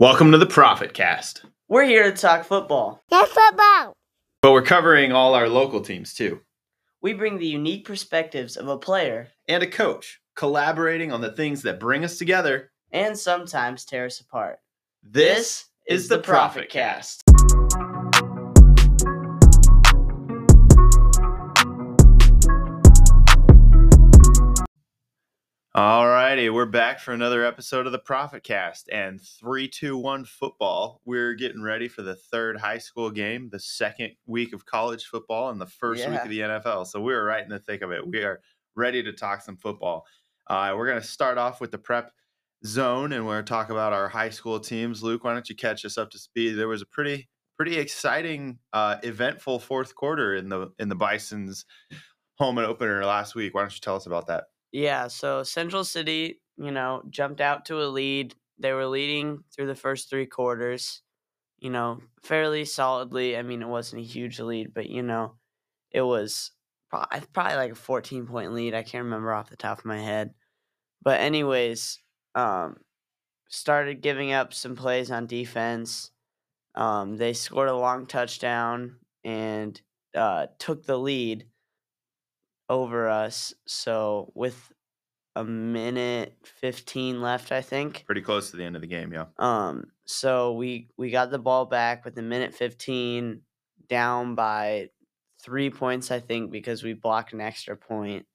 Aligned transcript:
Welcome 0.00 0.32
to 0.32 0.38
the 0.38 0.46
Profit 0.46 0.92
Cast. 0.92 1.44
We're 1.68 1.84
here 1.84 2.10
to 2.10 2.16
talk 2.16 2.44
football. 2.44 3.02
That's 3.10 3.30
football. 3.30 3.94
But 4.42 4.52
we're 4.52 4.62
covering 4.62 5.12
all 5.12 5.34
our 5.34 5.48
local 5.48 5.80
teams 5.80 6.14
too. 6.14 6.40
We 7.00 7.12
bring 7.12 7.38
the 7.38 7.46
unique 7.46 7.84
perspectives 7.84 8.56
of 8.56 8.66
a 8.68 8.78
player 8.78 9.28
And 9.48 9.62
a 9.62 9.66
coach, 9.66 10.20
collaborating 10.36 11.12
on 11.12 11.20
the 11.20 11.32
things 11.32 11.62
that 11.62 11.78
bring 11.80 12.04
us 12.04 12.18
together. 12.18 12.72
and 12.92 13.16
sometimes 13.18 13.84
tear 13.84 14.06
us 14.06 14.20
apart. 14.20 14.58
This, 15.02 15.66
is 15.86 16.08
the 16.08 16.18
Profit 16.18 16.68
Cast. 16.70 17.22
We're 26.34 26.66
back 26.66 26.98
for 26.98 27.12
another 27.12 27.44
episode 27.44 27.86
of 27.86 27.92
the 27.92 27.98
Profit 28.00 28.42
Cast 28.42 28.88
and 28.90 29.20
321 29.20 30.24
football. 30.24 31.00
We're 31.04 31.34
getting 31.34 31.62
ready 31.62 31.86
for 31.86 32.02
the 32.02 32.16
third 32.16 32.58
high 32.58 32.78
school 32.78 33.08
game, 33.08 33.50
the 33.50 33.60
second 33.60 34.10
week 34.26 34.52
of 34.52 34.66
college 34.66 35.04
football, 35.04 35.50
and 35.50 35.60
the 35.60 35.66
first 35.66 36.08
week 36.08 36.18
of 36.20 36.28
the 36.28 36.40
NFL. 36.40 36.88
So 36.88 37.00
we're 37.00 37.24
right 37.24 37.44
in 37.44 37.50
the 37.50 37.60
thick 37.60 37.82
of 37.82 37.92
it. 37.92 38.04
We 38.04 38.24
are 38.24 38.40
ready 38.74 39.00
to 39.04 39.12
talk 39.12 39.42
some 39.42 39.56
football. 39.56 40.06
Uh, 40.48 40.74
we're 40.76 40.88
going 40.88 41.00
to 41.00 41.06
start 41.06 41.38
off 41.38 41.60
with 41.60 41.70
the 41.70 41.78
prep 41.78 42.10
zone 42.66 43.12
and 43.12 43.24
we're 43.24 43.34
going 43.34 43.44
to 43.44 43.48
talk 43.48 43.70
about 43.70 43.92
our 43.92 44.08
high 44.08 44.30
school 44.30 44.58
teams. 44.58 45.04
Luke, 45.04 45.22
why 45.22 45.34
don't 45.34 45.48
you 45.48 45.54
catch 45.54 45.84
us 45.84 45.96
up 45.96 46.10
to 46.10 46.18
speed? 46.18 46.54
There 46.54 46.68
was 46.68 46.82
a 46.82 46.86
pretty 46.86 47.28
pretty 47.56 47.76
exciting 47.76 48.58
uh, 48.72 48.96
eventful 49.04 49.60
fourth 49.60 49.94
quarter 49.94 50.34
in 50.34 50.48
the 50.48 50.72
in 50.80 50.88
the 50.88 50.96
Bison's 50.96 51.64
home 52.38 52.58
and 52.58 52.66
opener 52.66 53.04
last 53.04 53.36
week. 53.36 53.54
Why 53.54 53.60
don't 53.60 53.72
you 53.72 53.80
tell 53.80 53.94
us 53.94 54.06
about 54.06 54.26
that? 54.26 54.46
Yeah, 54.74 55.06
so 55.08 55.44
Central 55.44 55.84
City, 55.84 56.42
you 56.56 56.72
know, 56.72 57.04
jumped 57.08 57.40
out 57.40 57.66
to 57.66 57.80
a 57.82 57.86
lead. 57.86 58.34
They 58.58 58.72
were 58.72 58.86
leading 58.86 59.44
through 59.54 59.68
the 59.68 59.76
first 59.76 60.10
three 60.10 60.26
quarters, 60.26 61.02
you 61.58 61.70
know, 61.70 62.02
fairly 62.22 62.64
solidly. 62.64 63.36
I 63.38 63.42
mean, 63.42 63.62
it 63.62 63.68
wasn't 63.68 64.02
a 64.02 64.06
huge 64.06 64.40
lead, 64.40 64.74
but, 64.74 64.88
you 64.90 65.02
know, 65.02 65.36
it 65.92 66.02
was 66.02 66.52
probably 66.90 67.56
like 67.56 67.72
a 67.72 67.76
14 67.76 68.26
point 68.26 68.54
lead. 68.54 68.74
I 68.74 68.82
can't 68.84 69.04
remember 69.04 69.32
off 69.32 69.50
the 69.50 69.56
top 69.56 69.80
of 69.80 69.84
my 69.86 70.00
head. 70.00 70.34
But, 71.02 71.20
anyways, 71.20 72.00
um, 72.34 72.78
started 73.48 74.02
giving 74.02 74.32
up 74.32 74.54
some 74.54 74.76
plays 74.76 75.10
on 75.10 75.26
defense. 75.26 76.10
Um, 76.74 77.16
they 77.16 77.34
scored 77.34 77.68
a 77.70 77.76
long 77.76 78.06
touchdown 78.06 78.98
and 79.24 79.80
uh, 80.14 80.48
took 80.58 80.84
the 80.86 80.98
lead 80.98 81.46
over 82.82 83.08
us. 83.08 83.54
So 83.66 84.32
with 84.34 84.72
a 85.36 85.44
minute 85.44 86.36
15 86.44 87.20
left, 87.20 87.52
I 87.52 87.60
think. 87.60 88.04
Pretty 88.06 88.20
close 88.22 88.50
to 88.50 88.56
the 88.56 88.64
end 88.64 88.76
of 88.76 88.82
the 88.82 88.88
game, 88.88 89.12
yeah. 89.12 89.26
Um 89.38 89.86
so 90.06 90.52
we 90.52 90.88
we 90.96 91.10
got 91.10 91.30
the 91.30 91.38
ball 91.38 91.64
back 91.66 92.04
with 92.04 92.18
a 92.18 92.22
minute 92.22 92.54
15 92.54 93.40
down 93.88 94.34
by 94.34 94.90
3 95.42 95.70
points 95.70 96.10
I 96.10 96.20
think 96.20 96.50
because 96.50 96.82
we 96.82 96.92
blocked 96.94 97.32
an 97.32 97.40
extra 97.40 97.76
point 97.76 98.26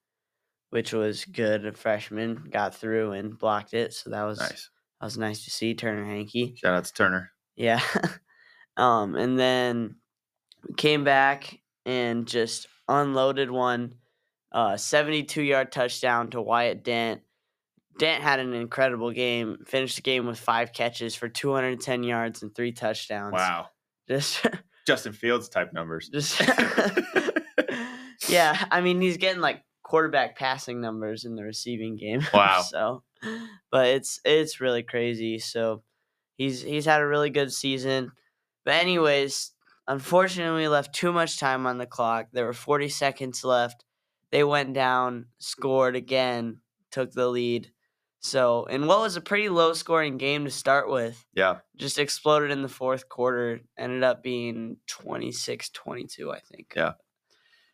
which 0.71 0.93
was 0.93 1.25
good. 1.25 1.65
A 1.65 1.73
freshman 1.73 2.47
got 2.51 2.75
through 2.75 3.13
and 3.13 3.37
blocked 3.37 3.73
it, 3.73 3.91
so 3.93 4.11
that 4.11 4.23
was 4.23 4.39
Nice. 4.39 4.69
that 4.99 5.05
was 5.05 5.17
nice 5.17 5.43
to 5.45 5.49
see 5.51 5.73
Turner 5.73 6.05
Hankey. 6.05 6.55
Shout 6.57 6.75
out 6.75 6.85
to 6.85 6.93
Turner. 6.93 7.31
Yeah. 7.55 7.81
um, 8.77 9.15
and 9.15 9.37
then 9.39 9.95
we 10.67 10.75
came 10.75 11.03
back 11.03 11.59
and 11.85 12.27
just 12.27 12.67
unloaded 12.87 13.49
one 13.49 13.95
uh 14.51 14.77
72 14.77 15.41
yard 15.41 15.71
touchdown 15.71 16.29
to 16.31 16.41
Wyatt 16.41 16.83
Dent. 16.83 17.21
Dent 17.97 18.23
had 18.23 18.39
an 18.39 18.53
incredible 18.53 19.11
game, 19.11 19.57
finished 19.67 19.97
the 19.97 20.01
game 20.01 20.25
with 20.25 20.39
five 20.39 20.71
catches 20.71 21.15
for 21.15 21.27
210 21.27 22.03
yards 22.03 22.41
and 22.41 22.55
three 22.55 22.71
touchdowns. 22.71 23.33
Wow. 23.33 23.67
Just 24.07 24.45
Justin 24.87 25.13
Fields 25.13 25.49
type 25.49 25.73
numbers. 25.73 26.09
just 26.13 26.41
Yeah, 28.29 28.65
I 28.71 28.81
mean 28.81 29.01
he's 29.01 29.17
getting 29.17 29.41
like 29.41 29.63
quarterback 29.83 30.37
passing 30.37 30.81
numbers 30.81 31.25
in 31.25 31.35
the 31.35 31.43
receiving 31.43 31.97
game. 31.97 32.21
Wow. 32.33 32.61
so 32.61 33.03
but 33.71 33.87
it's 33.87 34.19
it's 34.23 34.61
really 34.61 34.83
crazy. 34.83 35.39
So 35.39 35.83
he's 36.37 36.61
he's 36.61 36.85
had 36.85 37.01
a 37.01 37.07
really 37.07 37.29
good 37.29 37.51
season. 37.51 38.11
But 38.65 38.75
anyways, 38.75 39.51
unfortunately 39.87 40.61
we 40.61 40.67
left 40.67 40.93
too 40.93 41.11
much 41.11 41.39
time 41.39 41.65
on 41.65 41.77
the 41.77 41.85
clock. 41.85 42.27
There 42.31 42.45
were 42.45 42.53
40 42.53 42.89
seconds 42.89 43.43
left. 43.43 43.83
They 44.31 44.43
went 44.43 44.73
down, 44.73 45.27
scored 45.39 45.95
again, 45.95 46.61
took 46.91 47.11
the 47.11 47.27
lead. 47.27 47.71
So, 48.21 48.65
in 48.65 48.85
what 48.85 48.99
was 48.99 49.15
a 49.15 49.21
pretty 49.21 49.47
low 49.49 49.73
scoring 49.73 50.17
game 50.17 50.43
to 50.43 50.51
start 50.51 50.89
with, 50.89 51.25
Yeah. 51.33 51.59
just 51.77 51.97
exploded 51.97 52.51
in 52.51 52.61
the 52.61 52.67
fourth 52.67 53.07
quarter, 53.07 53.61
ended 53.77 54.03
up 54.03 54.21
being 54.21 54.77
26 54.87 55.69
22, 55.69 56.31
I 56.31 56.39
think. 56.39 56.73
Yeah. 56.75 56.93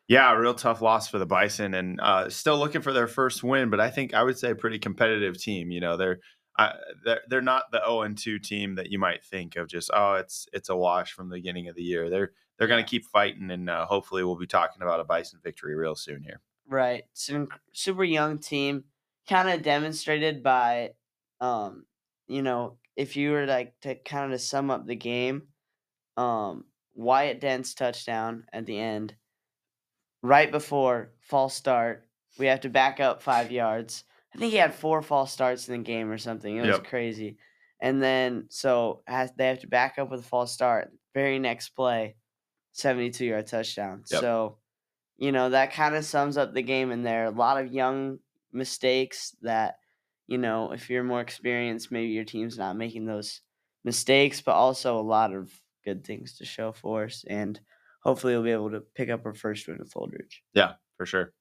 Yeah, 0.07 0.31
a 0.31 0.39
real 0.39 0.53
tough 0.53 0.81
loss 0.83 1.07
for 1.09 1.17
the 1.17 1.25
Bison, 1.25 1.73
and 1.73 1.99
uh, 1.99 2.29
still 2.29 2.59
looking 2.59 2.83
for 2.83 2.93
their 2.93 3.07
first 3.07 3.43
win. 3.43 3.71
But 3.71 3.79
I 3.79 3.89
think 3.89 4.13
I 4.13 4.21
would 4.21 4.37
say 4.37 4.51
a 4.51 4.55
pretty 4.55 4.77
competitive 4.77 5.35
team. 5.35 5.71
You 5.71 5.79
know, 5.81 5.97
they're 5.97 6.19
they're 7.03 7.21
they're 7.27 7.41
not 7.41 7.71
the 7.71 7.81
zero 7.85 8.01
and 8.01 8.17
two 8.17 8.39
team 8.39 8.75
that 8.75 8.91
you 8.91 8.99
might 8.99 9.23
think 9.23 9.55
of. 9.55 9.67
Just 9.67 9.91
oh, 9.93 10.13
it's 10.13 10.47
it's 10.53 10.69
a 10.69 10.75
wash 10.75 11.11
from 11.11 11.29
the 11.29 11.35
beginning 11.35 11.67
of 11.67 11.75
the 11.75 11.83
year. 11.83 12.09
They're 12.09 12.31
they're 12.57 12.67
going 12.67 12.83
to 12.83 12.89
keep 12.89 13.05
fighting, 13.05 13.51
and 13.51 13.69
uh, 13.69 13.85
hopefully 13.85 14.23
we'll 14.23 14.37
be 14.37 14.47
talking 14.47 14.81
about 14.81 14.99
a 14.99 15.03
Bison 15.03 15.39
victory 15.43 15.75
real 15.75 15.95
soon 15.95 16.23
here. 16.23 16.41
Right. 16.67 17.03
Super 17.13 18.03
young 18.03 18.39
team, 18.39 18.85
kind 19.29 19.49
of 19.49 19.61
demonstrated 19.61 20.41
by, 20.41 20.91
um, 21.39 21.85
you 22.27 22.41
know, 22.41 22.77
if 22.95 23.15
you 23.15 23.31
were 23.31 23.45
like 23.45 23.79
to 23.81 23.95
kind 23.95 24.33
of 24.33 24.41
sum 24.41 24.71
up 24.71 24.87
the 24.87 24.95
game, 24.95 25.43
um, 26.17 26.65
Wyatt 26.95 27.41
Dent's 27.41 27.73
touchdown 27.73 28.45
at 28.53 28.65
the 28.65 28.79
end, 28.79 29.15
right 30.23 30.51
before 30.51 31.11
false 31.19 31.53
start, 31.53 32.07
we 32.39 32.47
have 32.47 32.61
to 32.61 32.69
back 32.69 32.99
up 32.99 33.21
five 33.21 33.51
yards. 33.51 34.05
I 34.35 34.37
think 34.37 34.51
he 34.51 34.57
had 34.57 34.75
four 34.75 35.01
false 35.01 35.31
starts 35.31 35.67
in 35.69 35.77
the 35.77 35.83
game 35.83 36.11
or 36.11 36.17
something. 36.17 36.55
It 36.55 36.61
was 36.61 36.69
Yep. 36.69 36.83
crazy. 36.85 37.37
And 37.79 38.01
then 38.01 38.47
so 38.49 39.01
has, 39.07 39.31
they 39.37 39.47
have 39.47 39.59
to 39.59 39.67
back 39.67 39.97
up 39.97 40.11
with 40.11 40.19
a 40.19 40.23
false 40.23 40.51
start. 40.53 40.91
Very 41.13 41.39
next 41.39 41.69
play, 41.69 42.15
seventy-two 42.73 43.25
yard 43.25 43.47
touchdown. 43.47 44.03
Yep. 44.11 44.21
So, 44.21 44.57
you 45.17 45.31
know 45.31 45.49
that 45.49 45.71
kind 45.71 45.95
of 45.95 46.03
sums 46.03 46.35
up 46.37 46.53
the 46.53 46.61
game 46.61 46.91
in 46.91 47.03
there. 47.03 47.25
A 47.25 47.29
lot 47.31 47.63
of 47.63 47.71
young 47.73 48.19
mistakes 48.51 49.35
that, 49.41 49.75
you 50.27 50.37
know, 50.37 50.73
if 50.73 50.89
you're 50.89 51.03
more 51.03 51.21
experienced, 51.21 51.91
maybe 51.91 52.11
your 52.11 52.25
team's 52.25 52.57
not 52.57 52.75
making 52.75 53.05
those 53.05 53.41
mistakes, 53.85 54.41
but 54.41 54.55
also 54.55 54.99
a 54.99 55.01
lot 55.01 55.33
of 55.33 55.51
good 55.85 56.03
things 56.05 56.37
to 56.37 56.45
show 56.45 56.73
for 56.73 57.05
us. 57.05 57.23
And 57.27 57.59
hopefully 58.03 58.33
we'll 58.33 58.43
be 58.43 58.51
able 58.51 58.71
to 58.71 58.81
pick 58.81 59.09
up 59.09 59.25
our 59.25 59.33
first 59.33 59.67
win 59.67 59.77
with 59.77 59.93
Holdrege. 59.93 60.41
Yeah, 60.53 60.73
for 60.97 61.05
sure. 61.05 61.31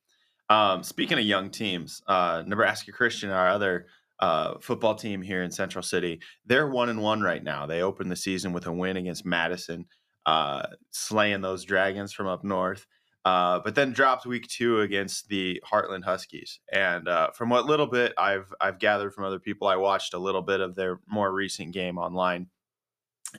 Um, 0.54 0.84
speaking 0.84 1.18
of 1.18 1.24
young 1.24 1.50
teams, 1.50 2.00
uh, 2.06 2.44
Nebraska 2.46 2.92
Christian, 2.92 3.30
our 3.30 3.48
other 3.48 3.86
uh, 4.20 4.54
football 4.60 4.94
team 4.94 5.20
here 5.20 5.42
in 5.42 5.50
Central 5.50 5.82
City, 5.82 6.20
they're 6.46 6.68
one 6.68 6.88
and 6.88 7.02
one 7.02 7.22
right 7.22 7.42
now. 7.42 7.66
They 7.66 7.82
opened 7.82 8.08
the 8.08 8.16
season 8.16 8.52
with 8.52 8.68
a 8.68 8.72
win 8.72 8.96
against 8.96 9.26
Madison, 9.26 9.86
uh, 10.26 10.66
slaying 10.92 11.40
those 11.40 11.64
dragons 11.64 12.12
from 12.12 12.28
up 12.28 12.44
north. 12.44 12.86
Uh, 13.24 13.58
but 13.64 13.74
then 13.74 13.92
dropped 13.92 14.26
week 14.26 14.46
two 14.46 14.80
against 14.82 15.26
the 15.26 15.60
Heartland 15.68 16.04
Huskies. 16.04 16.60
And 16.72 17.08
uh, 17.08 17.32
from 17.32 17.48
what 17.48 17.66
little 17.66 17.88
bit 17.88 18.12
I've 18.16 18.54
I've 18.60 18.78
gathered 18.78 19.12
from 19.12 19.24
other 19.24 19.40
people, 19.40 19.66
I 19.66 19.74
watched 19.74 20.14
a 20.14 20.18
little 20.18 20.42
bit 20.42 20.60
of 20.60 20.76
their 20.76 21.00
more 21.08 21.32
recent 21.32 21.72
game 21.72 21.98
online. 21.98 22.46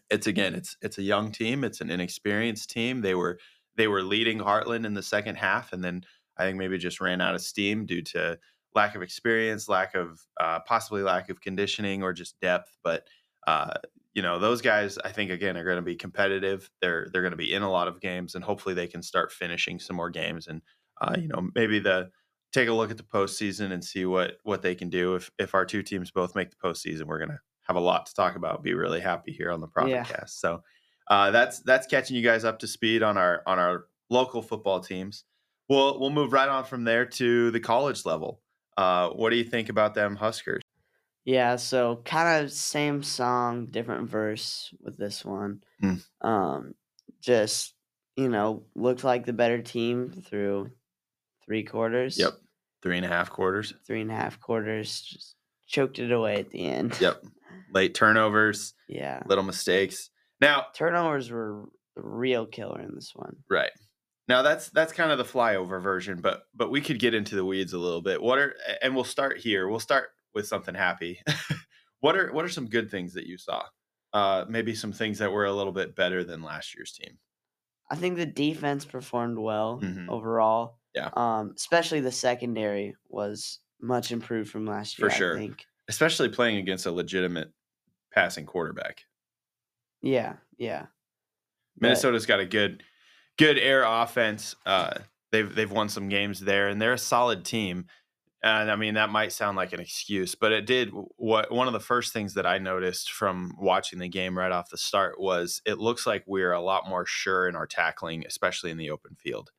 It's 0.09 0.27
again, 0.27 0.53
it's 0.53 0.75
it's 0.81 0.97
a 0.97 1.03
young 1.03 1.31
team. 1.31 1.63
It's 1.63 1.79
an 1.79 1.91
inexperienced 1.91 2.69
team. 2.71 3.01
They 3.01 3.15
were 3.15 3.39
they 3.77 3.87
were 3.87 4.01
leading 4.01 4.39
Heartland 4.39 4.85
in 4.85 4.95
the 4.95 5.03
second 5.03 5.35
half, 5.35 5.71
and 5.71 5.83
then 5.83 6.03
I 6.38 6.44
think 6.44 6.57
maybe 6.57 6.78
just 6.78 7.01
ran 7.01 7.22
out 7.22 7.35
of 7.35 7.41
steam 7.41 7.85
due 7.85 8.01
to 8.01 8.38
lack 8.73 8.96
of 8.96 9.01
experience, 9.01 9.69
lack 9.69 9.96
of 9.96 10.19
uh, 10.40 10.59
possibly 10.62 11.01
lack 11.01 11.29
of 11.29 11.41
conditioning, 11.41 12.03
or 12.03 12.13
just 12.13 12.40
depth. 12.41 12.75
But 12.84 13.07
uh, 13.47 13.73
you 14.13 14.22
know, 14.22 14.40
those 14.40 14.62
guys, 14.62 14.97
I 15.03 15.11
think 15.11 15.32
again 15.32 15.58
are 15.58 15.64
going 15.64 15.78
to 15.78 15.82
be 15.82 15.96
competitive. 15.96 16.70
They're 16.82 17.08
they're 17.11 17.22
going 17.22 17.32
to 17.32 17.37
be 17.37 17.53
in 17.53 17.61
a 17.61 17.72
lot 17.72 17.87
of 17.87 18.02
games, 18.02 18.35
and 18.35 18.43
hopefully 18.43 18.76
they 18.76 18.87
can 18.87 19.02
start 19.02 19.32
finishing 19.32 19.79
some 19.79 19.96
more 19.96 20.09
games. 20.09 20.47
And 20.47 20.61
uh, 21.02 21.16
you 21.17 21.28
know, 21.28 21.49
maybe 21.55 21.79
the 21.79 22.09
take 22.53 22.70
a 22.70 22.73
look 22.73 22.91
at 22.91 22.97
the 22.97 23.03
postseason 23.03 23.72
and 23.72 23.84
see 23.84 24.05
what 24.05 24.38
what 24.43 24.61
they 24.61 24.76
can 24.76 24.90
do. 24.90 25.16
If 25.16 25.31
if 25.38 25.53
our 25.53 25.66
two 25.66 25.84
teams 25.84 26.11
both 26.11 26.35
make 26.35 26.49
the 26.49 26.58
postseason, 26.58 27.03
we're 27.03 27.20
gonna 27.20 27.40
have 27.67 27.76
a 27.76 27.81
lot 27.81 28.05
to 28.05 28.14
talk 28.14 28.35
about. 28.35 28.64
Be 28.64 28.73
really 28.73 29.02
happy 29.02 29.31
here 29.31 29.52
on 29.52 29.61
the 29.61 29.67
Profit 29.67 29.91
Yeah. 29.91 30.03
Cast. 30.03 30.40
So 30.40 30.61
uh, 31.09 31.31
that's 31.31 31.59
that's 31.59 31.88
catching 31.88 32.16
you 32.16 32.23
guys 32.23 32.46
up 32.46 32.59
to 32.59 32.67
speed 32.67 33.03
on 33.03 33.17
our 33.17 33.41
on 33.46 33.59
our 33.59 33.85
local 34.09 34.41
football 34.41 34.79
teams. 34.79 35.23
We'll 35.70 36.00
we'll 36.00 36.09
move 36.12 36.32
right 36.34 36.50
on 36.50 36.64
from 36.66 36.84
there 36.84 37.06
to 37.06 37.52
the 37.52 37.59
college 37.59 38.06
level. 38.06 38.41
Uh, 38.78 39.09
what 39.09 39.29
do 39.32 39.35
you 39.38 39.44
think 39.44 39.70
about 39.70 39.94
them 39.96 40.16
Huskers? 40.16 40.62
Yeah, 41.23 41.56
so 41.56 42.02
kind 42.06 42.44
of 42.46 42.52
same 42.52 43.02
song, 43.02 43.66
different 43.67 44.09
verse 44.09 44.72
with 44.82 44.96
this 44.97 45.26
one. 45.26 45.64
Mm. 45.82 46.03
Um, 46.22 46.76
just 47.22 47.73
you 48.16 48.29
know, 48.29 48.64
looked 48.76 49.03
like 49.03 49.26
the 49.26 49.34
better 49.34 49.62
team 49.62 50.09
through 50.12 50.72
three 51.46 51.64
quarters. 51.64 52.17
Yep. 52.17 52.34
Three 52.84 52.97
and 52.97 53.06
a 53.06 53.09
half 53.09 53.32
quarters. 53.32 53.73
three 53.88 54.02
and 54.02 54.12
a 54.12 54.16
half 54.16 54.40
quarters. 54.40 55.02
Just 55.02 55.35
choked 55.67 55.97
it 56.00 56.12
away 56.12 56.35
at 56.35 56.52
the 56.52 56.64
end. 56.66 56.96
Yep. 57.02 57.23
Late 57.73 57.94
turnovers, 57.96 58.73
Yeah. 58.88 59.23
little 59.26 59.44
mistakes. 59.44 60.12
Now, 60.40 60.67
Turnovers 60.76 61.32
were 61.32 61.64
the 61.96 62.03
real 62.03 62.46
killer 62.46 62.79
in 62.82 62.94
this 62.94 63.12
one. 63.16 63.38
right. 63.50 63.72
Now 64.27 64.41
that's 64.41 64.69
that's 64.72 64.91
kind 64.93 65.11
of 65.11 65.17
the 65.17 65.23
flyover 65.23 65.81
version, 65.81 66.19
but 66.22 66.43
but 66.55 66.72
we 66.72 66.81
could 66.81 66.99
get 66.99 67.13
into 67.13 67.35
the 67.35 67.45
weeds 67.45 67.73
a 67.73 67.77
little 67.77 68.01
bit. 68.01 68.22
What 68.22 68.39
are 68.39 68.55
and 68.81 68.95
we'll 68.95 69.03
start 69.03 69.37
here. 69.37 69.67
We'll 69.69 69.79
start 69.79 70.09
with 70.33 70.47
something 70.47 70.73
happy. 70.75 71.22
what 71.99 72.16
are 72.17 72.31
what 72.33 72.43
are 72.45 72.49
some 72.49 72.67
good 72.67 72.89
things 72.89 73.13
that 73.13 73.27
you 73.27 73.37
saw? 73.37 73.63
Uh 74.13 74.45
maybe 74.49 74.73
some 74.73 74.91
things 74.91 75.19
that 75.19 75.31
were 75.31 75.45
a 75.45 75.53
little 75.53 75.73
bit 75.73 75.95
better 75.95 76.23
than 76.23 76.41
last 76.41 76.75
year's 76.75 76.91
team. 76.93 77.17
I 77.91 77.95
think 77.95 78.16
the 78.17 78.25
defense 78.25 78.83
performed 78.83 79.37
well 79.37 79.79
Mhm. 79.83 80.09
overall. 80.09 80.79
Yeah. 80.95 81.09
Um, 81.13 81.53
especially 81.55 81.99
the 81.99 82.11
secondary 82.11 82.95
was 83.09 83.59
much 83.79 84.11
improved 84.11 84.49
from 84.49 84.66
last 84.66 84.97
year. 84.97 85.09
For 85.09 85.16
sure. 85.16 85.35
I 85.35 85.39
think. 85.39 85.66
Especially 85.87 86.29
playing 86.29 86.57
against 86.57 86.87
a 86.87 86.91
legitimate 86.91 87.51
passing 88.11 88.45
quarterback. 88.47 89.03
Yeah. 90.01 90.37
Yeah. 90.57 90.87
But- 91.78 91.81
Minnesota's 91.81 92.25
got 92.25 92.39
a 92.39 92.45
good 92.45 92.81
good 93.37 93.58
air 93.58 93.84
offense. 93.84 94.55
Uh, 94.66 94.93
they've 95.32 95.53
they've 95.53 95.72
won 95.72 95.90
some 95.90 96.09
games 96.09 96.40
there, 96.40 96.67
and 96.67 96.82
they're 96.82 96.93
a 96.93 96.97
solid 96.97 97.46
team. 97.46 97.85
And 98.43 98.70
I 98.70 98.76
mean 98.76 98.93
that 98.93 99.09
might 99.09 99.32
sound 99.32 99.58
like 99.58 99.73
an 99.73 99.79
excuse, 99.79 100.35
but 100.35 100.52
it 100.52 100.66
did. 100.66 100.91
What 101.17 101.52
one 101.52 101.67
of 101.67 101.73
the 101.73 101.79
first 101.79 102.14
things 102.14 102.35
that 102.35 102.46
I 102.46 102.59
noticed 102.59 103.11
from 103.11 103.53
watching 103.59 103.99
the 103.99 104.08
game 104.08 104.37
right 104.37 104.52
off 104.52 104.70
the 104.70 104.78
start 104.78 105.20
was 105.20 105.61
it 105.66 105.79
looks 105.79 106.05
like 106.05 106.23
we're 106.28 106.52
a 106.52 106.61
lot 106.61 106.87
more 106.87 107.05
sure 107.05 107.47
in 107.47 107.55
our 107.55 107.66
tackling, 107.66 108.23
especially 108.28 108.72
in 108.72 108.78
the 108.78 108.91
open 108.91 109.16
field. 109.16 109.52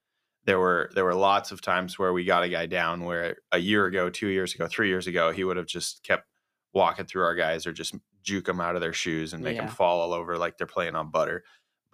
There 0.45 0.61
were 0.61 0.91
there 0.95 1.05
were 1.05 1.15
lots 1.15 1.51
of 1.51 1.61
times 1.61 1.99
where 1.99 2.13
we 2.13 2.25
got 2.25 2.45
a 2.45 2.49
guy 2.49 2.67
down 2.67 3.05
where 3.05 3.39
a 3.51 3.59
year 3.59 3.87
ago, 3.87 4.09
two 4.09 4.29
years 4.29 4.55
ago, 4.55 4.69
three 4.69 4.89
years 4.89 5.09
ago, 5.09 5.33
he 5.33 5.43
would 5.43 5.57
have 5.57 5.67
just 5.67 6.05
kept 6.05 6.27
walking 6.73 7.07
through 7.07 7.25
our 7.25 7.35
guys 7.35 7.67
or 7.67 7.73
just 7.73 7.97
juke 8.23 8.45
them 8.45 8.61
out 8.61 8.77
of 8.77 8.81
their 8.81 8.93
shoes 8.93 9.33
and 9.33 9.43
make 9.43 9.57
them 9.57 9.69
fall 9.69 10.01
all 10.01 10.13
over 10.13 10.37
like 10.37 10.59
they're 10.59 10.67
playing 10.67 10.95
on 10.95 11.11
butter 11.11 11.43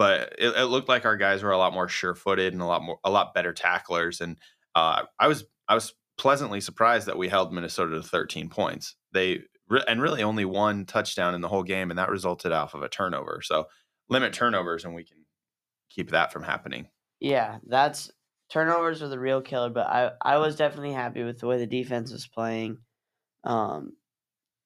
but 0.02 0.34
it, 0.37 0.56
it 0.56 0.64
looked 0.64 0.88
like 0.88 1.04
our 1.04 1.16
guys 1.16 1.44
were 1.44 1.52
a 1.52 1.58
lot 1.58 1.72
more 1.72 1.87
sure-footed 1.87 2.52
and 2.52 2.60
a 2.60 2.66
lot 2.66 2.82
more 2.82 2.99
a 3.04 3.10
lot 3.10 3.34
better 3.34 3.52
tacklers 3.52 4.20
and 4.20 4.37
uh, 4.75 5.02
i 5.20 5.28
was 5.28 5.44
i 5.69 5.75
was 5.75 5.94
pleasantly 6.19 6.60
surprised 6.60 7.06
that 7.06 7.16
we 7.16 7.28
held 7.28 7.52
minnesota 7.52 7.94
to 7.94 8.02
13 8.02 8.49
points 8.49 8.96
they 9.12 9.40
re- 9.69 9.84
and 9.87 10.02
really 10.02 10.22
only 10.22 10.44
one 10.44 10.84
touchdown 10.84 11.34
in 11.34 11.40
the 11.40 11.49
whole 11.49 11.62
game 11.62 11.90
and 11.90 11.99
that 11.99 12.10
resulted 12.10 12.50
off 12.50 12.75
of 12.75 12.82
a 12.82 12.88
turnover 12.88 13.40
so 13.43 13.66
limit 14.08 14.32
turnovers 14.32 14.84
and 14.84 14.93
we 14.94 15.04
can 15.04 15.19
keep 15.88 16.10
that 16.10 16.32
from 16.32 16.43
happening 16.43 16.88
Yeah, 17.20 17.58
that's 17.66 18.10
turnovers 18.50 19.02
are 19.02 19.08
the 19.08 19.19
real 19.19 19.40
killer, 19.40 19.70
but 19.70 19.87
I 19.87 20.12
I 20.20 20.38
was 20.38 20.56
definitely 20.56 20.93
happy 20.93 21.22
with 21.22 21.38
the 21.38 21.46
way 21.46 21.58
the 21.58 21.66
defense 21.66 22.12
was 22.12 22.26
playing. 22.26 22.78
Um 23.44 23.93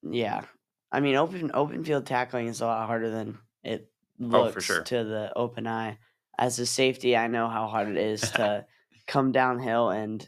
yeah. 0.02 0.44
I 0.90 1.00
mean 1.00 1.16
open 1.16 1.50
open 1.52 1.84
field 1.84 2.06
tackling 2.06 2.46
is 2.46 2.60
a 2.60 2.66
lot 2.66 2.86
harder 2.86 3.10
than 3.10 3.38
it 3.62 3.90
Oh, 4.22 4.30
for 4.30 4.38
looks 4.44 4.64
sure. 4.64 4.82
to 4.82 5.04
the 5.04 5.32
open 5.36 5.66
eye. 5.66 5.98
As 6.38 6.58
a 6.58 6.66
safety, 6.66 7.16
I 7.16 7.26
know 7.28 7.48
how 7.48 7.66
hard 7.66 7.88
it 7.88 7.96
is 7.96 8.20
to 8.32 8.66
come 9.06 9.32
downhill 9.32 9.90
and 9.90 10.26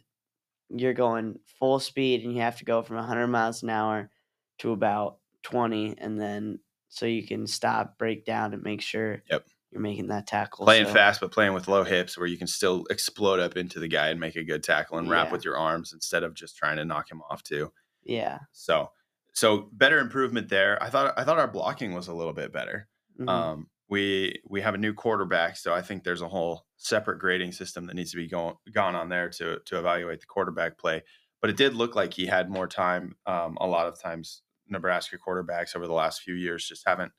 you're 0.71 0.95
going 0.95 1.39
full 1.59 1.81
speed 1.81 2.23
and 2.25 2.35
you 2.35 2.41
have 2.43 2.59
to 2.59 2.65
go 2.65 2.83
from 2.83 2.97
100 2.97 3.27
miles 3.29 3.63
an 3.63 3.71
hour 3.71 4.11
to 4.59 4.73
about 4.73 5.19
20 5.45 5.95
and 5.99 6.21
then 6.21 6.59
so 6.91 7.07
you 7.07 7.27
can 7.27 7.47
stop, 7.47 7.99
break 7.99 8.25
down 8.25 8.53
and 8.55 8.63
make 8.63 8.81
sure 8.81 9.23
Yep. 9.31 9.47
you're 9.71 9.81
making 9.81 10.09
that 10.09 10.27
tackle. 10.27 10.65
playing 10.67 10.87
so- 10.87 10.93
fast 10.95 11.21
but 11.21 11.31
playing 11.33 11.55
with 11.55 11.69
low 11.69 11.85
hips 11.85 12.17
where 12.19 12.27
you 12.27 12.37
can 12.39 12.47
still 12.47 12.85
explode 12.91 13.41
up 13.41 13.57
into 13.57 13.79
the 13.79 13.89
guy 13.89 14.09
and 14.09 14.21
make 14.21 14.37
a 14.37 14.45
good 14.45 14.63
tackle 14.63 14.99
and 14.99 15.09
wrap 15.11 15.27
Yeah. 15.29 15.33
with 15.33 15.45
your 15.45 15.57
arms 15.59 15.93
instead 15.93 16.23
of 16.23 16.35
just 16.35 16.57
trying 16.57 16.77
to 16.77 16.85
knock 16.85 17.11
him 17.11 17.23
off 17.31 17.43
too 17.43 17.73
Yeah. 18.05 18.39
so 18.53 18.91
so 19.35 19.69
better 19.73 19.99
improvement 19.99 20.49
there 20.49 20.83
i 20.83 20.89
thought 20.91 21.15
i 21.17 21.25
thought 21.25 21.39
our 21.39 21.47
blocking 21.49 21.95
was 21.95 22.09
a 22.09 22.15
little 22.15 22.33
bit 22.33 22.53
better 22.53 22.89
mhm. 23.19 23.29
Um, 23.29 23.69
we 23.89 24.41
we 24.47 24.61
have 24.61 24.75
a 24.75 24.79
new 24.79 24.93
quarterback, 24.95 25.57
so 25.57 25.73
I 25.75 25.83
think 25.83 26.05
there's 26.05 26.23
a 26.23 26.29
whole 26.29 26.67
separate 26.77 27.19
grading 27.19 27.53
system 27.53 27.87
that 27.87 27.95
needs 27.95 28.11
to 28.13 28.17
be 28.17 28.29
going 28.29 28.57
gone 28.73 28.95
on 28.95 29.09
there 29.09 29.31
to 29.31 29.61
to 29.67 29.79
evaluate 29.79 30.21
the 30.21 30.27
quarterback 30.27 30.79
play. 30.79 31.03
But 31.41 31.51
it 31.51 31.57
did 31.57 31.75
look 31.75 31.95
like 31.95 32.13
he 32.15 32.27
had 32.27 32.51
more 32.51 32.67
time. 32.67 33.17
Um, 33.27 33.57
a 33.61 33.67
lot 33.67 33.87
of 33.87 33.99
times, 34.01 34.43
Nebraska 34.69 35.19
quarterbacks 35.19 35.77
over 35.77 35.87
the 35.87 35.93
last 35.95 36.23
few 36.23 36.35
years 36.35 36.67
just 36.69 36.87
haven't 36.87 37.13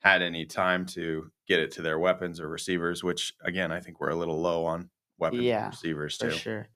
had 0.00 0.22
any 0.22 0.46
time 0.46 0.86
to 0.86 1.30
get 1.46 1.60
it 1.60 1.70
to 1.72 1.82
their 1.82 1.98
weapons 1.98 2.40
or 2.40 2.48
receivers. 2.48 3.04
Which 3.04 3.34
again, 3.42 3.72
I 3.72 3.80
think 3.80 4.00
we're 4.00 4.10
a 4.10 4.16
little 4.16 4.40
low 4.40 4.66
on 4.66 4.90
weapons 5.18 5.44
Yeah, 5.44 5.58
and 5.58 5.68
receivers 5.68 6.18
For 6.18 6.30
too. 6.30 6.30
sure. 6.30 6.68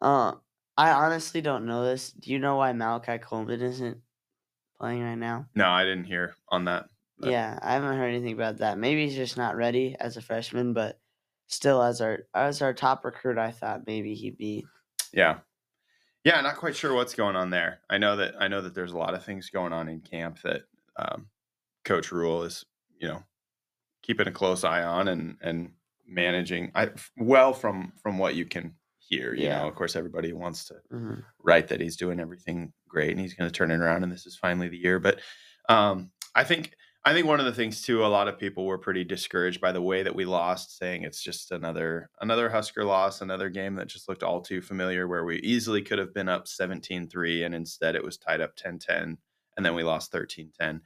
Uh, 0.00 0.36
I 0.76 0.92
honestly 0.92 1.40
don't 1.40 1.66
know 1.66 1.84
this. 1.84 2.12
Do 2.12 2.30
you 2.32 2.38
know 2.38 2.56
why 2.56 2.72
Malachi 2.72 3.18
Coleman 3.18 3.60
isn't 3.62 4.02
playing 4.78 5.02
right 5.04 5.16
now? 5.16 5.48
No, 5.54 5.68
I 5.68 5.84
didn't 5.84 6.04
hear 6.04 6.34
on 6.48 6.64
that. 6.64 6.89
But- 7.20 7.30
Yeah, 7.30 7.58
I 7.62 7.74
haven't 7.74 7.96
heard 7.96 8.08
anything 8.14 8.32
about 8.32 8.58
that. 8.58 8.78
Maybe 8.78 9.04
he's 9.06 9.16
just 9.16 9.36
not 9.36 9.56
ready 9.56 9.94
as 10.00 10.16
a 10.16 10.22
freshman, 10.22 10.72
but 10.72 10.98
still, 11.46 11.82
as 11.82 12.00
our 12.00 12.20
as 12.34 12.62
our 12.62 12.72
top 12.74 13.04
recruit, 13.04 13.38
I 13.38 13.50
thought 13.50 13.86
maybe 13.86 14.14
he'd 14.14 14.38
be. 14.38 14.66
Yeah. 15.12 15.40
Yeah, 16.24 16.40
not 16.42 16.56
quite 16.56 16.76
sure 16.76 16.92
what's 16.94 17.14
going 17.14 17.36
on 17.36 17.50
there. 17.50 17.80
I 17.88 17.98
know 17.98 18.16
that 18.16 18.34
I 18.38 18.48
know 18.48 18.60
that 18.62 18.74
there's 18.74 18.92
a 18.92 18.98
lot 18.98 19.14
of 19.14 19.24
things 19.24 19.50
going 19.50 19.72
on 19.72 19.88
in 19.88 20.00
camp 20.00 20.40
that 20.42 20.62
um, 20.96 21.28
Coach 21.84 22.12
Rhule 22.12 22.42
is, 22.42 22.64
you 22.98 23.08
know, 23.08 23.22
keeping 24.02 24.28
a 24.28 24.32
close 24.32 24.64
eye 24.64 24.82
on 24.82 25.08
and 25.08 25.36
and 25.40 25.72
managing. 26.06 26.72
I 26.74 26.90
well 27.16 27.52
from 27.52 27.92
from 28.02 28.18
what 28.18 28.34
you 28.34 28.44
can 28.44 28.74
hear. 28.98 29.34
You 29.34 29.44
Yeah. 29.46 29.58
know, 29.62 29.68
of 29.68 29.74
course, 29.74 29.96
everybody 29.96 30.32
wants 30.32 30.66
to 30.66 30.74
Mhm. 30.92 31.24
write 31.42 31.68
that 31.68 31.80
he's 31.80 31.96
doing 31.96 32.20
everything 32.20 32.72
great 32.86 33.10
and 33.12 33.20
he's 33.20 33.34
going 33.34 33.48
to 33.50 33.54
turn 33.56 33.70
it 33.70 33.80
around 33.80 34.02
and 34.04 34.12
this 34.12 34.26
is 34.26 34.36
finally 34.36 34.68
the 34.68 34.76
year. 34.78 34.98
But 35.00 35.20
um, 35.68 36.10
I 36.34 36.44
think 36.44 36.74
I 37.02 37.14
think 37.14 37.26
one 37.26 37.40
of 37.40 37.46
the 37.46 37.52
things 37.52 37.80
too, 37.80 38.04
a 38.04 38.08
lot 38.08 38.28
of 38.28 38.38
people 38.38 38.66
were 38.66 38.76
pretty 38.76 39.04
discouraged 39.04 39.60
by 39.60 39.72
the 39.72 39.80
way 39.80 40.02
that 40.02 40.14
we 40.14 40.26
lost, 40.26 40.76
saying 40.76 41.04
it's 41.04 41.22
just 41.22 41.50
another 41.50 42.10
another 42.20 42.50
Husker 42.50 42.84
loss, 42.84 43.22
another 43.22 43.48
game 43.48 43.74
that 43.76 43.88
just 43.88 44.08
looked 44.08 44.22
all 44.22 44.42
too 44.42 44.60
familiar, 44.60 45.08
where 45.08 45.24
we 45.24 45.38
easily 45.38 45.80
could 45.80 45.98
have 45.98 46.12
been 46.12 46.28
up 46.28 46.46
17-3 46.46 47.46
and 47.46 47.54
instead 47.54 47.96
it 47.96 48.04
was 48.04 48.18
tied 48.18 48.42
up 48.42 48.54
10-10 48.56 49.16
and 49.56 49.66
then 49.66 49.74
we 49.74 49.82
lost 49.82 50.12
13-10. 50.12 50.80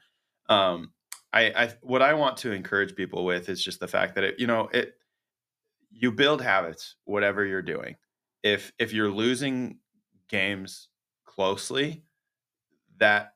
Um, 0.48 0.92
I, 1.32 1.64
I 1.64 1.72
what 1.82 2.00
I 2.02 2.14
want 2.14 2.36
to 2.38 2.52
encourage 2.52 2.94
people 2.94 3.24
with 3.24 3.48
is 3.48 3.62
just 3.62 3.80
the 3.80 3.88
fact 3.88 4.14
that 4.14 4.24
it, 4.24 4.38
you 4.38 4.46
know, 4.46 4.68
it 4.72 4.94
you 5.90 6.12
build 6.12 6.42
habits, 6.42 6.96
whatever 7.04 7.44
you're 7.44 7.62
doing. 7.62 7.96
If 8.44 8.72
if 8.78 8.92
you're 8.92 9.10
losing 9.10 9.78
games 10.28 10.88
closely, 11.24 12.04
that 12.98 13.34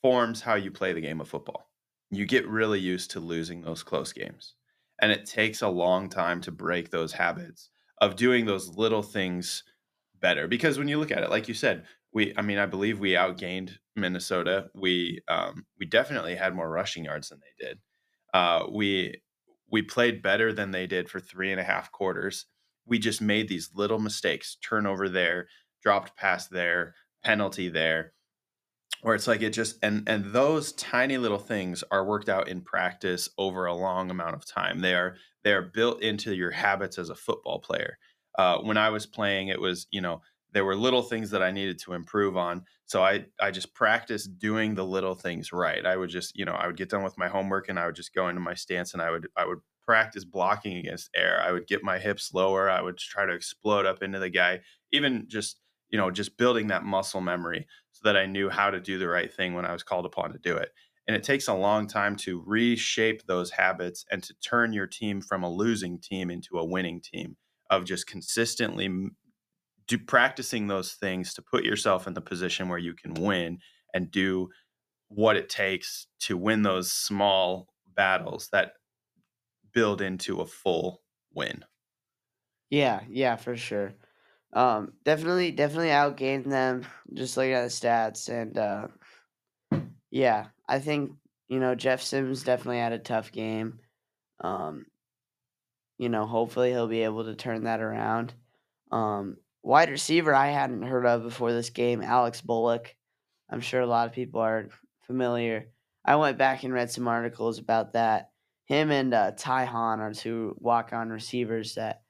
forms 0.00 0.40
how 0.42 0.54
you 0.54 0.70
play 0.70 0.92
the 0.92 1.00
game 1.00 1.20
of 1.20 1.28
football. 1.28 1.68
You 2.10 2.26
get 2.26 2.46
really 2.48 2.80
used 2.80 3.10
to 3.12 3.20
losing 3.20 3.62
those 3.62 3.82
close 3.82 4.12
games. 4.12 4.54
And 5.00 5.10
it 5.10 5.26
takes 5.26 5.62
a 5.62 5.68
long 5.68 6.08
time 6.08 6.40
to 6.42 6.52
break 6.52 6.90
those 6.90 7.12
habits 7.12 7.70
of 8.00 8.16
doing 8.16 8.46
those 8.46 8.68
little 8.68 9.02
things 9.02 9.64
better. 10.20 10.46
Because 10.48 10.78
when 10.78 10.88
you 10.88 10.98
look 10.98 11.10
at 11.10 11.22
it, 11.22 11.30
like 11.30 11.48
you 11.48 11.54
said, 11.54 11.86
we 12.12 12.32
I 12.36 12.42
mean, 12.42 12.58
I 12.58 12.66
believe 12.66 13.00
we 13.00 13.12
outgained 13.12 13.78
Minnesota. 13.96 14.70
We 14.74 15.20
um 15.28 15.66
we 15.78 15.86
definitely 15.86 16.36
had 16.36 16.54
more 16.54 16.70
rushing 16.70 17.04
yards 17.04 17.28
than 17.30 17.40
they 17.40 17.64
did. 17.66 17.80
Uh 18.32 18.66
we 18.70 19.22
we 19.70 19.82
played 19.82 20.22
better 20.22 20.52
than 20.52 20.70
they 20.70 20.86
did 20.86 21.08
for 21.10 21.20
three 21.20 21.50
and 21.50 21.60
a 21.60 21.64
half 21.64 21.90
quarters. 21.90 22.46
We 22.86 22.98
just 22.98 23.20
made 23.20 23.48
these 23.48 23.70
little 23.74 23.98
mistakes, 23.98 24.56
turnover 24.56 25.08
there, 25.08 25.48
dropped 25.82 26.16
pass 26.16 26.48
there, 26.48 26.94
penalty 27.24 27.68
there, 27.68 28.12
where 29.04 29.14
it's 29.14 29.26
like 29.26 29.42
it 29.42 29.50
just 29.50 29.76
and 29.82 30.08
and 30.08 30.32
those 30.32 30.72
tiny 30.72 31.18
little 31.18 31.38
things 31.38 31.84
are 31.90 32.06
worked 32.06 32.30
out 32.30 32.48
in 32.48 32.62
practice 32.62 33.28
over 33.36 33.66
a 33.66 33.74
long 33.74 34.10
amount 34.10 34.34
of 34.34 34.46
time. 34.46 34.80
They 34.80 34.94
are 34.94 35.16
they 35.44 35.52
are 35.52 35.60
built 35.62 36.02
into 36.02 36.34
your 36.34 36.50
habits 36.50 36.98
as 36.98 37.10
a 37.10 37.14
football 37.14 37.58
player. 37.60 37.98
Uh, 38.38 38.58
when 38.60 38.78
I 38.78 38.88
was 38.88 39.04
playing, 39.04 39.48
it 39.48 39.60
was 39.60 39.86
you 39.90 40.00
know 40.00 40.22
there 40.52 40.64
were 40.64 40.74
little 40.74 41.02
things 41.02 41.30
that 41.32 41.42
I 41.42 41.50
needed 41.50 41.78
to 41.80 41.92
improve 41.92 42.38
on. 42.38 42.64
So 42.86 43.04
I 43.04 43.26
I 43.38 43.50
just 43.50 43.74
practiced 43.74 44.38
doing 44.38 44.74
the 44.74 44.86
little 44.86 45.14
things 45.14 45.52
right. 45.52 45.84
I 45.84 45.98
would 45.98 46.08
just 46.08 46.34
you 46.34 46.46
know 46.46 46.52
I 46.54 46.66
would 46.66 46.78
get 46.78 46.88
done 46.88 47.02
with 47.02 47.18
my 47.18 47.28
homework 47.28 47.68
and 47.68 47.78
I 47.78 47.84
would 47.84 47.96
just 47.96 48.14
go 48.14 48.28
into 48.30 48.40
my 48.40 48.54
stance 48.54 48.94
and 48.94 49.02
I 49.02 49.10
would 49.10 49.28
I 49.36 49.44
would 49.44 49.58
practice 49.86 50.24
blocking 50.24 50.78
against 50.78 51.10
air. 51.14 51.42
I 51.46 51.52
would 51.52 51.66
get 51.66 51.82
my 51.84 51.98
hips 51.98 52.32
lower. 52.32 52.70
I 52.70 52.80
would 52.80 52.96
try 52.96 53.26
to 53.26 53.34
explode 53.34 53.84
up 53.84 54.02
into 54.02 54.18
the 54.18 54.30
guy. 54.30 54.62
Even 54.92 55.26
just 55.28 55.60
you 55.90 55.98
know 55.98 56.10
just 56.10 56.38
building 56.38 56.68
that 56.68 56.84
muscle 56.84 57.20
memory 57.20 57.66
that 58.04 58.16
I 58.16 58.26
knew 58.26 58.48
how 58.50 58.70
to 58.70 58.80
do 58.80 58.98
the 58.98 59.08
right 59.08 59.32
thing 59.32 59.54
when 59.54 59.66
I 59.66 59.72
was 59.72 59.82
called 59.82 60.06
upon 60.06 60.32
to 60.32 60.38
do 60.38 60.56
it. 60.56 60.72
And 61.06 61.16
it 61.16 61.22
takes 61.22 61.48
a 61.48 61.54
long 61.54 61.86
time 61.86 62.16
to 62.16 62.42
reshape 62.46 63.26
those 63.26 63.50
habits 63.50 64.06
and 64.10 64.22
to 64.22 64.34
turn 64.34 64.72
your 64.72 64.86
team 64.86 65.20
from 65.20 65.42
a 65.42 65.50
losing 65.50 66.00
team 66.00 66.30
into 66.30 66.58
a 66.58 66.64
winning 66.64 67.00
team 67.00 67.36
of 67.70 67.84
just 67.84 68.06
consistently 68.06 68.88
do 69.86 69.98
practicing 69.98 70.66
those 70.66 70.94
things 70.94 71.34
to 71.34 71.42
put 71.42 71.64
yourself 71.64 72.06
in 72.06 72.14
the 72.14 72.20
position 72.20 72.68
where 72.68 72.78
you 72.78 72.94
can 72.94 73.14
win 73.14 73.58
and 73.92 74.10
do 74.10 74.48
what 75.08 75.36
it 75.36 75.48
takes 75.48 76.08
to 76.20 76.36
win 76.36 76.62
those 76.62 76.92
small 76.92 77.74
battles 77.94 78.48
that 78.52 78.74
build 79.72 80.00
into 80.00 80.40
a 80.40 80.46
full 80.46 81.02
win. 81.32 81.64
Yeah, 82.70 83.04
yeah, 83.08 83.36
for 83.36 83.56
sure. 83.56 83.94
Um, 84.54 84.92
definitely, 85.04 85.50
definitely 85.50 85.88
outgained 85.88 86.48
them. 86.48 86.86
Just 87.12 87.36
looking 87.36 87.52
at 87.52 87.62
the 87.62 87.68
stats, 87.68 88.28
and 88.28 88.56
uh, 88.56 88.86
Yeah, 90.10 90.46
I 90.68 90.78
think 90.78 91.12
you 91.48 91.58
know 91.58 91.74
Jeff 91.74 92.00
Sims 92.00 92.44
definitely 92.44 92.78
had 92.78 92.92
a 92.92 92.98
tough 93.00 93.32
game. 93.32 93.80
Um, 94.40 94.86
you 95.98 96.08
know, 96.08 96.24
hopefully 96.24 96.70
he'll 96.70 96.86
be 96.86 97.02
able 97.02 97.24
to 97.24 97.34
turn 97.34 97.64
that 97.64 97.80
around. 97.80 98.32
Um, 98.92 99.38
wide 99.64 99.90
receiver 99.90 100.32
I 100.32 100.50
hadn't 100.50 100.82
heard 100.82 101.04
of 101.04 101.24
before 101.24 101.52
this 101.52 101.70
game, 101.70 102.00
Alex 102.00 102.40
Bullock. 102.40 102.94
I'm 103.50 103.60
sure 103.60 103.80
a 103.80 103.86
lot 103.86 104.06
of 104.06 104.12
people 104.12 104.40
are 104.40 104.68
familiar. 105.02 105.66
I 106.04 106.14
went 106.16 106.38
back 106.38 106.62
and 106.62 106.72
read 106.72 106.92
some 106.92 107.08
articles 107.08 107.58
about 107.58 107.94
that. 107.94 108.30
Him 108.66 108.92
and 108.92 109.12
uh, 109.12 109.32
are 109.44 110.14
two 110.14 110.56
walk-on 110.60 111.10
receivers 111.10 111.74
that 111.74 112.03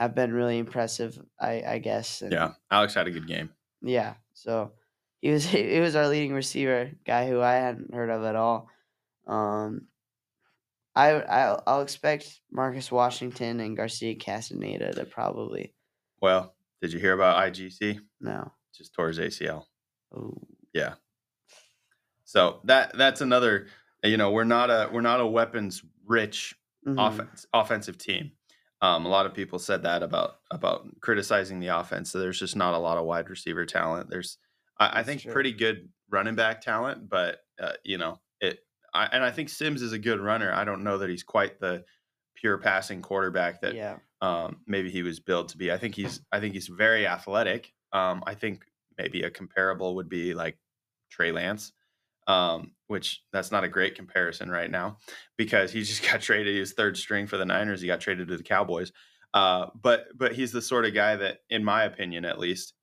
have 0.00 0.14
been 0.14 0.32
really 0.32 0.58
impressive. 0.58 1.18
I, 1.38 1.62
I 1.66 1.78
guess. 1.78 2.22
And 2.22 2.32
Yeah, 2.32 2.52
Alex 2.70 2.94
had 2.94 3.06
a 3.06 3.10
good 3.10 3.26
game. 3.28 3.50
yeah. 3.82 4.14
So 4.32 4.72
he 5.20 5.30
was 5.30 5.44
he 5.46 5.78
was 5.80 5.94
our 5.94 6.08
leading 6.08 6.32
receiver, 6.32 6.90
guy 7.06 7.28
who 7.28 7.40
I 7.40 7.54
hadn't 7.54 7.94
heard 7.94 8.10
of 8.10 8.24
at 8.24 8.34
all. 8.36 8.68
Um, 9.26 9.82
I 10.96 11.10
I'll, 11.12 11.62
I'll 11.66 11.80
expect 11.82 12.40
Marcus 12.50 12.90
Washington 12.90 13.60
and 13.60 13.76
Garcia 13.76 14.16
Castaneda 14.16 14.92
to 14.94 15.04
probably 15.04 15.74
Well, 16.20 16.54
did 16.82 16.92
you 16.92 16.98
hear 16.98 17.12
about 17.12 17.36
IGC? 17.52 18.00
no. 18.20 18.50
Just 18.76 18.94
tore 18.94 19.08
his 19.08 19.18
ACL. 19.18 19.64
Oh. 20.16 20.34
Yeah. 20.72 20.94
So 22.24 22.60
that 22.64 22.96
that's 22.96 23.20
another. 23.20 23.66
You 24.02 24.16
know, 24.16 24.30
we're 24.30 24.44
not 24.44 24.70
a 24.70 24.88
we're 24.90 25.02
not 25.02 25.20
a 25.20 25.26
weapons 25.26 25.82
rich 26.06 26.54
Mhm. 26.86 26.96
offense 26.98 27.46
offensive 27.52 27.98
team. 27.98 28.32
Um, 28.82 29.04
a 29.04 29.08
lot 29.08 29.26
of 29.26 29.34
people 29.34 29.58
said 29.58 29.82
that 29.82 30.02
about 30.02 30.36
about 30.50 30.86
criticizing 31.00 31.60
the 31.60 31.68
offense. 31.68 32.10
So 32.10 32.18
there's 32.18 32.38
just 32.38 32.56
not 32.56 32.74
a 32.74 32.78
lot 32.78 32.98
of 32.98 33.04
wide 33.04 33.28
receiver 33.28 33.66
talent. 33.66 34.08
There's 34.08 34.38
I, 34.78 35.00
I 35.00 35.02
think 35.02 35.26
pretty 35.28 35.52
good 35.52 35.88
running 36.10 36.34
back 36.34 36.60
talent, 36.60 37.08
but 37.08 37.40
uh, 37.60 37.72
you 37.84 37.98
know 37.98 38.20
it. 38.40 38.60
I, 38.92 39.08
and 39.12 39.22
I 39.22 39.30
think 39.30 39.48
Sims 39.48 39.82
is 39.82 39.92
a 39.92 39.98
good 39.98 40.20
runner. 40.20 40.52
I 40.52 40.64
don't 40.64 40.82
know 40.82 40.98
that 40.98 41.10
he's 41.10 41.22
quite 41.22 41.60
the 41.60 41.84
pure 42.34 42.58
passing 42.58 43.02
quarterback 43.02 43.60
that 43.60 43.74
yeah. 43.74 43.98
um, 44.20 44.60
maybe 44.66 44.90
he 44.90 45.02
was 45.02 45.20
built 45.20 45.50
to 45.50 45.58
be. 45.58 45.70
I 45.70 45.78
think 45.78 45.94
he's 45.94 46.20
I 46.32 46.40
think 46.40 46.54
he's 46.54 46.68
very 46.68 47.06
athletic. 47.06 47.72
Um, 47.92 48.22
I 48.26 48.34
think 48.34 48.64
maybe 48.98 49.22
a 49.22 49.30
comparable 49.30 49.94
would 49.96 50.08
be 50.08 50.34
like 50.34 50.56
Trey 51.10 51.32
Lance, 51.32 51.72
um, 52.30 52.72
which 52.86 53.22
that's 53.32 53.50
not 53.50 53.64
a 53.64 53.68
great 53.68 53.94
comparison 53.94 54.50
right 54.50 54.70
now 54.70 54.96
because 55.36 55.72
he 55.72 55.82
just 55.82 56.02
got 56.10 56.20
traded. 56.20 56.54
He 56.54 56.60
was 56.60 56.72
third 56.72 56.96
string 56.96 57.26
for 57.26 57.36
the 57.36 57.44
Niners. 57.44 57.80
He 57.80 57.86
got 57.86 58.00
traded 58.00 58.28
to 58.28 58.36
the 58.36 58.42
Cowboys. 58.42 58.92
Uh, 59.32 59.66
but 59.80 60.06
but 60.16 60.32
he's 60.34 60.52
the 60.52 60.62
sort 60.62 60.84
of 60.86 60.94
guy 60.94 61.16
that, 61.16 61.38
in 61.48 61.64
my 61.64 61.84
opinion, 61.84 62.24
at 62.24 62.38
least, 62.38 62.74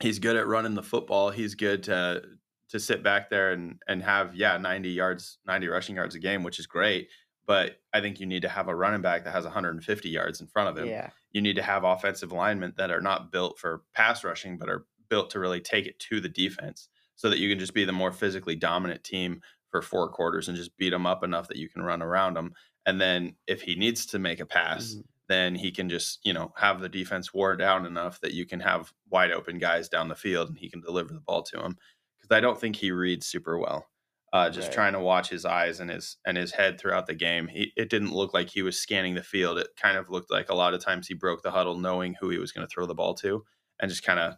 he's 0.00 0.18
good 0.18 0.36
at 0.36 0.46
running 0.46 0.74
the 0.74 0.82
football. 0.82 1.30
He's 1.30 1.54
good 1.54 1.82
to 1.84 2.22
to 2.70 2.78
sit 2.80 3.02
back 3.02 3.30
there 3.30 3.52
and 3.52 3.78
and 3.88 4.02
have 4.02 4.34
yeah 4.36 4.56
90 4.56 4.90
yards 4.90 5.38
90 5.46 5.66
rushing 5.68 5.96
yards 5.96 6.14
a 6.14 6.20
game 6.20 6.44
which 6.44 6.60
is 6.60 6.68
great 6.68 7.08
but 7.44 7.80
i 7.92 8.00
think 8.00 8.20
you 8.20 8.26
need 8.26 8.42
to 8.42 8.48
have 8.48 8.68
a 8.68 8.74
running 8.76 9.02
back 9.02 9.24
that 9.24 9.32
has 9.32 9.42
150 9.42 10.08
yards 10.08 10.40
in 10.40 10.46
front 10.46 10.68
of 10.68 10.78
him 10.78 10.86
Yeah. 10.88 11.10
you 11.32 11.42
need 11.42 11.56
to 11.56 11.62
have 11.62 11.82
offensive 11.82 12.30
linemen 12.30 12.74
that 12.76 12.92
are 12.92 13.00
not 13.00 13.32
built 13.32 13.58
for 13.58 13.82
pass 13.92 14.22
rushing, 14.22 14.56
but 14.56 14.68
are 14.68 14.86
built 15.08 15.30
to 15.30 15.40
really 15.40 15.60
take 15.60 15.86
it 15.86 15.98
to 15.98 16.20
the 16.20 16.28
defense 16.28 16.88
so 17.20 17.28
that 17.28 17.38
you 17.38 17.50
can 17.50 17.58
just 17.58 17.74
be 17.74 17.84
the 17.84 17.92
more 17.92 18.12
physically 18.12 18.56
dominant 18.56 19.04
team 19.04 19.42
for 19.70 19.82
four 19.82 20.08
quarters 20.10 20.48
and 20.48 20.56
just 20.56 20.74
beat 20.78 20.88
them 20.88 21.04
up 21.06 21.22
enough 21.22 21.48
that 21.48 21.58
you 21.58 21.68
can 21.68 21.82
run 21.82 22.00
around 22.00 22.34
them. 22.34 22.54
And 22.86 22.98
then 22.98 23.36
if 23.46 23.60
he 23.60 23.74
needs 23.74 24.06
to 24.06 24.18
make 24.18 24.40
a 24.40 24.46
pass, 24.46 24.96
Mhm. 24.96 25.04
then 25.28 25.54
he 25.54 25.70
can 25.70 25.90
just, 25.90 26.18
you 26.24 26.32
know, 26.32 26.52
have 26.56 26.80
the 26.80 26.88
defense 26.88 27.34
wore 27.34 27.56
down 27.56 27.84
enough 27.84 28.20
that 28.20 28.32
you 28.32 28.46
can 28.46 28.60
have 28.60 28.92
wide 29.10 29.30
open 29.32 29.58
guys 29.58 29.86
down 29.90 30.08
the 30.08 30.14
field 30.16 30.48
and 30.48 30.56
he 30.58 30.70
can 30.70 30.80
deliver 30.80 31.12
the 31.12 31.20
ball 31.20 31.42
to 31.42 31.60
him. 31.62 31.76
Because 32.18 32.34
I 32.34 32.40
don't 32.40 32.58
think 32.58 32.76
he 32.76 32.90
reads 32.90 33.26
super 33.26 33.58
well. 33.58 33.86
Uh, 34.32 34.48
just 34.48 34.70
Right. 34.70 34.72
trying 34.72 34.92
to 34.94 35.00
watch 35.00 35.28
his 35.28 35.44
eyes 35.44 35.78
and 35.80 35.90
his 35.90 36.16
and 36.24 36.36
his 36.38 36.52
head 36.52 36.80
throughout 36.80 37.06
the 37.06 37.14
game. 37.14 37.48
He, 37.48 37.72
it 37.76 37.90
didn't 37.90 38.12
look 38.12 38.32
like 38.32 38.48
he 38.48 38.62
was 38.62 38.80
scanning 38.80 39.14
the 39.16 39.22
field. 39.24 39.58
It 39.58 39.68
kind 39.76 39.98
of 39.98 40.08
looked 40.08 40.30
like 40.30 40.48
a 40.48 40.54
lot 40.54 40.72
of 40.72 40.82
times 40.82 41.06
he 41.08 41.14
broke 41.14 41.42
the 41.42 41.50
huddle 41.50 41.76
knowing 41.78 42.14
who 42.14 42.30
he 42.30 42.38
was 42.38 42.52
going 42.52 42.66
to 42.66 42.72
throw 42.72 42.86
the 42.86 42.94
ball 42.94 43.14
to 43.16 43.44
and 43.80 43.90
just 43.90 44.04
kind 44.04 44.20
of 44.20 44.36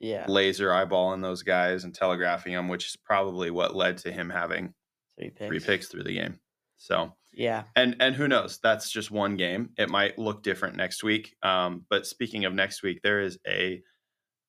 Yeah. 0.00 0.24
laser 0.28 0.68
eyeballing 0.70 1.22
those 1.22 1.42
guys 1.42 1.84
and 1.84 1.94
telegraphing 1.94 2.54
them, 2.54 2.68
which 2.68 2.86
is 2.86 2.96
probably 2.96 3.50
what 3.50 3.76
led 3.76 3.98
to 3.98 4.10
him 4.12 4.30
having 4.30 4.74
Three 5.18 5.30
picks. 5.30 5.46
three 5.48 5.60
picks 5.60 5.88
through 5.88 6.04
the 6.04 6.14
game. 6.14 6.40
So 6.78 7.12
Yeah. 7.32 7.64
and 7.76 7.96
and 8.00 8.14
who 8.16 8.26
knows? 8.26 8.58
That's 8.62 8.90
just 8.90 9.10
one 9.10 9.36
game. 9.36 9.70
It 9.76 9.90
might 9.90 10.18
look 10.18 10.42
different 10.42 10.76
next 10.76 11.02
week. 11.04 11.36
Um, 11.42 11.84
but 11.90 12.06
speaking 12.06 12.44
of 12.46 12.54
next 12.54 12.82
week, 12.82 13.00
there 13.02 13.20
is 13.20 13.38
a 13.46 13.82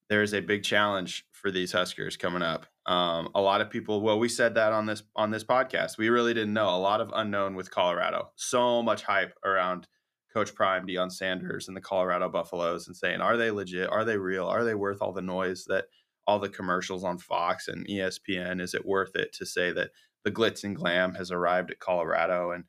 there 0.10 0.22
is 0.24 0.34
a 0.34 0.41
big 0.41 0.63
challenge 0.63 1.25
for 1.31 1.51
these 1.51 1.72
Huskers 1.72 2.17
coming 2.17 2.41
up. 2.41 2.65
Um, 2.86 3.29
a 3.34 3.39
lot 3.41 3.62
of 3.62 3.70
people. 3.70 4.01
Well, 4.01 4.20
we 4.20 4.27
said 4.27 4.55
that 4.55 4.74
on 4.74 4.86
this 4.86 5.03
on 5.15 5.31
this 5.31 5.43
podcast. 5.43 5.98
We 5.98 6.10
really 6.10 6.34
didn't 6.34 6.53
know. 6.53 6.70
A 6.70 6.77
lot 6.79 7.00
of 7.01 7.12
unknown 7.13 7.55
with 7.55 7.72
Colorado. 7.72 8.31
So 8.36 8.81
much 8.84 9.03
hype 9.03 9.34
around 9.46 9.88
Coach 10.34 10.56
Prime, 10.56 10.88
Deion 10.88 11.12
Sanders, 11.12 11.68
and 11.68 11.76
the 11.76 11.82
Colorado 11.82 12.30
Buffaloes, 12.30 12.88
and 12.88 12.96
saying, 12.96 13.22
are 13.22 13.38
they 13.38 13.52
legit? 13.52 13.90
Are 13.90 14.06
they 14.06 14.18
real? 14.18 14.46
Are 14.46 14.64
they 14.64 14.76
worth 14.76 15.02
all 15.02 15.14
the 15.14 15.22
noise 15.22 15.66
that 15.66 15.86
all 16.28 16.40
the 16.40 16.50
commercials 16.50 17.04
on 17.04 17.18
Fox 17.18 17.68
and 17.68 17.88
ESPN? 17.88 18.62
Is 18.62 18.74
it 18.74 18.86
worth 18.86 19.16
it 19.16 19.34
to 19.34 19.46
say 19.46 19.72
that 19.72 19.92
the 20.24 20.32
glitz 20.32 20.64
and 20.64 20.76
glam 20.76 21.16
has 21.16 21.32
arrived 21.32 21.72
at 21.72 21.80
Colorado 21.80 22.52
and 22.52 22.66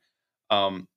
um, 0.49 0.87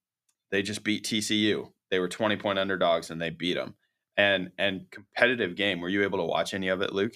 they 0.50 0.62
just 0.62 0.84
beat 0.84 1.04
TCU. 1.04 1.70
They 1.90 1.98
were 1.98 2.08
20 2.08 2.36
point 2.36 2.58
underdogs 2.58 3.10
and 3.10 3.20
they 3.20 3.30
beat 3.30 3.54
them. 3.54 3.74
And 4.16 4.50
and 4.58 4.90
competitive 4.90 5.56
game. 5.56 5.80
Were 5.80 5.90
you 5.90 6.02
able 6.02 6.18
to 6.18 6.24
watch 6.24 6.54
any 6.54 6.68
of 6.68 6.80
it, 6.80 6.94
Luke? 6.94 7.12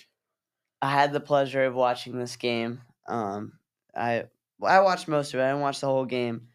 I 0.82 0.90
had 0.90 1.12
the 1.12 1.20
pleasure 1.20 1.64
of 1.64 1.74
watching 1.74 2.18
this 2.18 2.36
game. 2.36 2.82
Um, 3.08 3.54
I 3.96 4.24
I 4.62 4.80
watched 4.80 5.08
most 5.08 5.32
of 5.32 5.40
it. 5.40 5.44
I 5.44 5.48
didn't 5.48 5.62
watch 5.62 5.80
the 5.80 5.86
whole 5.86 6.04
game. 6.04 6.48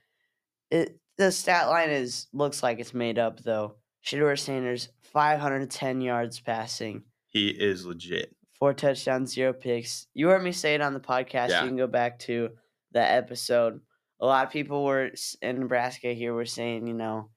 It 0.70 1.00
the 1.17 1.31
stat 1.31 1.67
line 1.69 1.89
is 1.89 2.27
looks 2.34 2.62
like 2.63 2.79
it's 2.79 2.93
made 2.93 3.17
up 3.19 3.39
though. 3.41 3.75
Shedeur 4.05 4.38
Sanders, 4.38 4.89
510 5.01 6.01
yards 6.01 6.39
passing, 6.39 7.03
He 7.27 7.48
is 7.48 7.86
legit. 7.86 8.36
four 8.60 8.74
touchdowns, 8.74 9.34
zero 9.34 9.51
picks. 9.53 10.07
You 10.13 10.27
heard 10.29 10.43
me 10.43 10.51
say 10.51 10.75
it 10.75 10.81
on 10.81 10.93
the 10.93 11.00
podcast. 11.00 11.50
Yeah. 11.50 11.62
You 11.63 11.67
can 11.69 11.77
go 11.77 11.88
back 11.88 12.19
to 12.19 12.50
that 12.91 13.15
episode. 13.17 13.79
A 14.19 14.25
lot 14.25 14.45
of 14.45 14.51
people 14.53 14.84
were 14.86 15.12
in 15.41 15.60
Nebraska 15.60 16.13
here 16.13 16.34
were 16.34 16.45
saying, 16.45 16.88
you 16.88 16.93
know, 16.93 17.29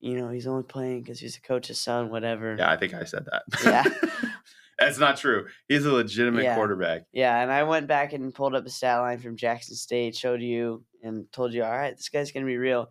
you 0.00 0.16
know, 0.16 0.28
he's 0.30 0.46
only 0.46 0.62
playing 0.62 1.02
because 1.02 1.18
he's 1.20 1.36
a 1.36 1.40
coach's 1.40 1.80
son, 1.80 2.10
whatever. 2.10 2.56
Yeah, 2.58 2.70
I 2.70 2.76
think 2.76 2.94
I 2.94 3.04
said 3.04 3.26
that. 3.26 3.42
Yeah. 3.64 4.30
That's 4.78 4.98
not 4.98 5.16
true. 5.16 5.46
He's 5.68 5.84
a 5.84 5.92
legitimate 5.92 6.44
Yeah. 6.44 6.54
quarterback. 6.56 7.02
Yeah, 7.12 7.40
and 7.40 7.52
I 7.52 7.62
went 7.64 7.86
back 7.86 8.12
and 8.14 8.34
pulled 8.34 8.54
up 8.54 8.64
a 8.66 8.70
stat 8.70 9.00
line 9.00 9.18
from 9.18 9.36
Jackson 9.36 9.76
State, 9.76 10.16
showed 10.16 10.40
you, 10.42 10.84
and 11.02 11.30
told 11.32 11.52
you, 11.52 11.62
all 11.62 11.70
right, 11.70 11.96
this 11.96 12.08
guy's 12.08 12.32
gonna 12.32 12.46
be 12.46 12.56
real. 12.56 12.88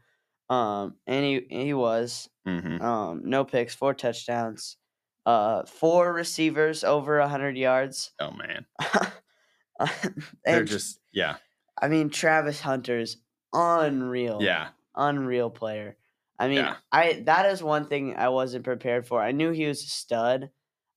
Um, 0.51 0.97
and 1.07 1.23
he 1.25 1.47
he 1.49 1.73
was. 1.73 2.29
hmm 2.45 2.81
Um, 2.81 3.21
no 3.25 3.45
picks, 3.45 3.73
four 3.75 3.93
touchdowns, 3.93 4.77
uh, 5.25 5.63
four 5.65 6.11
receivers 6.13 6.83
over 6.83 7.21
hundred 7.27 7.57
yards. 7.57 8.11
Oh 8.19 8.31
man, 8.31 8.65
they're 10.45 10.63
just 10.63 10.99
yeah, 11.11 11.37
I 11.81 11.87
mean, 11.87 12.09
Travis 12.09 12.59
Hunter's 12.61 13.17
unreal. 13.53 14.39
yeah, 14.41 14.69
unreal 14.95 15.49
player. 15.49 15.97
I 16.37 16.47
mean, 16.47 16.57
Yeah. 16.57 16.77
I 16.91 17.23
that 17.25 17.45
is 17.47 17.63
one 17.63 17.87
thing 17.87 18.15
I 18.15 18.29
wasn't 18.29 18.63
prepared 18.65 19.05
for. 19.07 19.21
I 19.21 19.31
knew 19.31 19.51
he 19.51 19.65
was 19.67 19.83
a 19.83 19.87
stud, 19.87 20.49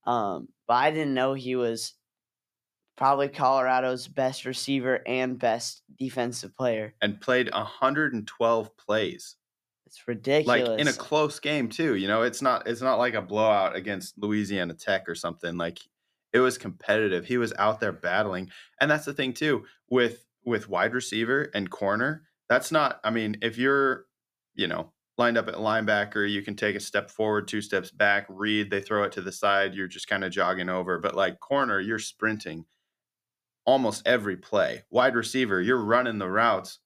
um, 0.07 0.49
but 0.67 0.75
I 0.75 0.91
didn't 0.91 1.15
know 1.15 1.35
he 1.35 1.55
was 1.57 1.95
probably 2.97 3.29
Colorado's 3.29 4.07
best 4.09 4.45
receiver 4.45 5.01
and 5.07 5.39
best 5.39 5.83
defensive 5.99 6.57
player. 6.57 6.95
and 7.03 7.21
played 7.21 7.51
112 7.53 8.77
plays. 8.77 9.37
It's 9.87 10.09
ridiculous. 10.09 10.69
like 10.69 10.81
in 10.81 10.89
a 10.89 10.93
close 10.93 11.39
game 11.39 11.69
too 11.69 11.95
you 11.95 12.09
know 12.09 12.23
it's 12.23 12.43
not 12.43 12.67
it's 12.67 12.81
not 12.81 12.99
like 12.99 13.15
a 13.15 13.23
blowout 13.23 13.77
against 13.77 14.19
louisiana 14.19 14.75
tech 14.75 15.09
or 15.09 15.15
something 15.15 15.57
like 15.57 15.79
it 16.33 16.41
was 16.41 16.59
competitive 16.59 17.27
he 17.27 17.39
was 17.39 17.53
out 17.59 17.81
there 17.81 17.93
battling 17.93 18.51
and 18.81 18.91
that's 18.91 19.05
the 19.05 19.13
thing 19.13 19.33
too 19.33 19.65
with 19.89 20.25
with 20.45 20.69
wide 20.69 20.95
receiver 20.95 21.51
and 21.55 21.71
corner 21.71 22.23
that's 22.49 22.73
not 22.73 22.99
i 23.05 23.11
mean 23.11 23.37
if 23.43 23.57
you're 23.57 24.07
you 24.55 24.67
know 24.67 24.93
lined 25.17 25.39
up 25.39 25.49
at 25.49 25.55
linebacker 25.55 26.29
you 26.29 26.43
can 26.43 26.57
take 26.57 26.75
a 26.75 26.81
step 26.81 27.11
forward 27.11 27.47
two 27.47 27.61
steps 27.61 27.91
back 27.91 28.27
read 28.29 28.71
they 28.71 28.81
throw 28.81 29.05
it 29.05 29.13
to 29.13 29.21
the 29.21 29.33
side 29.33 29.75
you're 29.75 29.87
just 29.87 30.09
kind 30.09 30.25
of 30.25 30.33
jogging 30.33 30.69
over 30.69 30.99
but 30.99 31.15
like 31.15 31.39
corner 31.41 31.79
you're 31.79 31.99
sprinting 31.99 32.65
almost 33.65 34.03
every 34.07 34.37
play 34.37 34.83
wide 34.91 35.15
receiver 35.15 35.61
you're 35.61 35.85
running 35.85 36.19
the 36.19 36.29
routes 36.29 36.81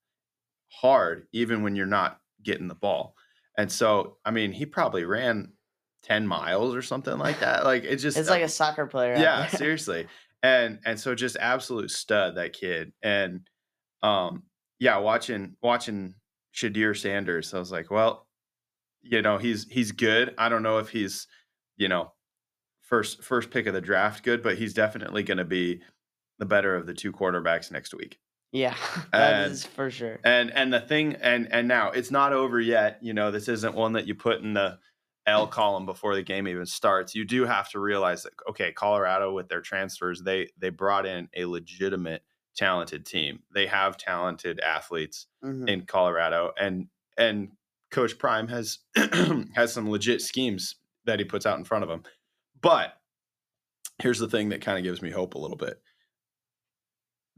hard 0.69 1.27
even 1.33 1.63
when 1.63 1.75
you're 1.75 1.87
not 1.87 2.19
getting 2.43 2.69
the 2.69 2.75
ball. 2.75 3.15
And 3.57 3.71
so, 3.71 4.17
I 4.25 4.31
mean, 4.31 4.53
he 4.53 4.67
probably 4.67 5.05
ran 5.05 5.53
10 6.05 6.27
miles 6.27 6.75
or 6.75 6.83
something 6.83 7.19
like 7.19 7.41
that. 7.41 7.65
Like 7.65 7.85
it 7.85 7.97
just 7.97 8.17
it's 8.17 8.31
like 8.31 8.43
a 8.43 8.49
soccer 8.49 8.87
player. 8.87 9.17
yeah, 9.17 9.47
seriously. 9.49 10.07
And 10.43 10.79
and 10.85 10.99
so 10.99 11.15
just 11.15 11.37
absolute 11.41 11.91
stud 11.91 12.37
that 12.37 12.53
kid. 12.53 12.93
And 13.03 13.49
um 14.03 14.45
yeah, 14.79 14.99
watching 14.99 15.57
watching 15.61 16.15
Shedeur 16.55 16.97
Sanders, 16.97 17.53
I 17.53 17.59
was 17.59 17.73
like, 17.73 17.91
well, 17.91 18.27
you 19.03 19.23
know, 19.23 19.39
he's 19.39 19.67
he's 19.69 19.93
good. 19.93 20.35
I 20.39 20.49
don't 20.49 20.63
know 20.63 20.79
if 20.79 20.89
he's, 20.89 21.27
you 21.77 21.89
know, 21.89 22.13
first 22.83 23.23
first 23.23 23.51
pick 23.51 23.67
of 23.67 23.75
the 23.75 23.81
draft 23.81 24.23
good, 24.23 24.43
but 24.43 24.57
he's 24.57 24.75
definitely 24.75 25.23
going 25.23 25.39
to 25.39 25.45
be 25.45 25.83
the 26.39 26.47
better 26.47 26.77
of 26.77 26.87
the 26.87 26.95
two 26.95 27.13
quarterbacks 27.13 27.73
next 27.73 27.93
week. 27.95 28.19
Yeah, 28.53 28.75
that 29.13 29.43
And- 29.45 29.53
is 29.53 29.65
for 29.65 29.91
sure. 29.91 30.19
And 30.25 30.51
and 30.53 30.73
the 30.73 30.81
thing 30.81 31.15
and 31.21 31.49
and 31.53 31.69
now 31.69 31.91
it's 31.91 32.11
not 32.11 32.33
over 32.33 32.61
yet. 32.61 32.99
You 33.03 33.13
know, 33.15 33.31
this 33.31 33.49
isn't 33.49 33.75
one 33.75 33.93
that 33.95 34.07
you 34.07 34.15
put 34.15 34.41
in 34.41 34.55
the 34.55 34.79
L 35.27 35.47
column 35.47 35.85
before 35.85 36.15
the 36.15 36.23
game 36.23 36.49
even 36.49 36.65
starts. 36.65 37.15
You 37.15 37.25
do 37.27 37.45
have 37.45 37.69
to 37.71 37.79
realize 37.81 38.23
that 38.23 38.33
okay, 38.49 38.73
Colorado 38.73 39.33
with 39.35 39.49
their 39.49 39.61
transfers, 39.61 40.23
they 40.23 40.49
they 40.57 40.71
brought 40.71 41.05
in 41.07 41.29
a 41.37 41.45
legitimate 41.45 42.23
talented 42.57 43.05
team. 43.07 43.41
They 43.55 43.67
have 43.67 43.97
talented 43.99 44.59
athletes 44.61 45.27
Mhm. 45.45 45.69
in 45.69 45.83
Colorado 45.87 46.53
and 46.59 46.87
and 47.19 47.51
coach 47.91 48.19
Prime 48.19 48.49
has 48.49 48.79
has 49.55 49.73
some 49.73 49.91
legit 49.91 50.23
schemes 50.23 50.77
that 51.05 51.19
he 51.19 51.25
puts 51.27 51.45
out 51.47 51.59
in 51.59 51.65
front 51.65 51.85
of 51.85 51.91
him. 51.91 52.03
But 52.61 52.95
here's 54.03 54.19
the 54.19 54.29
thing 54.29 54.49
that 54.51 54.61
kind 54.63 54.79
of 54.79 54.85
gives 54.85 55.03
me 55.03 55.11
hope 55.11 55.35
a 55.35 55.39
little 55.39 55.57
bit. 55.57 55.81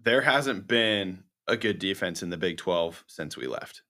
There 0.03 0.23
hasn't 0.23 0.67
been 0.67 1.25
a 1.47 1.57
good 1.57 1.79
defense 1.79 2.23
in 2.23 2.31
the 2.31 2.37
Big 2.37 2.57
12 2.59 3.05
since 3.07 3.37
we 3.37 3.47
left. 3.47 3.83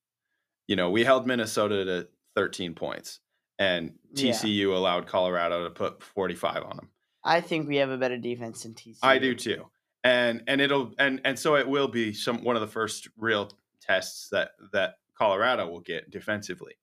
You 0.66 0.76
know, 0.76 0.90
we 0.90 1.04
held 1.04 1.26
Minnesota 1.26 1.84
to 1.84 2.08
13 2.36 2.74
points 2.74 3.20
and 3.58 3.98
Yeah. 4.14 4.30
TCU 4.32 4.74
allowed 4.74 5.06
Colorado 5.06 5.64
to 5.64 5.70
put 5.70 6.02
45 6.02 6.62
on 6.64 6.76
them. 6.76 6.90
I 7.22 7.40
think 7.40 7.68
we 7.68 7.76
have 7.76 7.90
a 7.90 7.98
better 7.98 8.16
defense 8.16 8.62
than 8.62 8.74
TCU. 8.74 8.98
I 9.02 9.18
do 9.18 9.34
too. 9.34 9.70
And 10.02 10.42
and 10.46 10.60
it'll 10.62 10.94
and 10.98 11.20
and 11.24 11.38
so 11.38 11.56
it 11.56 11.68
will 11.68 11.88
be 11.88 12.14
some 12.14 12.42
one 12.42 12.56
of 12.56 12.62
the 12.62 12.68
first 12.68 13.08
real 13.18 13.50
tests 13.82 14.28
that 14.30 14.52
that 14.72 14.94
Colorado 15.14 15.68
will 15.68 15.80
get 15.80 16.10
defensively. 16.10 16.74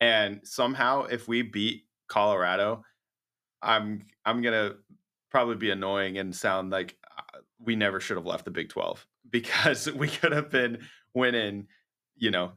And 0.00 0.40
somehow 0.44 1.04
if 1.04 1.28
we 1.28 1.42
beat 1.42 1.84
Colorado, 2.08 2.84
I'm 3.60 4.06
I'm 4.24 4.40
going 4.40 4.54
to 4.54 4.76
probably 5.30 5.56
be 5.56 5.70
annoying 5.70 6.16
and 6.18 6.34
sound 6.34 6.70
like 6.70 6.96
we 7.64 7.76
never 7.76 8.00
should 8.00 8.16
have 8.16 8.26
left 8.26 8.44
the 8.44 8.50
Big 8.50 8.68
12 8.68 9.06
because 9.30 9.90
we 9.92 10.08
could 10.08 10.32
have 10.32 10.50
been 10.50 10.78
winning, 11.14 11.66
you 12.16 12.30
know, 12.30 12.52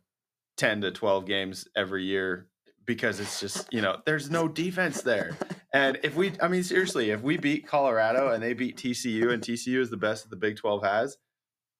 10 0.57 0.81
to 0.81 0.91
12 0.91 1.25
games 1.25 1.67
every 1.75 2.03
year 2.03 2.47
because 2.85 3.19
it's 3.19 3.39
just, 3.39 3.71
you 3.73 3.81
know, 3.81 3.97
there's 4.05 4.29
no 4.29 4.47
defense 4.47 5.01
there. 5.01 5.35
And 5.73 5.97
if 6.03 6.15
we, 6.15 6.33
I 6.39 6.47
mean, 6.47 6.63
seriously, 6.63 7.09
if 7.09 7.21
we 7.21 7.37
beat 7.37 7.67
Colorado 7.67 8.31
and 8.31 8.41
they 8.41 8.53
beat 8.53 8.77
TCU 8.77 9.33
and 9.33 9.41
TCU 9.41 9.79
is 9.79 9.89
the 9.89 9.97
best 9.97 10.23
that 10.23 10.29
the 10.29 10.35
Big 10.35 10.55
12 10.55 10.83
has, 10.83 11.17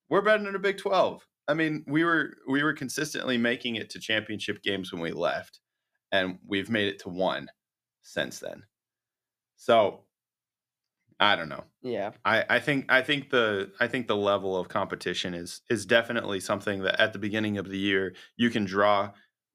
we're 0.10 0.22
better 0.22 0.44
than 0.44 0.54
the 0.54 0.60
Big 0.60 0.78
12. 0.78 1.26
I 1.48 1.54
mean, 1.54 1.84
we 1.88 2.04
were 2.04 2.38
we 2.48 2.64
were 2.64 2.74
consistently 2.74 3.38
making 3.38 3.76
it 3.76 3.90
to 3.92 4.00
championship 4.00 4.64
games 4.64 4.92
when 4.92 5.02
we 5.02 5.12
left, 5.12 5.60
and 6.12 6.40
we've 6.46 6.70
made 6.70 6.88
it 6.88 7.00
to 7.00 7.10
one 7.10 7.50
since 8.02 8.40
then. 8.40 8.64
So 9.58 10.05
I 11.20 11.36
don't 11.36 11.50
know. 11.50 11.64
Yeah. 11.82 12.12
I, 12.26 12.44
I 12.50 12.60
think 12.60 12.92
I 12.92 13.02
think 13.02 13.30
the 13.30 13.72
I 13.80 13.88
think 13.88 14.08
the 14.08 14.18
level 14.18 14.58
of 14.58 14.68
competition 14.68 15.34
is 15.34 15.62
is 15.70 15.86
definitely 15.86 16.40
something 16.40 16.82
that 16.82 17.00
at 17.00 17.14
the 17.14 17.20
beginning 17.20 17.58
of 17.58 17.70
the 17.70 17.78
year 17.78 18.16
you 18.36 18.50
can 18.50 18.66
draw 18.66 19.12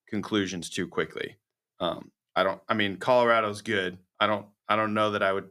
conclusions 0.08 0.70
too 0.70 0.88
quickly. 0.88 1.36
Um, 1.78 2.10
I 2.34 2.42
don't. 2.42 2.60
I 2.68 2.74
mean, 2.74 2.96
Colorado's 2.96 3.62
good. 3.62 3.98
I 4.18 4.26
don't. 4.26 4.46
I 4.68 4.76
don't 4.76 4.94
know 4.94 5.10
that 5.10 5.22
I 5.22 5.32
would 5.32 5.50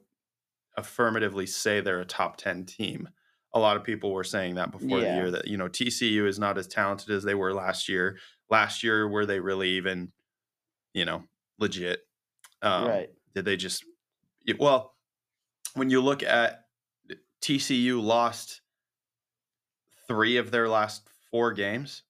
affirmatively 0.77 1.45
say 1.45 1.81
they're 1.81 2.01
a 2.01 2.05
top 2.05 2.37
ten 2.37 2.65
team. 2.65 3.09
A 3.53 3.59
lot 3.59 3.77
of 3.77 3.83
people 3.83 4.13
were 4.13 4.23
saying 4.23 4.55
that 4.55 4.71
before 4.71 4.99
the 4.99 5.07
year 5.15 5.31
that 5.31 5.47
you 5.47 5.57
know 5.57 5.67
TCU 5.67 6.27
is 6.27 6.39
not 6.39 6.57
as 6.57 6.67
talented 6.67 7.09
as 7.09 7.23
they 7.23 7.35
were 7.35 7.53
last 7.53 7.89
year. 7.89 8.17
Last 8.49 8.83
year, 8.83 9.07
were 9.07 9.25
they 9.25 9.39
really 9.39 9.69
even, 9.71 10.11
you 10.93 11.05
know, 11.05 11.23
legit? 11.59 12.01
Um, 12.61 12.87
right. 12.87 13.09
did 13.35 13.45
they 13.45 13.57
just 13.57 13.83
well 14.57 14.93
when 15.75 15.89
you 15.89 16.01
look 16.01 16.23
at 16.23 16.65
tcu 17.41 18.01
lost 18.01 18.61
three 20.07 20.38
of 20.38 20.51
their 20.51 20.67
last 20.67 21.07
four 21.31 21.53
games 21.53 22.03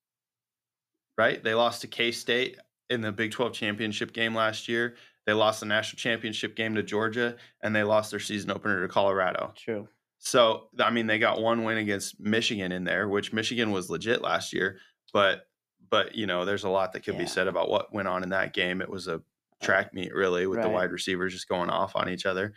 right? 1.20 1.44
They 1.44 1.54
lost 1.54 1.82
to 1.82 1.88
k-state 1.88 2.58
in 2.90 3.02
the 3.02 3.12
big 3.12 3.32
12 3.32 3.52
championship 3.52 4.14
game 4.14 4.34
last 4.34 4.70
year. 4.70 4.96
They 5.26 5.34
lost 5.34 5.60
the 5.60 5.66
national 5.66 5.98
championship 5.98 6.56
game 6.56 6.74
to 6.76 6.82
georgia 6.82 7.36
and 7.62 7.76
they 7.76 7.84
lost 7.84 8.10
their 8.10 8.22
season 8.22 8.50
opener 8.50 8.82
to 8.82 8.88
colorado. 8.88 9.54
True. 9.56 9.88
so 10.18 10.70
i 10.80 10.90
mean 10.90 11.06
they 11.06 11.20
got 11.20 11.42
one 11.42 11.64
win 11.64 11.78
against 11.78 12.20
michigan 12.20 12.72
in 12.72 12.84
there 12.84 13.08
which 13.08 13.32
michigan 13.32 13.72
was 13.72 13.90
legit 13.90 14.22
last 14.22 14.54
year 14.54 14.80
but 15.14 15.48
but 15.90 16.16
you 16.16 16.26
know 16.26 16.46
there's 16.46 16.64
a 16.64 16.70
lot 16.70 16.94
that 16.94 17.04
could 17.04 17.18
be 17.18 17.28
said 17.28 17.48
about 17.48 17.70
what 17.70 17.94
went 17.94 18.08
on 18.08 18.24
in 18.24 18.30
that 18.30 18.54
game. 18.54 18.82
It 18.82 18.90
was 18.90 19.08
a 19.08 19.16
uh, 19.16 19.20
track 19.62 19.94
meet 19.94 20.14
really 20.14 20.48
with 20.48 20.62
the 20.62 20.70
wide 20.70 20.92
receivers 20.92 21.34
just 21.34 21.50
going 21.50 21.70
off 21.70 21.96
on 21.96 22.10
each 22.10 22.26
other 22.26 22.54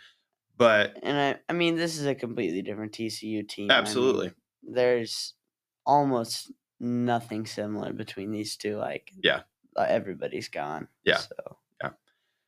but 0.56 0.98
And 1.02 1.18
I, 1.18 1.40
I 1.48 1.52
mean, 1.52 1.76
this 1.76 1.98
is 1.98 2.06
a 2.06 2.14
completely 2.14 2.62
different 2.62 2.92
TCU 2.92 3.48
team. 3.48 3.70
I 3.70 3.74
mean, 3.74 3.80
absolutely 3.80 4.32
there's 4.62 5.34
almost 5.84 6.52
nothing 6.78 7.46
similar 7.46 7.92
between 7.92 8.30
these 8.30 8.56
two. 8.56 8.76
Like, 8.76 9.10
Yeah. 9.22 9.40
uh, 9.76 9.86
everybody's 9.88 10.48
gone. 10.48 10.88
Yeah. 11.04 11.16
So 11.18 11.56
yeah. 11.82 11.90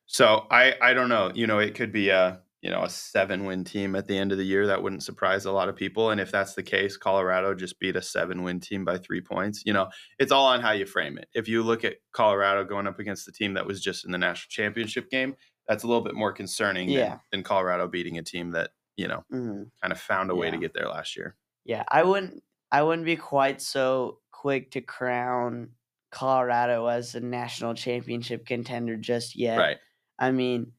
so 0.07 0.47
i 0.51 0.75
i 0.83 0.93
don't 0.93 1.09
know 1.09 1.33
you 1.35 1.47
know 1.47 1.59
it 1.59 1.75
could 1.75 1.91
be 1.91 2.11
a 2.11 2.41
you 2.61 2.71
know 2.71 2.83
a 2.83 2.89
seven 2.91 3.45
win 3.47 3.65
team 3.65 3.95
at 3.97 4.07
the 4.07 4.17
end 4.17 4.33
of 4.33 4.39
the 4.39 4.45
year 4.45 4.67
that 4.67 4.83
wouldn't 4.83 5.03
surprise 5.03 5.45
a 5.47 5.53
lot 5.53 5.69
of 5.69 5.77
people 5.77 6.11
and 6.11 6.21
if 6.21 6.31
that's 6.31 6.55
the 6.55 6.63
case 6.63 6.97
colorado 6.97 7.55
just 7.55 7.79
beat 7.81 7.97
a 7.97 8.03
seven 8.03 8.43
win 8.43 8.61
team 8.61 8.85
by 8.85 8.97
three 8.99 9.21
points 9.21 9.63
you 9.65 9.73
know 9.73 9.89
it's 10.19 10.31
all 10.33 10.47
on 10.47 10.61
how 10.61 10.73
you 10.73 10.87
frame 10.87 11.19
it 11.19 11.29
if 11.35 11.49
you 11.49 11.63
look 11.63 11.85
at 11.85 11.95
colorado 12.13 12.65
going 12.65 12.87
up 12.87 12.99
against 12.99 13.27
the 13.27 13.33
team 13.33 13.55
that 13.55 13.67
was 13.67 13.81
just 13.83 14.05
in 14.05 14.13
the 14.13 14.19
national 14.19 14.49
championship 14.51 15.11
game 15.11 15.35
that's 15.69 15.83
a 15.85 15.87
little 15.87 16.03
bit 16.03 16.15
more 16.15 16.33
concerning 16.33 16.89
Yeah. 16.89 17.09
than, 17.09 17.21
than 17.33 17.43
colorado 17.43 17.87
beating 17.89 18.19
a 18.19 18.23
team 18.23 18.51
that 18.53 18.71
you 18.97 19.09
know 19.09 19.25
mhm. 19.33 19.71
kind 19.83 19.93
of 19.93 19.99
found 20.01 20.31
a 20.31 20.35
way 20.35 20.51
to 20.51 20.59
get 20.59 20.73
there 20.75 20.89
last 20.89 21.17
year 21.17 21.37
yeah, 21.65 21.83
I 21.89 22.03
wouldn't. 22.03 22.43
I 22.71 22.83
wouldn't 22.83 23.07
be 23.07 23.17
quite 23.17 23.63
so 23.63 24.19
quick 24.33 24.71
to 24.73 24.81
crown 24.83 25.71
Colorado 26.11 26.87
as 26.87 27.15
a 27.15 27.21
national 27.21 27.75
championship 27.75 28.47
contender 28.47 28.97
just 28.97 29.35
yet. 29.37 29.57
right 29.59 29.79
I 30.19 30.31
mean, 30.31 30.73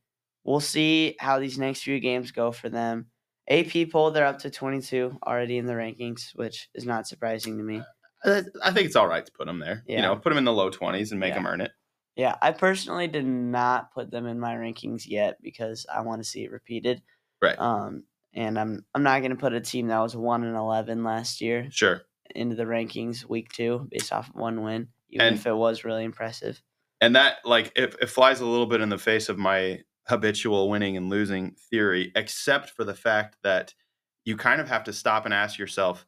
we'll 0.43 0.59
see 0.59 1.15
how 1.19 1.39
these 1.39 1.57
next 1.57 1.81
few 1.81 1.99
games 1.99 2.31
go 2.31 2.51
for 2.51 2.69
them. 2.69 3.07
AP 3.49 3.91
poll, 3.91 4.11
they're 4.11 4.25
up 4.25 4.39
to 4.39 4.49
22 4.49 5.17
already 5.25 5.57
in 5.57 5.65
the 5.65 5.73
rankings, 5.73 6.35
which 6.35 6.69
is 6.75 6.85
not 6.85 7.07
surprising 7.07 7.57
to 7.57 7.63
me. 7.63 7.81
I 8.23 8.43
I 8.63 8.71
think 8.71 8.85
it's 8.85 8.95
all 8.95 9.07
right 9.07 9.25
to 9.25 9.31
put 9.31 9.47
them 9.47 9.59
there. 9.59 9.83
Yeah. 9.87 9.95
You 9.97 10.01
know, 10.03 10.15
put 10.15 10.29
them 10.29 10.37
in 10.37 10.45
the 10.45 10.53
low 10.53 10.69
20s 10.69 11.11
and 11.11 11.19
make 11.19 11.29
Yeah. 11.29 11.35
them 11.35 11.47
earn 11.47 11.61
it. 11.61 11.71
Yeah, 12.15 12.35
I 12.41 12.51
personally 12.51 13.07
did 13.07 13.25
not 13.25 13.91
put 13.93 14.09
them 14.11 14.25
in 14.25 14.39
my 14.39 14.55
rankings 14.55 15.03
yet 15.07 15.37
because 15.41 15.85
I 15.93 16.01
want 16.01 16.21
to 16.23 16.27
see 16.29 16.43
it 16.43 16.51
repeated. 16.51 17.01
Right. 17.41 17.59
Um, 17.59 18.03
and 18.33 18.57
I'm 18.59 18.85
I'm 18.93 19.03
not 19.03 19.21
gonna 19.21 19.35
put 19.35 19.53
a 19.53 19.61
team 19.61 19.87
that 19.87 19.99
was 19.99 20.15
one 20.15 20.43
and 20.43 20.55
eleven 20.55 21.03
last 21.03 21.41
year 21.41 21.67
Sure. 21.71 22.01
into 22.33 22.55
the 22.55 22.63
rankings 22.63 23.27
week 23.27 23.51
two 23.51 23.87
based 23.91 24.11
off 24.13 24.29
of 24.29 24.35
one 24.35 24.63
win, 24.63 24.87
even 25.09 25.27
And- 25.27 25.35
if 25.35 25.45
it 25.45 25.53
was 25.55 25.83
really 25.83 26.03
impressive. 26.03 26.61
And 27.01 27.15
that, 27.17 27.39
like, 27.43 27.73
it, 27.75 27.93
it 28.01 28.09
flies 28.09 28.39
a 28.39 28.45
little 28.45 28.65
bit 28.65 28.79
in 28.79 28.87
the 28.87 28.97
face 28.97 29.27
of 29.27 29.37
my 29.37 29.81
habitual 30.07 30.69
winning 30.69 30.95
and 30.95 31.09
losing 31.09 31.51
theory, 31.69 32.11
except 32.15 32.69
for 32.69 32.85
the 32.85 32.93
fact 32.93 33.35
that 33.43 33.73
you 34.23 34.37
kind 34.37 34.61
of 34.61 34.69
have 34.69 34.85
to 34.85 34.93
stop 34.93 35.25
and 35.25 35.33
ask 35.33 35.59
yourself, 35.59 36.05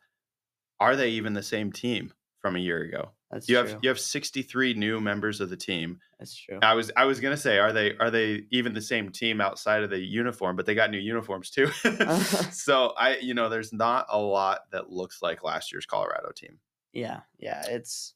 are 0.80 0.96
they 0.96 1.10
even 1.10 1.34
the 1.34 1.44
same 1.44 1.74
team 1.74 2.14
from 2.40 2.56
a 2.56 2.60
year 2.60 2.82
ago? 2.82 3.12
That's 3.32 3.50
You 3.50 3.62
true. 3.62 3.68
have 3.72 3.80
you 3.84 3.90
have 3.90 4.00
63 4.00 4.74
new 4.76 5.02
members 5.02 5.42
of 5.42 5.50
the 5.50 5.58
team. 5.58 6.00
That's 6.18 6.34
true. 6.36 6.60
I 6.62 6.74
was 6.74 6.92
I 6.96 7.06
was 7.06 7.20
gonna 7.20 7.38
say, 7.38 7.58
are 7.58 7.74
they 7.74 7.96
are 7.98 8.10
they 8.10 8.46
even 8.52 8.74
the 8.74 8.82
same 8.82 9.10
team 9.10 9.42
outside 9.42 9.84
of 9.84 9.90
the 9.90 10.00
uniform? 10.00 10.56
But 10.56 10.66
they 10.66 10.76
got 10.76 10.92
new 10.92 10.98
uniforms 10.98 11.50
too. 11.50 11.68
so 12.52 12.94
I, 12.98 13.18
you 13.18 13.34
know, 13.34 13.50
there's 13.50 13.74
not 13.74 14.06
a 14.10 14.18
lot 14.18 14.62
that 14.72 14.90
looks 14.90 15.22
like 15.22 15.44
last 15.44 15.72
year's 15.74 15.86
Colorado 15.86 16.32
team. 16.32 16.60
Yeah, 16.94 17.22
yeah, 17.38 17.64
it's 17.68 18.14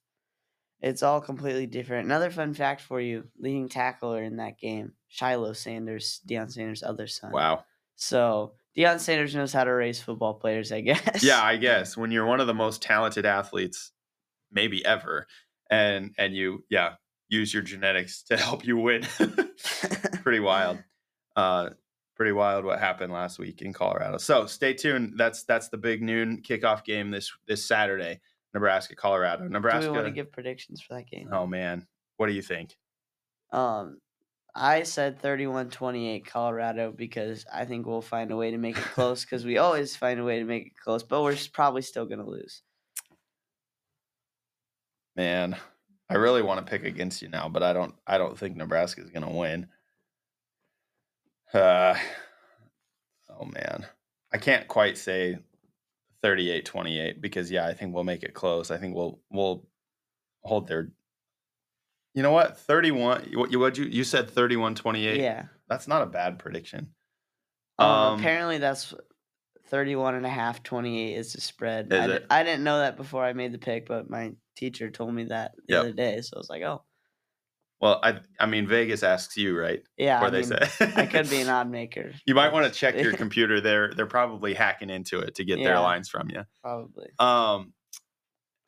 it's 0.81 1.03
all 1.03 1.21
completely 1.21 1.67
different. 1.67 2.05
Another 2.05 2.31
fun 2.31 2.53
fact 2.53 2.81
for 2.81 3.01
you: 3.01 3.27
leading 3.37 3.67
tackler 3.69 4.23
in 4.23 4.37
that 4.37 4.57
game, 4.57 4.93
Shiloh 5.09 5.53
Sanders, 5.53 6.21
Deion 6.27 6.49
Sanders' 6.51 6.83
other 6.83 7.07
son. 7.07 7.31
Wow. 7.31 7.65
So 7.97 8.53
Deion 8.75 8.99
Sanders 8.99 9.35
knows 9.35 9.53
how 9.53 9.65
to 9.65 9.71
raise 9.71 10.01
football 10.01 10.33
players, 10.35 10.71
I 10.71 10.81
guess. 10.81 11.21
Yeah, 11.23 11.43
I 11.43 11.57
guess 11.57 11.97
when 11.97 12.11
you're 12.11 12.25
one 12.25 12.39
of 12.39 12.47
the 12.47 12.53
most 12.53 12.81
talented 12.81 13.25
athletes, 13.25 13.91
maybe 14.51 14.85
ever, 14.85 15.27
and 15.69 16.13
and 16.17 16.35
you 16.35 16.63
yeah 16.69 16.93
use 17.29 17.53
your 17.53 17.63
genetics 17.63 18.23
to 18.29 18.37
help 18.37 18.65
you 18.65 18.77
win. 18.77 19.03
pretty 20.23 20.39
wild. 20.39 20.83
Uh, 21.35 21.69
pretty 22.15 22.33
wild 22.33 22.65
what 22.65 22.79
happened 22.79 23.11
last 23.11 23.39
week 23.39 23.61
in 23.61 23.73
Colorado. 23.73 24.17
So 24.17 24.45
stay 24.45 24.73
tuned. 24.73 25.13
That's 25.17 25.43
that's 25.43 25.69
the 25.69 25.77
big 25.77 26.03
noon 26.03 26.41
kickoff 26.43 26.83
game 26.83 27.09
this 27.09 27.31
this 27.47 27.65
Saturday. 27.65 28.19
Nebraska, 28.53 28.95
Colorado. 28.95 29.47
nebraska 29.47 29.85
Do 29.85 29.91
we 29.91 29.97
want 29.97 30.07
to 30.07 30.13
give 30.13 30.31
predictions 30.31 30.81
for 30.81 30.95
that 30.95 31.07
game? 31.09 31.29
oh 31.31 31.47
man, 31.47 31.87
what 32.17 32.27
do 32.27 32.33
you 32.33 32.41
think? 32.41 32.75
Um, 33.51 33.99
I 34.53 34.83
said 34.83 35.21
31-28 35.21 36.25
Colorado 36.25 36.91
because 36.91 37.45
I 37.53 37.63
think 37.63 37.85
we'll 37.85 38.01
find 38.01 38.31
a 38.31 38.35
way 38.35 38.51
to 38.51 38.57
make 38.57 38.77
it 38.77 38.83
close 38.83 39.23
because 39.23 39.45
we 39.45 39.57
always 39.57 39.95
find 39.95 40.19
a 40.19 40.23
way 40.25 40.39
to 40.39 40.45
make 40.45 40.67
it 40.67 40.77
close, 40.81 41.03
but 41.03 41.23
we're 41.23 41.37
probably 41.53 41.81
still 41.81 42.05
gonna 42.05 42.27
lose. 42.27 42.61
Man, 45.15 45.55
I 46.09 46.15
really 46.15 46.41
want 46.41 46.65
to 46.65 46.69
pick 46.69 46.83
against 46.85 47.21
you 47.21 47.29
now, 47.29 47.49
but 47.49 47.63
I 47.63 47.73
don't. 47.73 47.93
I 48.07 48.17
don't 48.17 48.37
think 48.37 48.55
Nebraska 48.55 49.01
is 49.01 49.09
going 49.09 49.25
to 49.25 49.31
win. 49.31 49.67
Uh, 51.53 51.95
oh 53.29 53.45
man, 53.45 53.85
I 54.33 54.37
can't 54.37 54.67
quite 54.67 54.97
say 54.97 55.37
38-28 56.23 57.19
because 57.19 57.51
yeah, 57.51 57.65
I 57.67 57.73
think 57.73 57.93
we'll 57.93 58.03
make 58.03 58.23
it 58.23 58.33
close. 58.33 58.71
I 58.71 58.77
think 58.77 58.95
we'll 58.95 59.19
we'll 59.29 59.67
hold 60.43 60.67
their 60.67 60.91
You 62.13 62.23
know 62.23 62.31
what? 62.31 62.57
31 62.57 63.31
what 63.33 63.51
you 63.51 63.59
what 63.59 63.77
you 63.77 63.85
you 63.85 64.03
said 64.03 64.29
31-28. 64.29 65.17
Yeah. 65.17 65.45
That's 65.67 65.87
not 65.87 66.03
a 66.03 66.05
bad 66.05 66.39
prediction. 66.39 66.89
Um, 67.79 67.87
Um, 67.89 68.19
apparently 68.19 68.57
that's 68.57 68.93
31 69.67 70.15
and 70.15 70.25
a 70.25 70.29
half, 70.29 70.63
28 70.63 71.17
is 71.17 71.33
the 71.33 71.41
spread. 71.41 71.91
Is 71.91 71.99
I, 71.99 72.05
it? 72.13 72.25
I 72.29 72.43
didn't 72.43 72.63
know 72.63 72.79
that 72.79 72.97
before 72.97 73.23
I 73.23 73.33
made 73.33 73.53
the 73.53 73.57
pick, 73.57 73.87
but 73.87 74.09
my 74.09 74.33
teacher 74.61 74.91
told 74.91 75.13
me 75.13 75.25
that 75.25 75.53
the 75.67 75.73
Yep. 75.73 75.81
other 75.81 75.93
day. 75.93 76.21
So 76.21 76.37
I 76.37 76.39
was 76.39 76.49
like, 76.49 76.61
oh, 76.61 76.83
Well, 77.81 77.99
I 78.03 78.19
I 78.39 78.45
mean 78.45 78.67
Vegas 78.67 79.01
asks 79.03 79.35
you, 79.37 79.57
right? 79.59 79.81
yeah. 79.97 80.23
Or 80.23 80.29
they 80.29 80.41
mean, 80.41 80.49
say 80.49 80.59
I 80.95 81.05
could 81.07 81.29
be 81.29 81.37
an 81.41 81.49
odd 81.49 81.69
maker. 81.69 82.11
You 82.27 82.35
might 82.35 82.53
want 82.53 82.71
to 82.71 82.79
check 82.79 83.01
your 83.01 83.13
computer. 83.23 83.59
They're 83.59 83.91
they're 83.93 84.05
probably 84.05 84.53
hacking 84.53 84.89
into 84.91 85.19
it 85.19 85.35
to 85.35 85.43
get 85.43 85.63
their 85.63 85.79
lines 85.79 86.09
from 86.09 86.29
you. 86.29 86.43
Probably. 86.61 87.07
Um, 87.19 87.73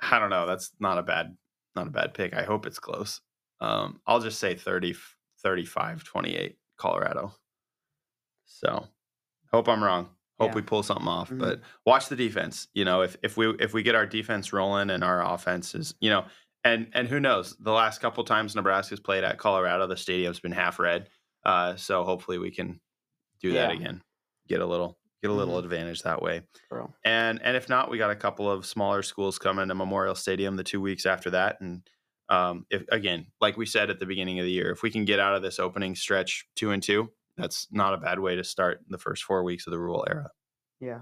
I 0.01 0.19
don't 0.19 0.32
know. 0.32 0.47
That's 0.47 0.71
not 0.79 0.97
a 0.97 1.03
bad 1.03 1.38
not 1.75 1.88
a 1.88 1.91
bad 1.91 2.13
pick. 2.15 2.34
I 2.34 2.43
hope 2.43 2.65
it's 2.65 2.79
close. 2.79 3.21
Um, 3.62 4.01
I'll 4.08 4.19
just 4.19 4.39
say 4.39 4.56
30, 4.56 4.95
35, 5.43 6.03
28, 6.03 6.58
Colorado. 6.77 7.34
So 8.45 8.88
hope 9.51 9.67
I'm 9.69 9.84
wrong. 9.84 10.10
Hope 10.39 10.50
Yeah. 10.52 10.56
we 10.56 10.62
pull 10.63 10.84
something 10.84 11.08
off. 11.08 11.30
Mhm. 11.30 11.39
But 11.39 11.62
watch 11.86 12.10
the 12.10 12.15
defense. 12.15 12.67
You 12.74 12.86
know, 12.86 13.02
if 13.02 13.15
if 13.24 13.38
we 13.38 13.50
if 13.60 13.74
we 13.74 13.84
get 13.84 13.96
our 13.96 14.06
defense 14.06 14.52
rolling 14.54 14.89
and 14.89 15.04
our 15.04 15.24
offense 15.24 15.76
is, 15.76 15.93
you 16.02 16.10
know, 16.10 16.26
and 16.63 16.89
and 16.93 17.08
who 17.08 17.19
knows, 17.19 17.56
the 17.58 17.72
last 17.72 18.02
couple 18.02 18.24
times 18.24 18.56
Nebraska's 18.56 19.00
played 19.00 19.24
at 19.24 19.38
Colorado, 19.38 19.86
the 19.88 19.98
stadium's 19.98 20.39
been 20.39 20.52
half 20.52 20.80
red. 20.80 21.10
Uh, 21.46 21.76
so 21.76 22.04
hopefully 22.04 22.38
we 22.39 22.52
can 22.52 22.80
do 23.41 23.52
that 23.54 23.72
again. 23.72 24.02
Get 24.48 24.62
a 24.62 24.65
little 24.65 24.98
get 25.22 25.30
a 25.32 25.34
little 25.34 25.56
Mhm. 25.56 25.63
advantage 25.63 26.02
that 26.04 26.22
way. 26.22 26.41
And 27.06 27.41
and 27.41 27.56
if 27.56 27.69
not, 27.69 27.89
we 27.89 27.98
got 27.98 28.10
a 28.12 28.15
couple 28.15 28.50
of 28.52 28.65
smaller 28.65 29.04
schools 29.04 29.38
coming 29.39 29.67
to 29.69 29.76
Memorial 29.76 30.15
Stadium 30.15 30.56
the 30.56 30.63
two 30.63 30.82
weeks 30.82 31.06
after 31.06 31.30
that. 31.32 31.62
And 31.62 31.88
um, 32.30 32.65
if 32.72 32.86
again, 32.89 33.28
like 33.41 33.56
we 33.58 33.65
said 33.65 33.89
at 33.89 34.00
the 34.00 34.06
beginning 34.06 34.39
of 34.39 34.46
the 34.46 34.52
year, 34.52 34.72
if 34.72 34.82
we 34.82 34.89
can 34.89 35.06
get 35.06 35.19
out 35.19 35.36
of 35.36 35.41
this 35.41 35.60
opening 35.60 35.96
stretch 35.96 36.46
two 36.56 36.72
and 36.72 36.82
two, 36.82 37.12
that's 37.38 37.67
not 37.72 37.93
a 37.93 37.98
bad 37.98 38.19
way 38.19 38.36
to 38.36 38.43
start 38.43 38.82
the 38.89 38.98
first 38.98 39.24
four 39.24 39.43
weeks 39.43 39.67
of 39.67 39.72
the 39.72 39.80
Rhule 39.80 40.06
era. 40.08 40.30
Yeah. 40.80 41.02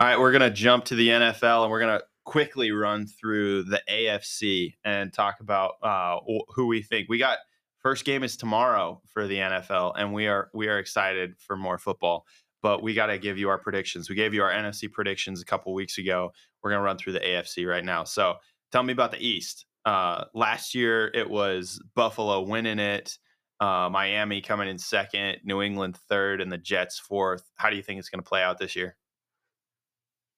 All 0.00 0.08
right, 0.08 0.18
we're 0.18 0.32
gonna 0.32 0.50
jump 0.50 0.84
to 0.86 0.94
the 0.94 1.08
NFL 1.08 1.62
and 1.62 1.70
we're 1.70 1.80
gonna 1.80 2.02
quickly 2.24 2.70
run 2.72 3.06
through 3.06 3.64
the 3.64 3.80
AFC 3.88 4.74
and 4.84 5.12
talk 5.12 5.40
about 5.40 5.74
uh, 5.82 6.18
who 6.48 6.66
we 6.66 6.82
think 6.82 7.08
we 7.08 7.18
got. 7.18 7.38
First 7.78 8.04
game 8.04 8.22
is 8.22 8.36
tomorrow 8.36 9.00
for 9.06 9.26
the 9.26 9.36
NFL, 9.36 9.94
and 9.96 10.12
we 10.12 10.28
are 10.28 10.50
we 10.54 10.68
are 10.68 10.78
excited 10.78 11.34
for 11.38 11.56
more 11.56 11.78
football. 11.78 12.26
But 12.62 12.82
we 12.82 12.94
got 12.94 13.06
to 13.06 13.18
give 13.18 13.38
you 13.38 13.48
our 13.48 13.58
predictions. 13.58 14.08
We 14.08 14.14
gave 14.14 14.34
you 14.34 14.42
our 14.42 14.52
NFC 14.52 14.90
predictions 14.90 15.42
a 15.42 15.44
couple 15.44 15.74
weeks 15.74 15.98
ago. 15.98 16.32
We're 16.62 16.70
gonna 16.70 16.82
run 16.82 16.96
through 16.96 17.14
the 17.14 17.20
AFC 17.20 17.68
right 17.68 17.84
now. 17.84 18.04
So 18.04 18.36
tell 18.70 18.82
me 18.82 18.92
about 18.92 19.10
the 19.10 19.24
East. 19.24 19.66
Uh, 19.84 20.24
last 20.32 20.74
year 20.74 21.10
it 21.12 21.28
was 21.28 21.82
Buffalo 21.96 22.40
winning 22.42 22.78
it, 22.78 23.18
uh, 23.62 23.88
Miami 23.90 24.40
coming 24.40 24.68
in 24.68 24.78
second, 24.78 25.38
New 25.44 25.62
England 25.62 25.96
third, 25.96 26.40
and 26.40 26.50
the 26.50 26.58
Jets 26.58 26.98
fourth. 26.98 27.50
How 27.56 27.70
do 27.70 27.76
you 27.76 27.82
think 27.82 27.98
it's 28.00 28.08
going 28.08 28.22
to 28.22 28.28
play 28.28 28.42
out 28.42 28.58
this 28.58 28.74
year? 28.74 28.96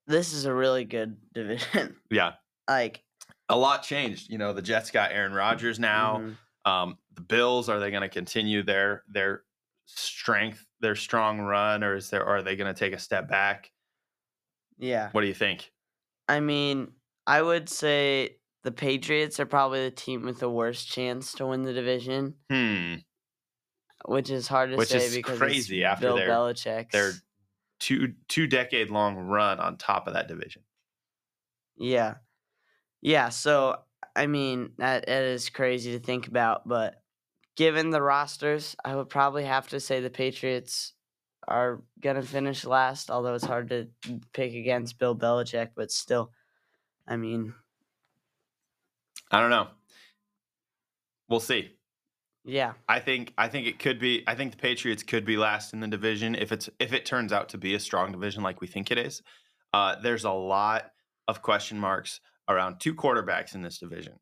This 0.06 0.32
is 0.32 0.44
a 0.44 0.52
really 0.54 0.84
good 0.84 1.16
division. 1.34 1.96
Yeah, 2.10 2.34
like, 2.68 3.02
a 3.48 3.56
lot 3.56 3.82
changed. 3.82 4.30
You 4.30 4.38
know, 4.38 4.52
the 4.52 4.62
Jets 4.62 4.90
got 4.90 5.12
Aaron 5.12 5.32
Rodgers 5.32 5.78
now. 5.78 6.18
mhm. 6.18 6.36
Um, 6.66 6.98
the 7.14 7.20
Bills 7.22 7.68
are 7.68 7.78
they 7.78 7.90
going 7.90 8.02
to 8.02 8.08
continue 8.08 8.62
their 8.62 9.04
their 9.08 9.44
strength, 9.86 10.66
their 10.80 10.96
strong 10.96 11.40
run, 11.40 11.84
or 11.84 11.96
is 11.96 12.10
there 12.10 12.22
or 12.22 12.36
are 12.38 12.42
they 12.42 12.56
going 12.56 12.72
to 12.72 12.78
take 12.78 12.92
a 12.94 12.98
step 12.98 13.28
back? 13.28 13.70
yeah. 14.78 15.10
What 15.12 15.20
do 15.20 15.26
you 15.28 15.34
think? 15.34 15.72
I 16.28 16.40
mean, 16.40 16.92
I 17.26 17.42
would 17.42 17.68
say 17.68 18.38
the 18.62 18.72
Patriots 18.72 19.38
are 19.40 19.46
probably 19.46 19.84
the 19.84 19.90
team 19.90 20.22
with 20.22 20.40
the 20.40 20.50
worst 20.50 20.88
chance 20.88 21.32
to 21.34 21.46
win 21.46 21.62
the 21.62 21.72
division, 21.72 22.36
Hmm, 22.50 22.96
which 24.06 24.30
is 24.30 24.46
hard 24.48 24.70
to 24.70 24.76
Which 24.76 24.88
say 24.88 25.04
is 25.04 25.14
because 25.16 25.38
crazy 25.38 25.84
after 25.84 26.06
Bill 26.08 26.16
their- 26.16 26.28
Belichick's. 26.28 26.92
their 26.92 27.12
two 27.80 28.14
two 28.28 28.46
decade 28.46 28.90
long 28.90 29.16
run 29.16 29.58
on 29.60 29.76
top 29.76 30.06
of 30.06 30.14
that 30.14 30.28
division. 30.28 30.62
Yeah. 31.76 32.14
Yeah, 33.00 33.28
so 33.30 33.80
I 34.16 34.26
mean 34.26 34.72
that 34.78 35.08
it 35.08 35.24
is 35.24 35.50
crazy 35.50 35.92
to 35.92 35.98
think 35.98 36.26
about, 36.28 36.66
but 36.68 37.02
given 37.56 37.90
the 37.90 38.00
rosters, 38.02 38.74
I 38.84 38.94
would 38.96 39.08
probably 39.08 39.44
have 39.44 39.68
to 39.68 39.80
say 39.80 40.00
the 40.00 40.10
Patriots 40.10 40.92
are 41.46 41.82
gonna 42.00 42.22
finish 42.22 42.64
last, 42.64 43.10
although 43.10 43.34
it's 43.34 43.44
hard 43.44 43.68
to 43.70 43.88
pick 44.32 44.54
against 44.54 44.98
Bill 44.98 45.14
Belichick, 45.16 45.70
but 45.76 45.90
still, 45.90 46.32
I 47.06 47.16
mean, 47.16 47.52
I 49.30 49.40
don't 49.40 49.50
know. 49.50 49.68
We'll 51.28 51.40
see. 51.40 51.73
Yeah. 52.44 52.72
I 52.88 53.00
think 53.00 53.32
I 53.38 53.48
think 53.48 53.66
it 53.66 53.78
could 53.78 53.98
be. 53.98 54.22
I 54.26 54.34
think 54.34 54.52
the 54.52 54.58
Patriots 54.58 55.02
could 55.02 55.24
be 55.24 55.36
last 55.36 55.72
in 55.72 55.80
the 55.80 55.88
division 55.88 56.34
if 56.34 56.52
it's 56.52 56.68
if 56.78 56.92
it 56.92 57.04
turns 57.06 57.32
out 57.32 57.48
to 57.50 57.58
be 57.58 57.74
a 57.74 57.80
strong 57.80 58.12
division 58.12 58.42
like 58.42 58.60
we 58.60 58.66
think 58.66 58.90
it 58.90 58.98
is. 58.98 59.22
Uh, 59.72 59.96
there's 60.00 60.24
a 60.24 60.30
lot 60.30 60.90
of 61.26 61.42
question 61.42 61.78
marks 61.78 62.20
around 62.48 62.78
two 62.80 62.94
quarterbacks 62.94 63.54
in 63.54 63.62
this 63.62 63.78
division. 63.78 64.20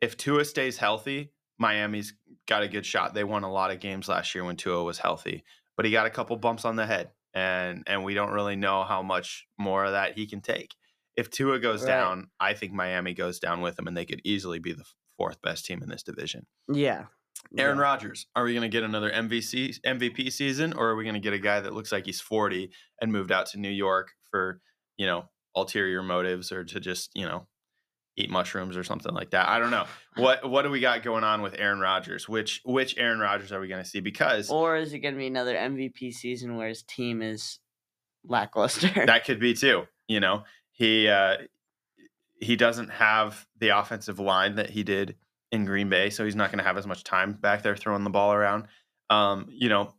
If 0.00 0.16
Tua 0.16 0.44
stays 0.44 0.76
healthy, 0.78 1.32
Miami's 1.58 2.14
got 2.46 2.62
a 2.62 2.68
good 2.68 2.84
shot. 2.86 3.14
They 3.14 3.24
won 3.24 3.44
a 3.44 3.52
lot 3.52 3.70
of 3.70 3.80
games 3.80 4.08
last 4.08 4.34
year 4.34 4.44
when 4.44 4.56
Tua 4.56 4.84
was 4.84 4.98
healthy, 4.98 5.44
but 5.76 5.84
he 5.86 5.92
got 5.92 6.06
a 6.06 6.10
couple 6.10 6.36
bumps 6.36 6.64
on 6.64 6.76
the 6.76 6.86
head, 6.86 7.10
and 7.34 7.82
and 7.86 8.04
we 8.04 8.14
don't 8.14 8.32
really 8.32 8.56
know 8.56 8.82
how 8.84 9.02
much 9.02 9.46
more 9.58 9.84
of 9.84 9.92
that 9.92 10.14
he 10.16 10.26
can 10.26 10.40
take. 10.40 10.74
If 11.16 11.30
Tua 11.30 11.58
goes 11.58 11.82
Right. 11.82 11.88
down, 11.88 12.30
I 12.40 12.54
think 12.54 12.72
Miami 12.72 13.14
goes 13.14 13.38
down 13.38 13.60
with 13.60 13.78
him, 13.78 13.86
and 13.86 13.96
they 13.96 14.04
could 14.06 14.20
easily 14.24 14.58
be 14.58 14.72
the 14.72 14.84
fourth 15.16 15.40
best 15.42 15.64
team 15.66 15.82
in 15.82 15.88
this 15.88 16.02
division. 16.02 16.46
Yeah. 16.72 17.06
Aaron 17.58 17.76
yeah. 17.76 17.82
Rodgers, 17.82 18.26
are 18.34 18.44
we 18.44 18.52
going 18.52 18.62
to 18.62 18.68
get 18.68 18.82
another 18.82 19.10
MVC 19.10 19.80
MVP 19.86 20.32
season, 20.32 20.72
or 20.72 20.90
are 20.90 20.96
we 20.96 21.04
going 21.04 21.14
to 21.14 21.20
get 21.20 21.32
a 21.32 21.38
guy 21.38 21.60
that 21.60 21.74
looks 21.74 21.92
like 21.92 22.06
he's 22.06 22.20
40 22.20 22.70
and 23.00 23.12
moved 23.12 23.30
out 23.30 23.46
to 23.46 23.58
New 23.58 23.70
York 23.70 24.12
for 24.30 24.60
you 24.96 25.06
know 25.06 25.24
ulterior 25.54 26.02
motives 26.02 26.50
or 26.50 26.64
to 26.64 26.80
just 26.80 27.10
you 27.14 27.26
know 27.26 27.46
eat 28.16 28.30
mushrooms 28.30 28.76
or 28.76 28.84
something 28.84 29.14
like 29.14 29.30
that? 29.30 29.48
I 29.48 29.58
don't 29.58 29.70
know. 29.70 29.84
What 30.16 30.48
what 30.48 30.62
do 30.62 30.70
we 30.70 30.80
got 30.80 31.02
going 31.02 31.24
on 31.24 31.42
with 31.42 31.54
Aaron 31.58 31.80
Rodgers? 31.80 32.28
Which 32.28 32.60
which 32.64 32.96
Aaron 32.96 33.18
Rodgers 33.18 33.52
are 33.52 33.60
we 33.60 33.68
going 33.68 33.82
to 33.82 33.88
see? 33.88 34.00
Because 34.00 34.50
Or 34.50 34.76
is 34.76 34.92
it 34.92 35.00
gonna 35.00 35.16
be 35.16 35.26
another 35.26 35.54
MVP 35.54 36.12
season 36.12 36.56
where 36.56 36.68
his 36.68 36.82
team 36.82 37.22
is 37.22 37.58
lackluster? 38.24 39.06
that 39.06 39.24
could 39.24 39.40
be 39.40 39.54
too. 39.54 39.84
You 40.08 40.20
know, 40.20 40.44
he 40.72 41.08
uh, 41.08 41.36
he 42.40 42.56
doesn't 42.56 42.90
have 42.90 43.46
the 43.58 43.68
offensive 43.68 44.18
line 44.18 44.56
that 44.56 44.70
he 44.70 44.82
did 44.82 45.16
in 45.52 45.66
Green 45.66 45.88
Bay, 45.88 46.10
so 46.10 46.24
he's 46.24 46.34
not 46.34 46.50
going 46.50 46.58
to 46.58 46.64
have 46.64 46.78
as 46.78 46.86
much 46.86 47.04
time 47.04 47.34
back 47.34 47.62
there 47.62 47.76
throwing 47.76 48.04
the 48.04 48.10
ball 48.10 48.32
around. 48.32 48.66
Um, 49.10 49.46
you 49.50 49.68
know, 49.68 49.94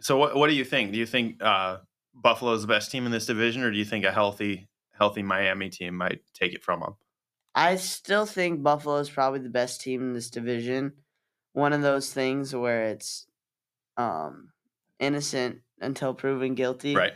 so 0.00 0.18
what 0.18 0.36
what 0.36 0.50
do 0.50 0.54
you 0.54 0.64
think? 0.64 0.92
Do 0.92 0.98
you 0.98 1.06
think 1.06 1.42
uh, 1.42 1.78
Buffalo 2.14 2.52
is 2.52 2.62
the 2.62 2.68
best 2.68 2.90
team 2.90 3.06
in 3.06 3.12
this 3.12 3.26
division, 3.26 3.62
or 3.62 3.70
do 3.70 3.78
you 3.78 3.84
think 3.84 4.04
a 4.04 4.12
healthy 4.12 4.68
healthy 4.92 5.22
Miami 5.22 5.70
team 5.70 5.96
might 5.96 6.20
take 6.34 6.52
it 6.52 6.62
from 6.62 6.80
them? 6.80 6.96
I 7.54 7.76
still 7.76 8.26
think 8.26 8.62
Buffalo 8.62 8.96
is 8.96 9.08
probably 9.08 9.40
the 9.40 9.48
best 9.48 9.80
team 9.80 10.02
in 10.02 10.12
this 10.12 10.28
division. 10.28 10.92
One 11.52 11.72
of 11.72 11.80
those 11.80 12.12
things 12.12 12.54
where 12.54 12.84
it's 12.84 13.26
um, 13.96 14.50
innocent 14.98 15.60
until 15.80 16.12
proven 16.12 16.54
guilty. 16.54 16.94
Right. 16.94 17.14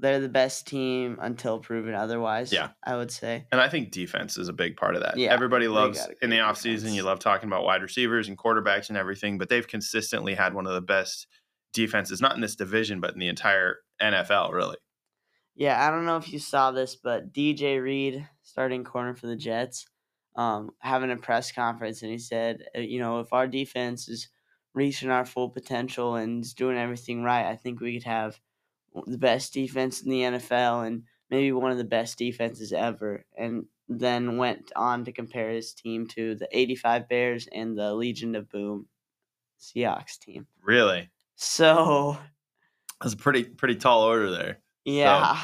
They're 0.00 0.20
the 0.20 0.28
best 0.28 0.66
team 0.66 1.18
until 1.20 1.58
proven 1.58 1.94
otherwise. 1.94 2.52
Yeah. 2.52 2.70
I 2.84 2.96
would 2.96 3.10
say. 3.10 3.46
And 3.50 3.60
I 3.60 3.68
think 3.68 3.90
defense 3.90 4.38
is 4.38 4.48
a 4.48 4.52
big 4.52 4.76
part 4.76 4.94
of 4.94 5.02
that. 5.02 5.16
Yeah, 5.16 5.32
Everybody 5.32 5.68
loves 5.68 6.06
in 6.22 6.30
the 6.30 6.36
offseason, 6.36 6.94
you 6.94 7.02
love 7.02 7.18
talking 7.18 7.48
about 7.48 7.64
wide 7.64 7.82
receivers 7.82 8.28
and 8.28 8.38
quarterbacks 8.38 8.88
and 8.88 8.98
everything, 8.98 9.38
but 9.38 9.48
they've 9.48 9.66
consistently 9.66 10.34
had 10.34 10.54
one 10.54 10.66
of 10.66 10.74
the 10.74 10.80
best 10.80 11.26
defenses, 11.72 12.20
not 12.20 12.34
in 12.34 12.40
this 12.40 12.56
division, 12.56 13.00
but 13.00 13.12
in 13.12 13.18
the 13.18 13.28
entire 13.28 13.76
NFL, 14.00 14.52
really. 14.52 14.76
Yeah, 15.54 15.84
I 15.84 15.90
don't 15.90 16.06
know 16.06 16.16
if 16.16 16.32
you 16.32 16.38
saw 16.38 16.70
this, 16.70 16.94
but 16.94 17.32
DJ 17.32 17.82
Reed, 17.82 18.28
starting 18.42 18.84
corner 18.84 19.14
for 19.14 19.26
the 19.26 19.36
Jets, 19.36 19.86
um, 20.36 20.70
having 20.78 21.10
a 21.10 21.16
press 21.16 21.50
conference, 21.50 22.02
and 22.02 22.12
he 22.12 22.18
said, 22.18 22.64
uh, 22.76 22.80
you 22.80 23.00
know, 23.00 23.18
if 23.18 23.32
our 23.32 23.48
defense 23.48 24.08
is 24.08 24.28
reaching 24.72 25.10
our 25.10 25.24
full 25.24 25.48
potential 25.48 26.14
and 26.14 26.44
is 26.44 26.54
doing 26.54 26.78
everything 26.78 27.24
right, 27.24 27.46
I 27.46 27.56
think 27.56 27.80
we 27.80 27.94
could 27.94 28.06
have 28.06 28.38
the 29.06 29.18
best 29.18 29.52
defense 29.52 30.02
in 30.02 30.10
the 30.10 30.22
NFL 30.22 30.86
and 30.86 31.04
maybe 31.30 31.52
one 31.52 31.70
of 31.72 31.78
the 31.78 31.84
best 31.84 32.18
defenses 32.18 32.72
ever. 32.72 33.24
And 33.36 33.66
then 33.88 34.36
went 34.36 34.70
on 34.76 35.04
to 35.04 35.12
compare 35.12 35.50
his 35.50 35.72
team 35.72 36.06
to 36.08 36.34
the 36.34 36.48
85 36.52 37.08
Bears 37.08 37.48
and 37.52 37.76
the 37.76 37.94
Legion 37.94 38.34
of 38.34 38.50
Boom 38.50 38.86
Seahawks 39.60 40.18
team. 40.18 40.46
Really. 40.62 41.08
So, 41.36 42.18
That's 43.00 43.14
a 43.14 43.16
pretty 43.16 43.44
pretty 43.44 43.76
tall 43.76 44.02
order 44.02 44.30
there. 44.30 44.58
yeah. 44.84 45.40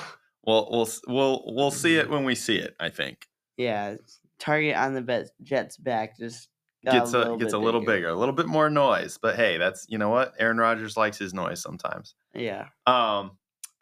We'll 0.47 0.69
we'll 0.71 0.89
we'll 1.07 1.43
we'll 1.47 1.71
see 1.71 1.97
it 1.97 2.11
when 2.11 2.25
we 2.25 2.35
see 2.35 2.57
it. 2.57 2.77
I 2.79 2.91
think 2.91 3.27
Yeah, 3.57 3.97
target 4.39 4.77
on 4.77 4.93
the 4.93 5.31
Jets 5.43 5.79
back 5.79 6.19
just 6.19 6.49
gets 6.93 7.13
a, 7.13 7.19
little 7.19 7.37
gets 7.37 7.53
a 7.53 7.59
little 7.59 7.85
bigger, 7.85 8.09
a 8.09 8.15
little 8.15 8.35
bit 8.35 8.47
more 8.47 8.69
noise. 8.71 9.19
But 9.21 9.37
hey, 9.37 9.59
that's 9.59 9.87
you 9.89 9.99
know 9.99 10.11
what 10.11 10.35
Aaron 10.39 10.59
Rodgers 10.59 10.97
likes 10.97 11.19
his 11.19 11.33
noise 11.35 11.61
sometimes. 11.63 12.15
Yeah, 12.35 12.69
Um, 12.87 13.33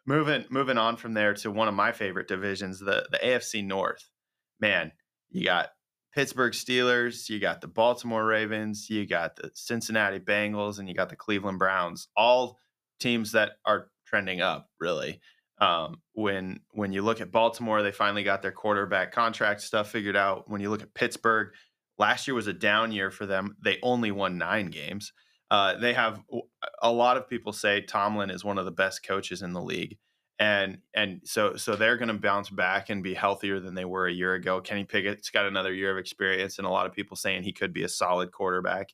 moving 0.05 0.45
moving 0.49 0.77
on 0.77 0.97
from 0.97 1.13
there 1.13 1.33
to 1.35 1.51
one 1.51 1.67
of 1.67 1.73
my 1.73 1.91
favorite 1.91 2.27
divisions, 2.27 2.79
the 2.79 3.07
the 3.11 3.17
AFC 3.17 3.65
North. 3.65 4.09
Man, 4.59 4.91
you 5.29 5.43
got 5.45 5.69
Pittsburgh 6.13 6.53
Steelers, 6.53 7.29
you 7.29 7.39
got 7.39 7.61
the 7.61 7.67
Baltimore 7.67 8.25
Ravens, 8.25 8.89
you 8.89 9.05
got 9.05 9.35
the 9.35 9.51
Cincinnati 9.55 10.19
Bengals, 10.19 10.79
and 10.79 10.87
you 10.87 10.93
got 10.95 11.09
the 11.09 11.15
Cleveland 11.15 11.59
Browns. 11.59 12.07
All 12.15 12.59
teams 12.99 13.31
that 13.31 13.53
are 13.65 13.89
trending 14.05 14.41
up, 14.41 14.69
really. 14.79 15.19
Um, 15.59 16.01
when 16.13 16.59
when 16.71 16.93
you 16.93 17.01
look 17.01 17.21
at 17.21 17.31
Baltimore, 17.31 17.81
they 17.81 17.91
finally 17.91 18.23
got 18.23 18.41
their 18.41 18.51
quarterback 18.51 19.11
contract 19.11 19.61
stuff 19.61 19.89
figured 19.89 20.15
out. 20.15 20.49
When 20.49 20.61
you 20.61 20.69
look 20.69 20.83
at 20.83 20.93
Pittsburgh, 20.93 21.49
last 21.97 22.27
year 22.27 22.35
was 22.35 22.47
a 22.47 22.53
down 22.53 22.91
year 22.91 23.11
for 23.11 23.25
them. 23.25 23.55
They 23.63 23.79
only 23.81 24.11
won 24.11 24.37
nine 24.37 24.67
games. 24.67 25.13
Uh, 25.51 25.77
they 25.77 25.93
have 25.93 26.21
a 26.81 26.91
lot 26.91 27.17
of 27.17 27.29
people 27.29 27.53
say 27.53 27.81
Tomlin 27.81 28.31
is 28.31 28.43
one 28.43 28.57
of 28.57 28.65
the 28.65 28.71
best 28.71 29.05
coaches 29.05 29.41
in 29.41 29.53
the 29.53 29.61
league 29.61 29.97
and 30.39 30.79
and 30.93 31.21
so 31.23 31.55
so 31.55 31.75
they're 31.75 31.97
going 31.97 32.07
to 32.07 32.15
bounce 32.15 32.49
back 32.49 32.89
and 32.89 33.03
be 33.03 33.13
healthier 33.13 33.59
than 33.59 33.75
they 33.75 33.85
were 33.85 34.07
a 34.07 34.13
year 34.13 34.33
ago. 34.33 34.61
Kenny 34.61 34.83
Pickett's 34.83 35.29
got 35.29 35.45
another 35.45 35.73
year 35.73 35.91
of 35.91 35.97
experience, 35.97 36.57
and 36.57 36.67
a 36.67 36.69
lot 36.69 36.85
of 36.85 36.93
people 36.93 37.15
saying 37.15 37.43
he 37.43 37.53
could 37.53 37.73
be 37.73 37.83
a 37.83 37.89
solid 37.89 38.31
quarterback. 38.31 38.89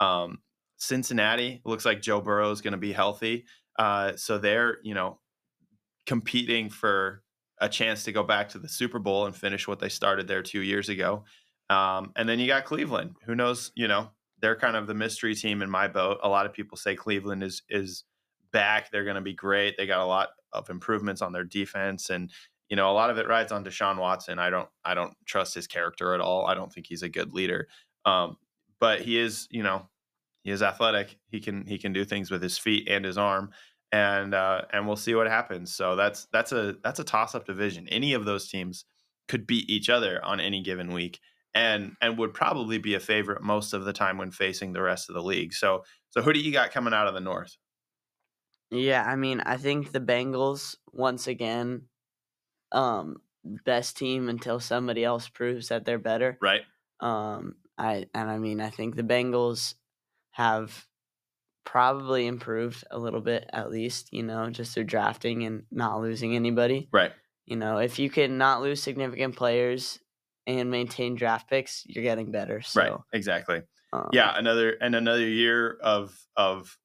Um, 0.00 0.38
Cincinnati 0.76 1.62
looks 1.64 1.84
like 1.84 2.02
Joe 2.02 2.20
Burrow 2.20 2.50
is 2.50 2.60
going 2.60 2.72
to 2.72 2.78
be 2.78 2.92
healthy, 2.92 3.46
uh, 3.78 4.16
so 4.16 4.38
they're 4.38 4.78
you 4.82 4.94
know 4.94 5.20
competing 6.06 6.68
for 6.68 7.22
a 7.60 7.68
chance 7.68 8.04
to 8.04 8.12
go 8.12 8.22
back 8.22 8.48
to 8.48 8.58
the 8.58 8.68
Super 8.68 8.98
Bowl 8.98 9.26
and 9.26 9.36
finish 9.36 9.68
what 9.68 9.78
they 9.78 9.88
started 9.88 10.26
there 10.26 10.42
two 10.42 10.62
years 10.62 10.88
ago. 10.88 11.24
Um, 11.70 12.12
and 12.16 12.28
then 12.28 12.38
you 12.38 12.46
got 12.46 12.66
Cleveland. 12.66 13.14
Who 13.24 13.34
knows? 13.34 13.72
You 13.74 13.88
know 13.88 14.10
they're 14.40 14.56
kind 14.56 14.76
of 14.76 14.86
the 14.86 14.94
mystery 14.94 15.34
team 15.34 15.62
in 15.62 15.70
my 15.70 15.88
boat. 15.88 16.18
A 16.22 16.28
lot 16.28 16.46
of 16.46 16.52
people 16.52 16.76
say 16.76 16.94
Cleveland 16.94 17.42
is 17.42 17.62
is 17.68 18.04
back. 18.52 18.90
They're 18.90 19.04
going 19.04 19.16
to 19.16 19.22
be 19.22 19.34
great. 19.34 19.76
They 19.76 19.86
got 19.86 20.00
a 20.00 20.06
lot 20.06 20.30
of 20.52 20.68
improvements 20.70 21.22
on 21.22 21.32
their 21.32 21.44
defense 21.44 22.10
and 22.10 22.30
you 22.68 22.76
know 22.76 22.90
a 22.90 22.94
lot 22.94 23.10
of 23.10 23.18
it 23.18 23.28
rides 23.28 23.52
on 23.52 23.64
Deshaun 23.64 23.98
Watson. 23.98 24.38
I 24.38 24.50
don't 24.50 24.68
I 24.84 24.94
don't 24.94 25.14
trust 25.26 25.54
his 25.54 25.66
character 25.66 26.14
at 26.14 26.20
all. 26.20 26.46
I 26.46 26.54
don't 26.54 26.72
think 26.72 26.86
he's 26.86 27.02
a 27.02 27.08
good 27.08 27.32
leader. 27.32 27.68
Um, 28.04 28.36
but 28.80 29.00
he 29.00 29.18
is, 29.18 29.46
you 29.50 29.62
know, 29.62 29.88
he 30.42 30.50
is 30.50 30.62
athletic. 30.62 31.18
He 31.28 31.40
can 31.40 31.66
he 31.66 31.78
can 31.78 31.92
do 31.92 32.04
things 32.04 32.30
with 32.30 32.42
his 32.42 32.58
feet 32.58 32.88
and 32.88 33.04
his 33.04 33.18
arm 33.18 33.50
and 33.92 34.34
uh, 34.34 34.62
and 34.72 34.86
we'll 34.86 34.96
see 34.96 35.14
what 35.14 35.26
happens. 35.26 35.74
So 35.74 35.96
that's 35.96 36.26
that's 36.32 36.52
a 36.52 36.76
that's 36.82 37.00
a 37.00 37.04
toss 37.04 37.34
up 37.34 37.44
division. 37.44 37.88
Any 37.88 38.14
of 38.14 38.24
those 38.24 38.48
teams 38.48 38.84
could 39.28 39.46
beat 39.46 39.68
each 39.68 39.88
other 39.88 40.24
on 40.24 40.40
any 40.40 40.62
given 40.62 40.92
week 40.92 41.20
and 41.54 41.96
and 42.00 42.18
would 42.18 42.34
probably 42.34 42.78
be 42.78 42.94
a 42.94 43.00
favorite 43.00 43.42
most 43.42 43.72
of 43.72 43.84
the 43.84 43.92
time 43.92 44.18
when 44.18 44.30
facing 44.30 44.72
the 44.72 44.82
rest 44.82 45.08
of 45.08 45.14
the 45.14 45.22
league. 45.22 45.52
So 45.52 45.84
so 46.10 46.22
who 46.22 46.32
do 46.32 46.40
you 46.40 46.52
got 46.52 46.70
coming 46.70 46.94
out 46.94 47.06
of 47.06 47.14
the 47.14 47.20
north? 47.20 47.56
Yeah, 48.70 49.04
I 49.04 49.16
mean, 49.16 49.40
I 49.40 49.56
think 49.56 49.90
the 49.90 50.00
Bengals 50.00 50.76
once 50.92 51.26
again, 51.26 51.88
um, 52.72 53.16
best 53.44 53.96
team 53.96 54.28
until 54.28 54.60
somebody 54.60 55.04
else 55.04 55.28
proves 55.28 55.68
that 55.68 55.84
they're 55.84 55.98
better. 55.98 56.38
Right. 56.40 56.62
Um, 57.00 57.56
I 57.76 58.06
and 58.14 58.30
I 58.30 58.38
mean, 58.38 58.60
I 58.60 58.70
think 58.70 58.94
the 58.94 59.02
Bengals 59.02 59.74
have 60.32 60.86
probably 61.64 62.26
improved 62.26 62.84
a 62.90 62.98
little 62.98 63.20
bit 63.20 63.48
at 63.52 63.70
least. 63.70 64.12
You 64.12 64.22
know, 64.22 64.50
just 64.50 64.74
through 64.74 64.84
drafting 64.84 65.44
and 65.44 65.64
not 65.72 66.00
losing 66.00 66.36
anybody. 66.36 66.88
Right. 66.92 67.12
You 67.46 67.56
know, 67.56 67.78
if 67.78 67.98
you 67.98 68.08
can 68.08 68.38
not 68.38 68.62
lose 68.62 68.80
significant 68.80 69.34
players 69.34 69.98
and 70.58 70.70
maintain 70.70 71.14
draft 71.14 71.48
picks, 71.48 71.84
you're 71.86 72.02
getting 72.02 72.30
better. 72.30 72.60
So, 72.62 72.80
right. 72.80 72.92
Exactly. 73.12 73.62
Um, 73.92 74.08
yeah. 74.12 74.36
Another 74.36 74.70
and 74.80 74.94
another 74.94 75.26
year 75.26 75.78
of 75.82 76.18
of 76.36 76.76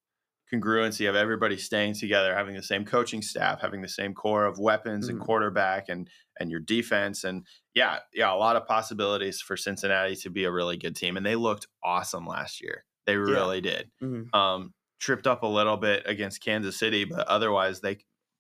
congruency 0.54 1.10
of 1.10 1.16
everybody 1.16 1.58
staying 1.58 1.96
together, 1.96 2.36
having 2.36 2.56
the 2.56 2.64
same 2.64 2.86
coaching 2.86 3.22
staff, 3.22 3.62
having 3.62 3.82
the 3.82 3.88
same 3.88 4.14
core 4.14 4.46
of 4.46 4.60
weapons 4.60 5.08
mm-hmm. 5.08 5.18
and 5.18 5.26
quarterback 5.26 5.90
and 5.90 6.10
and 6.40 6.52
your 6.52 6.60
defense. 6.60 7.24
And 7.24 7.46
yeah, 7.74 8.00
yeah, 8.14 8.34
a 8.34 8.36
lot 8.36 8.56
of 8.56 8.68
possibilities 8.68 9.42
for 9.42 9.58
Cincinnati 9.58 10.16
to 10.18 10.30
be 10.30 10.44
a 10.44 10.52
really 10.52 10.78
good 10.78 10.96
team. 10.96 11.18
And 11.18 11.26
they 11.26 11.36
looked 11.36 11.68
awesome 11.84 12.28
last 12.28 12.62
year. 12.62 12.86
They 13.06 13.18
really 13.18 13.58
yeah. 13.58 13.72
did. 13.72 13.92
Mm-hmm. 14.02 14.36
Um, 14.38 14.74
tripped 15.00 15.28
up 15.28 15.44
a 15.44 15.48
little 15.48 15.78
bit 15.78 16.04
against 16.06 16.44
Kansas 16.44 16.78
City, 16.78 17.06
but 17.06 17.28
otherwise 17.28 17.82
they 17.82 17.98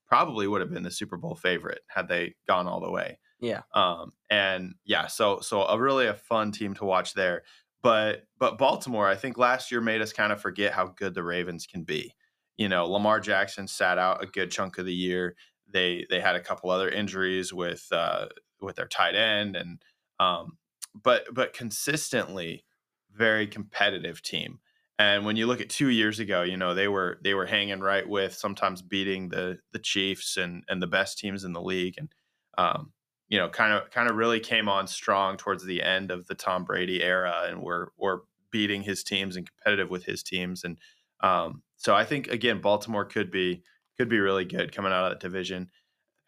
probably 0.07 0.47
would 0.47 0.61
have 0.61 0.71
been 0.71 0.83
the 0.83 0.91
Super 0.91 1.17
Bowl 1.17 1.35
favorite 1.35 1.81
had 1.87 2.07
they 2.07 2.35
gone 2.47 2.67
all 2.67 2.81
the 2.81 2.91
way. 2.91 3.19
Yeah. 3.45 3.61
Um, 3.73 4.13
and 4.29 4.75
yeah, 4.85 5.07
so 5.07 5.39
so 5.39 5.63
a 5.63 5.79
really 5.79 6.07
a 6.07 6.13
fun 6.13 6.51
team 6.51 6.73
to 6.75 6.85
watch 6.85 7.13
there. 7.13 7.43
But 7.81 8.23
but 8.39 8.57
Baltimore, 8.57 9.07
I 9.07 9.15
think 9.15 9.37
last 9.37 9.71
year 9.71 9.81
made 9.81 10.01
us 10.01 10.11
kind 10.13 10.33
of 10.33 10.41
forget 10.41 10.73
how 10.73 10.87
good 10.87 11.13
the 11.13 11.23
Ravens 11.23 11.67
can 11.67 11.83
be. 11.83 12.13
You 12.57 12.69
know, 12.69 12.87
Lamar 12.87 13.19
Jackson 13.19 13.67
sat 13.67 13.97
out 13.97 14.23
a 14.23 14.27
good 14.27 14.51
chunk 14.51 14.77
of 14.77 14.85
the 14.85 14.93
year. 14.93 15.35
They 15.71 16.05
they 16.09 16.19
had 16.19 16.35
a 16.35 16.41
couple 16.41 16.69
other 16.69 16.89
injuries 16.89 17.53
with 17.53 17.85
uh, 17.91 18.27
with 18.61 18.77
their 18.77 18.87
tight 18.87 19.15
end 19.15 19.55
and 19.55 19.81
um, 20.19 20.57
but 21.03 21.27
but 21.33 21.53
consistently 21.53 22.65
very 23.11 23.47
competitive 23.47 24.21
team. 24.21 24.59
And 24.97 25.25
when 25.25 25.35
you 25.35 25.45
look 25.45 25.59
at 25.59 25.69
two 25.69 25.89
years 25.89 26.19
ago, 26.19 26.41
you 26.43 26.57
know 26.57 26.73
they 26.73 26.87
were 26.87 27.19
they 27.23 27.33
were 27.33 27.45
hanging 27.45 27.81
right 27.81 28.07
with 28.07 28.33
sometimes 28.33 28.81
beating 28.81 29.29
the 29.29 29.59
the 29.73 29.79
Chiefs 29.79 30.37
and 30.37 30.63
and 30.69 30.81
the 30.81 30.87
best 30.87 31.19
teams 31.19 31.43
in 31.43 31.53
the 31.53 31.61
league. 31.61 31.95
And 31.97 32.09
um, 32.57 32.93
you 33.27 33.37
know, 33.37 33.49
kind 33.49 33.73
of 33.73 33.89
kind 33.91 34.09
of 34.09 34.15
really 34.15 34.39
came 34.39 34.69
on 34.69 34.87
strong 34.87 35.37
towards 35.37 35.65
the 35.65 35.81
end 35.81 36.11
of 36.11 36.27
the 36.27 36.35
Tom 36.35 36.63
Brady 36.63 37.03
era, 37.03 37.45
and 37.47 37.61
we're 37.61 37.87
we're 37.97 38.19
beating 38.51 38.83
his 38.83 39.03
teams 39.03 39.35
and 39.35 39.49
competitive 39.49 39.89
with 39.89 40.05
his 40.05 40.23
teams, 40.23 40.63
and 40.63 40.77
um, 41.21 41.63
so 41.75 41.95
I 41.95 42.05
think 42.05 42.27
again 42.27 42.61
Baltimore 42.61 43.05
could 43.05 43.31
be 43.31 43.63
could 43.97 44.09
be 44.09 44.19
really 44.19 44.45
good 44.45 44.71
coming 44.71 44.91
out 44.91 45.05
of 45.05 45.11
that 45.11 45.19
division, 45.19 45.69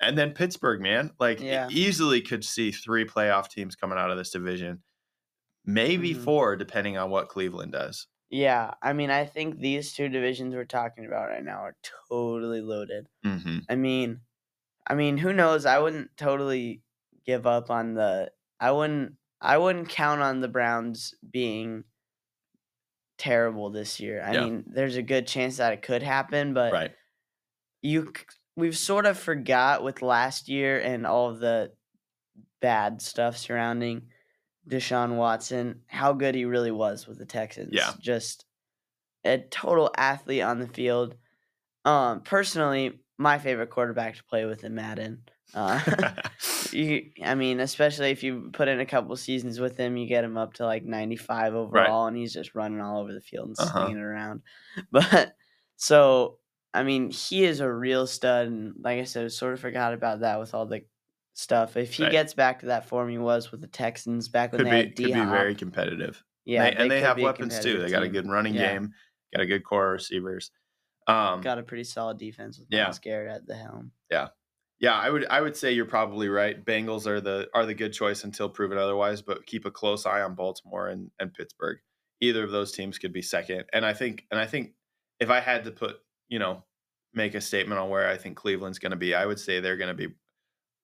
and 0.01 0.17
then 0.17 0.31
Pittsburgh, 0.31 0.81
man, 0.81 1.11
like 1.19 1.39
yeah. 1.39 1.67
easily 1.69 2.21
could 2.21 2.43
see 2.43 2.71
three 2.71 3.05
playoff 3.05 3.49
teams 3.49 3.75
coming 3.75 3.97
out 3.97 4.09
of 4.09 4.17
this 4.17 4.31
division, 4.31 4.81
maybe 5.65 6.13
mm-hmm. 6.13 6.23
four 6.23 6.55
depending 6.55 6.97
on 6.97 7.09
what 7.09 7.29
Cleveland 7.29 7.73
does. 7.73 8.07
Yeah, 8.29 8.73
I 8.81 8.91
mean, 8.91 9.09
I 9.09 9.25
think 9.25 9.59
these 9.59 9.93
two 9.93 10.09
divisions 10.09 10.53
we're 10.53 10.65
talking 10.65 11.05
about 11.05 11.29
right 11.29 11.43
now 11.43 11.59
are 11.59 11.77
totally 12.09 12.59
loaded. 12.59 13.07
Mm-hmm. 13.25 13.59
I 13.69 13.75
mean, 13.75 14.19
I 14.85 14.95
mean, 14.95 15.17
who 15.17 15.31
knows? 15.31 15.65
I 15.65 15.79
wouldn't 15.79 16.09
totally 16.17 16.81
give 17.27 17.45
up 17.45 17.69
on 17.69 17.93
the 17.93 18.31
I 18.59 18.71
wouldn't 18.71 19.13
I 19.41 19.57
wouldn't 19.57 19.89
count 19.89 20.21
on 20.21 20.39
the 20.41 20.47
Browns 20.47 21.13
being 21.29 21.83
terrible 23.17 23.69
this 23.69 23.99
year. 23.99 24.21
I 24.23 24.33
Yeah. 24.33 24.45
mean, 24.45 24.63
there's 24.67 24.95
a 24.95 25.01
good 25.01 25.27
chance 25.27 25.57
that 25.57 25.73
it 25.73 25.81
could 25.81 26.03
happen, 26.03 26.53
but 26.53 26.71
Right. 26.73 26.95
you 27.81 28.13
we've 28.55 28.77
sort 28.77 29.05
of 29.05 29.17
forgot 29.19 29.83
with 29.83 30.01
last 30.01 30.49
year 30.49 30.79
and 30.79 31.05
all 31.05 31.29
of 31.29 31.39
the 31.39 31.73
bad 32.59 33.01
stuff 33.01 33.37
surrounding 33.37 34.09
Deshaun 34.67 35.15
Watson 35.17 35.83
how 35.87 36.13
good 36.13 36.35
he 36.35 36.45
really 36.45 36.71
was 36.71 37.07
with 37.07 37.17
the 37.19 37.25
Texans. 37.25 37.69
Yeah. 37.73 37.93
Just 37.99 38.45
a 39.25 39.39
total 39.39 39.91
athlete 39.97 40.43
on 40.43 40.59
the 40.59 40.67
field. 40.67 41.15
Um, 41.85 42.21
personally, 42.21 42.99
my 43.17 43.39
favorite 43.39 43.69
quarterback 43.69 44.15
to 44.17 44.23
play 44.25 44.45
with 44.45 44.63
in 44.63 44.75
Madden. 44.75 45.23
Uh, 45.53 45.81
you, 46.77 47.11
I 47.23 47.35
mean, 47.35 47.59
especially 47.59 48.11
if 48.11 48.23
you 48.23 48.49
put 48.53 48.67
in 48.67 48.79
a 48.79 48.85
couple 48.85 49.15
seasons 49.17 49.59
with 49.59 49.77
him, 49.77 49.97
you 49.97 50.07
get 50.07 50.23
him 50.23 50.37
up 50.37 50.53
to 50.55 50.65
like 50.65 50.83
95 50.85 51.55
overall, 51.55 52.07
and 52.07 52.15
he's 52.17 52.33
just 52.33 52.55
running 52.55 52.81
all 52.81 52.99
over 53.01 53.13
the 53.13 53.21
field 53.21 53.49
and 53.49 53.59
Uh-huh. 53.59 53.79
slinging 53.79 53.97
around. 53.97 54.41
But 54.91 55.35
so, 55.75 56.39
I 56.73 56.83
mean, 56.83 57.09
he 57.11 57.43
is 57.45 57.59
a 57.59 57.71
real 57.71 58.07
stud, 58.07 58.47
and 58.47 58.73
like 58.83 58.99
I 58.99 59.03
said, 59.05 59.25
I 59.25 59.27
sort 59.29 59.53
of 59.53 59.59
forgot 59.59 59.93
about 59.93 60.19
that 60.21 60.39
with 60.39 60.53
all 60.53 60.65
the 60.65 60.83
stuff. 61.33 61.77
If 61.77 61.93
he 61.93 62.03
Right. 62.03 62.11
gets 62.11 62.33
back 62.33 62.59
to 62.59 62.67
that 62.67 62.87
form 62.87 63.09
he 63.09 63.17
was 63.17 63.51
with 63.51 63.61
the 63.61 63.67
Texans 63.67 64.27
back 64.29 64.51
when 64.51 64.59
could 64.59 64.67
they 64.67 64.71
be 64.71 64.77
had 64.87 64.95
could 64.95 65.13
be 65.13 65.25
very 65.31 65.55
competitive. 65.55 66.23
yeah, 66.45 66.69
They- 66.69 66.75
and 66.77 66.91
they 66.91 67.01
have 67.01 67.19
weapons 67.19 67.59
too. 67.59 67.79
They 67.79 67.89
got 67.91 68.03
a 68.03 68.07
good 68.09 68.27
running 68.27 68.53
Yeah. 68.55 68.73
game, 68.73 68.93
got 69.33 69.41
a 69.41 69.45
good 69.45 69.63
core 69.63 69.91
receivers. 69.91 70.51
Um, 71.07 71.41
Got 71.41 71.57
a 71.57 71.63
pretty 71.63 71.85
solid 71.85 72.17
defense 72.17 72.59
with 72.59 72.67
Yeah. 72.69 72.83
Myles 72.83 72.99
Garrett 72.99 73.31
at 73.33 73.47
the 73.47 73.55
helm. 73.55 73.91
Yeah, 74.11 74.29
I 74.93 75.09
would 75.09 75.25
I 75.27 75.41
would 75.41 75.55
say 75.55 75.71
you're 75.71 75.85
probably 75.85 76.29
right. 76.29 76.63
Bengals 76.63 77.07
are 77.07 77.19
the 77.19 77.49
are 77.53 77.65
the 77.65 77.73
good 77.73 77.93
choice 77.93 78.23
until 78.23 78.49
proven 78.49 78.77
otherwise, 78.77 79.21
but 79.21 79.45
keep 79.45 79.65
a 79.65 79.71
close 79.71 80.05
eye 80.05 80.21
on 80.21 80.35
Baltimore 80.35 80.87
and, 80.87 81.09
and 81.19 81.33
Pittsburgh. 81.33 81.79
Either 82.21 82.43
of 82.43 82.51
those 82.51 82.71
teams 82.71 82.97
could 82.97 83.13
be 83.13 83.21
second. 83.21 83.65
And 83.73 83.85
I 83.85 83.93
think 83.93 84.25
and 84.29 84.39
I 84.39 84.45
think 84.45 84.73
if 85.19 85.29
I 85.29 85.39
had 85.39 85.63
to 85.63 85.71
put, 85.71 85.97
you 86.29 86.37
know, 86.37 86.63
make 87.13 87.33
a 87.33 87.41
statement 87.41 87.79
on 87.79 87.89
where 87.89 88.07
I 88.07 88.17
think 88.17 88.37
Cleveland's 88.37 88.79
going 88.79 88.91
to 88.91 88.97
be, 88.97 89.15
I 89.15 89.25
would 89.25 89.39
say 89.39 89.59
they're 89.59 89.77
going 89.77 89.95
to 89.95 90.07
be 90.07 90.13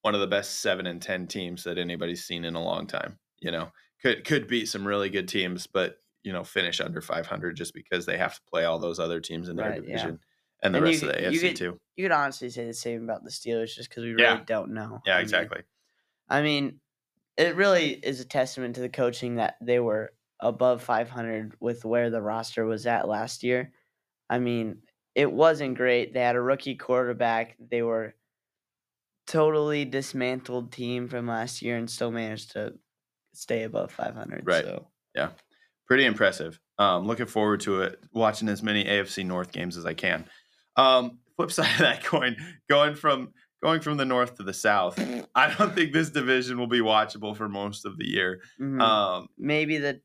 one 0.01 0.15
of 0.15 0.21
the 0.21 0.27
best 0.27 0.61
7 0.61 0.85
and 0.87 1.01
10 1.01 1.27
teams 1.27 1.63
that 1.63 1.77
anybody's 1.77 2.25
seen 2.25 2.45
in 2.45 2.55
a 2.55 2.63
long 2.63 2.87
time, 2.87 3.19
you 3.39 3.51
know. 3.51 3.71
Could 4.01 4.25
could 4.25 4.47
beat 4.47 4.67
some 4.67 4.85
really 4.85 5.09
good 5.09 5.29
teams, 5.29 5.65
but 5.65 5.97
you 6.23 6.33
know, 6.33 6.43
finish 6.43 6.81
under 6.81 6.99
500 7.01 7.55
just 7.55 7.73
because 7.73 8.05
they 8.05 8.17
have 8.17 8.35
to 8.35 8.41
play 8.49 8.65
all 8.65 8.79
those 8.79 8.99
other 8.99 9.21
teams 9.21 9.49
in 9.49 9.55
their 9.55 9.69
Right, 9.69 9.83
yeah. 9.87 10.11
And 10.63 10.73
the 10.73 10.77
And 10.79 10.85
rest 10.87 11.03
of 11.03 11.09
the 11.09 11.13
could- 11.15 11.33
you 11.33 11.39
AFC 11.41 11.47
could- 11.49 11.55
too. 11.57 11.79
You 11.95 12.05
could 12.05 12.11
honestly 12.11 12.49
say 12.49 12.65
the 12.65 12.73
same 12.73 13.03
about 13.03 13.23
the 13.23 13.29
Steelers 13.29 13.75
just 13.75 13.89
because 13.89 14.03
we 14.03 14.11
really 14.13 14.23
Yeah. 14.23 14.43
don't 14.47 14.73
know. 14.73 15.01
Yeah, 15.05 15.13
I 15.13 15.17
mean, 15.17 15.23
exactly. 15.23 15.61
I 16.29 16.41
mean, 16.41 16.79
it 17.37 17.55
really 17.55 17.91
is 17.91 18.19
a 18.19 18.25
testament 18.25 18.75
to 18.75 18.81
the 18.81 18.89
coaching 18.89 19.35
that 19.35 19.57
they 19.61 19.79
were 19.79 20.13
above 20.39 20.81
500 20.81 21.53
with 21.59 21.85
where 21.85 22.09
the 22.09 22.21
roster 22.21 22.65
was 22.65 22.87
at 22.87 23.07
last 23.07 23.43
year. 23.43 23.71
I 24.29 24.39
mean, 24.39 24.81
it 25.15 25.31
wasn't 25.31 25.77
great. 25.77 26.13
They 26.13 26.21
had 26.21 26.35
a 26.35 26.41
rookie 26.41 26.75
quarterback. 26.75 27.55
They 27.59 27.83
were 27.83 28.15
totally 29.27 29.85
dismantled 29.85 30.71
team 30.71 31.07
from 31.07 31.27
last 31.27 31.61
year 31.61 31.77
and 31.77 31.89
still 31.89 32.11
managed 32.11 32.51
to 32.51 32.73
stay 33.33 33.63
above 33.63 33.91
500. 33.91 34.45
Right. 34.45 34.65
So 34.65 34.87
Yeah, 35.15 35.31
pretty 35.87 36.05
impressive. 36.05 36.59
Um, 36.79 37.05
looking 37.05 37.27
forward 37.27 37.61
to 37.61 37.83
it. 37.83 37.99
Watching 38.11 38.49
as 38.49 38.63
many 38.63 38.83
AFC 38.85 39.23
North 39.23 39.51
games 39.51 39.77
as 39.77 39.85
I 39.85 39.93
can. 39.93 40.25
Um, 40.75 41.19
flip 41.35 41.51
side 41.51 41.71
of 41.73 41.79
that 41.79 42.03
coin, 42.05 42.37
going 42.69 42.95
from 42.95 43.33
going 43.61 43.79
from 43.79 43.97
the 43.97 44.05
north 44.05 44.35
to 44.35 44.43
the 44.43 44.53
south, 44.53 44.99
I 45.35 45.53
don't 45.53 45.73
think 45.73 45.93
this 45.93 46.09
division 46.09 46.57
will 46.57 46.67
be 46.67 46.79
watchable 46.81 47.35
for 47.35 47.47
most 47.47 47.85
of 47.85 47.97
the 47.97 48.07
year. 48.07 48.41
mhm. 48.59 48.81
Um, 48.81 49.27
maybe 49.37 49.77
the 49.77 50.01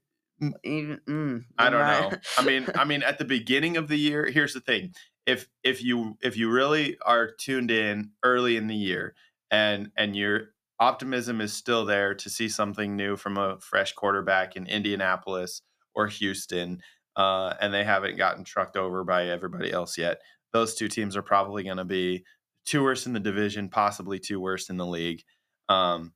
even 0.62 1.00
mm, 1.09 1.44
I 1.59 1.68
don't 1.70 1.81
know. 1.81 2.18
I 2.37 2.44
mean, 2.44 2.66
I 2.76 2.85
mean, 2.85 3.02
at 3.02 3.18
the 3.18 3.24
beginning 3.24 3.76
of 3.76 3.88
the 3.88 3.98
year, 3.98 4.26
here's 4.26 4.54
the 4.54 4.61
thing: 4.61 4.94
if 5.26 5.48
if 5.64 5.83
you 5.83 6.16
if 6.22 6.37
you 6.37 6.50
really 6.50 6.96
are 7.04 7.31
tuned 7.31 7.70
in 7.70 8.12
early 8.22 8.57
in 8.57 8.68
the 8.68 8.76
year, 8.76 9.14
and 9.50 9.90
and 9.96 10.14
your 10.14 10.50
optimism 10.81 11.40
is 11.40 11.52
still 11.52 11.85
there 11.85 12.14
to 12.14 12.31
see 12.31 12.48
something 12.48 12.94
new 12.94 13.16
from 13.16 13.37
a 13.37 13.59
fresh 13.61 13.92
quarterback 13.94 14.54
in 14.57 14.66
Indianapolis 14.66 15.62
or 15.94 16.07
Houston, 16.07 16.81
uh, 17.16 17.54
and 17.61 17.74
they 17.74 17.83
haven't 17.83 18.16
gotten 18.16 18.44
trucked 18.44 18.76
over 18.76 19.02
by 19.02 19.26
everybody 19.26 19.72
else 19.72 19.98
yet, 19.98 20.20
those 20.52 20.74
two 20.74 20.88
teams 20.88 21.16
are 21.16 21.22
probably 21.22 21.62
going 21.64 21.76
to 21.76 21.84
be 21.84 22.24
two 22.64 22.82
worst 22.82 23.06
in 23.06 23.12
the 23.12 23.20
division, 23.20 23.68
possibly 23.68 24.18
two 24.18 24.40
worst 24.40 24.70
in 24.70 24.76
the 24.76 24.87
league. 24.87 25.22
Um, 25.68 26.14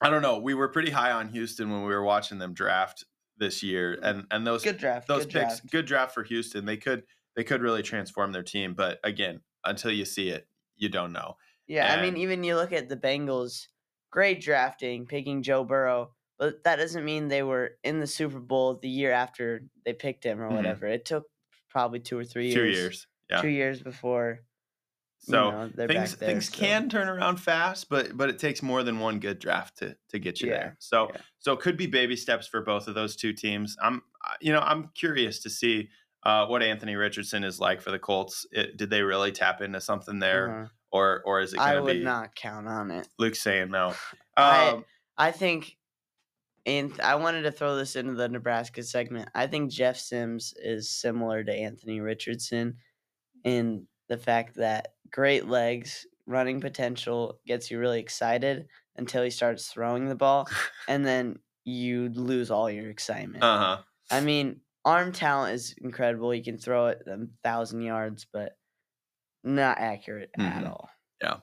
I 0.00 0.10
don't 0.10 0.22
know. 0.22 0.38
We 0.38 0.54
were 0.54 0.68
pretty 0.68 0.90
high 0.90 1.12
on 1.12 1.28
Houston 1.28 1.70
when 1.70 1.80
we 1.82 1.88
were 1.94 2.02
watching 2.02 2.38
them 2.38 2.52
draft 2.54 3.04
this 3.36 3.62
year, 3.62 3.98
and 4.02 4.26
and 4.30 4.46
those 4.46 4.62
good 4.62 4.78
draft. 4.78 5.08
those 5.08 5.24
good 5.26 5.32
picks, 5.32 5.60
draft. 5.60 5.70
good 5.70 5.86
draft 5.86 6.14
for 6.14 6.22
Houston. 6.24 6.64
They 6.64 6.76
could 6.76 7.04
they 7.36 7.44
could 7.44 7.62
really 7.62 7.82
transform 7.82 8.32
their 8.32 8.42
team, 8.42 8.74
but 8.74 9.00
again, 9.02 9.40
until 9.64 9.90
you 9.90 10.04
see 10.04 10.28
it, 10.28 10.46
you 10.76 10.88
don't 10.88 11.12
know. 11.12 11.36
Yeah, 11.66 11.92
I 11.92 12.00
mean, 12.02 12.16
even 12.18 12.44
you 12.44 12.56
look 12.56 12.72
at 12.72 12.88
the 12.90 12.96
Bengals, 12.96 13.68
great 14.10 14.40
drafting, 14.42 15.06
picking 15.06 15.42
Joe 15.42 15.64
Burrow, 15.64 16.12
but 16.38 16.62
that 16.64 16.76
doesn't 16.76 17.04
mean 17.04 17.28
they 17.28 17.42
were 17.42 17.78
in 17.82 18.00
the 18.00 18.06
Super 18.06 18.38
Bowl 18.38 18.76
the 18.76 18.88
year 18.88 19.10
after 19.12 19.62
they 19.84 19.94
picked 19.94 20.24
him 20.24 20.40
or 20.40 20.50
Mhm. 20.50 20.56
whatever. 20.56 20.86
It 20.86 21.06
took 21.06 21.24
probably 21.70 22.00
two 22.00 22.18
or 22.18 22.24
three 22.24 22.48
years. 22.52 22.54
Two 22.54 22.66
years. 22.82 23.06
Yeah. 23.30 23.40
Two 23.40 23.48
years 23.48 23.80
before. 23.82 24.40
So 25.18 25.46
you 25.46 25.52
know, 25.52 25.70
they're 25.74 25.88
things 25.88 26.16
there, 26.16 26.28
things 26.28 26.50
so- 26.50 26.58
can 26.58 26.88
turn 26.90 27.08
around 27.08 27.38
fast, 27.38 27.88
but 27.88 28.14
but 28.16 28.28
it 28.28 28.38
takes 28.38 28.62
more 28.62 28.82
than 28.82 28.98
one 28.98 29.20
good 29.20 29.38
draft 29.38 29.78
to 29.78 29.96
to 30.10 30.18
get 30.18 30.40
you 30.40 30.50
Yeah, 30.50 30.56
there. 30.58 30.76
So 30.80 31.08
yeah. 31.14 31.20
so 31.38 31.52
it 31.54 31.60
could 31.60 31.76
be 31.78 31.86
baby 31.86 32.14
steps 32.16 32.46
for 32.46 32.60
both 32.60 32.88
of 32.88 32.94
those 32.94 33.16
two 33.16 33.32
teams. 33.32 33.76
I'm 33.82 34.02
you 34.40 34.52
know 34.52 34.60
I'm 34.60 34.90
curious 34.94 35.40
to 35.40 35.50
see 35.50 35.88
uh, 36.24 36.46
what 36.46 36.62
Anthony 36.62 36.96
Richardson 36.96 37.42
is 37.44 37.58
like 37.58 37.80
for 37.80 37.90
the 37.90 37.98
Colts. 37.98 38.46
It, 38.52 38.76
did 38.76 38.90
they 38.90 39.02
really 39.02 39.32
tap 39.32 39.60
into 39.62 39.80
something 39.80 40.18
there, 40.18 40.50
Uh-huh. 40.50 40.68
or 40.92 41.22
or 41.24 41.40
is 41.40 41.54
it 41.54 41.60
I 41.60 41.72
going 41.74 41.76
to 41.76 41.82
would 41.84 41.98
be 42.00 42.04
not 42.04 42.34
count 42.34 42.68
on 42.68 42.90
it. 42.90 43.08
Luke 43.18 43.34
saying 43.36 43.70
no? 43.70 43.94
I- 44.36 44.68
Um, 44.70 44.84
I 45.16 45.30
think, 45.30 45.76
and 46.66 46.92
I 47.00 47.14
wanted 47.14 47.42
to 47.42 47.52
throw 47.52 47.76
this 47.76 47.94
into 47.96 48.14
the 48.14 48.28
Nebraska 48.28 48.82
segment. 48.82 49.28
I 49.34 49.46
think 49.46 49.70
Jeff 49.70 49.96
Sims 49.96 50.52
is 50.60 50.90
similar 50.90 51.44
to 51.44 51.52
Anthony 51.54 52.00
Richardson 52.00 52.76
in 53.44 53.86
the 54.08 54.18
fact 54.18 54.56
that 54.56 54.94
great 55.10 55.46
legs, 55.46 56.06
running 56.26 56.60
potential 56.60 57.40
gets 57.46 57.70
you 57.70 57.78
really 57.78 58.00
excited 58.00 58.66
until 58.96 59.22
he 59.22 59.30
starts 59.30 59.68
throwing 59.68 60.08
the 60.08 60.14
ball, 60.16 60.48
and 60.88 61.04
then 61.06 61.38
you 61.64 62.08
lose 62.10 62.50
all 62.50 62.70
your 62.70 62.90
excitement. 62.90 63.42
uh 63.44 63.58
huh. 63.58 63.82
I 64.10 64.20
mean, 64.20 64.60
arm 64.84 65.12
talent 65.12 65.54
is 65.54 65.74
incredible. 65.78 66.30
He 66.30 66.42
can 66.42 66.58
throw 66.58 66.88
it 66.88 67.02
a 67.06 67.26
thousand 67.42 67.80
yards, 67.82 68.26
but 68.32 68.52
not 69.42 69.78
accurate 69.78 70.30
at 70.38 70.64
Mhm. 70.64 70.68
all. 70.70 70.90
Yeah. 71.22 71.40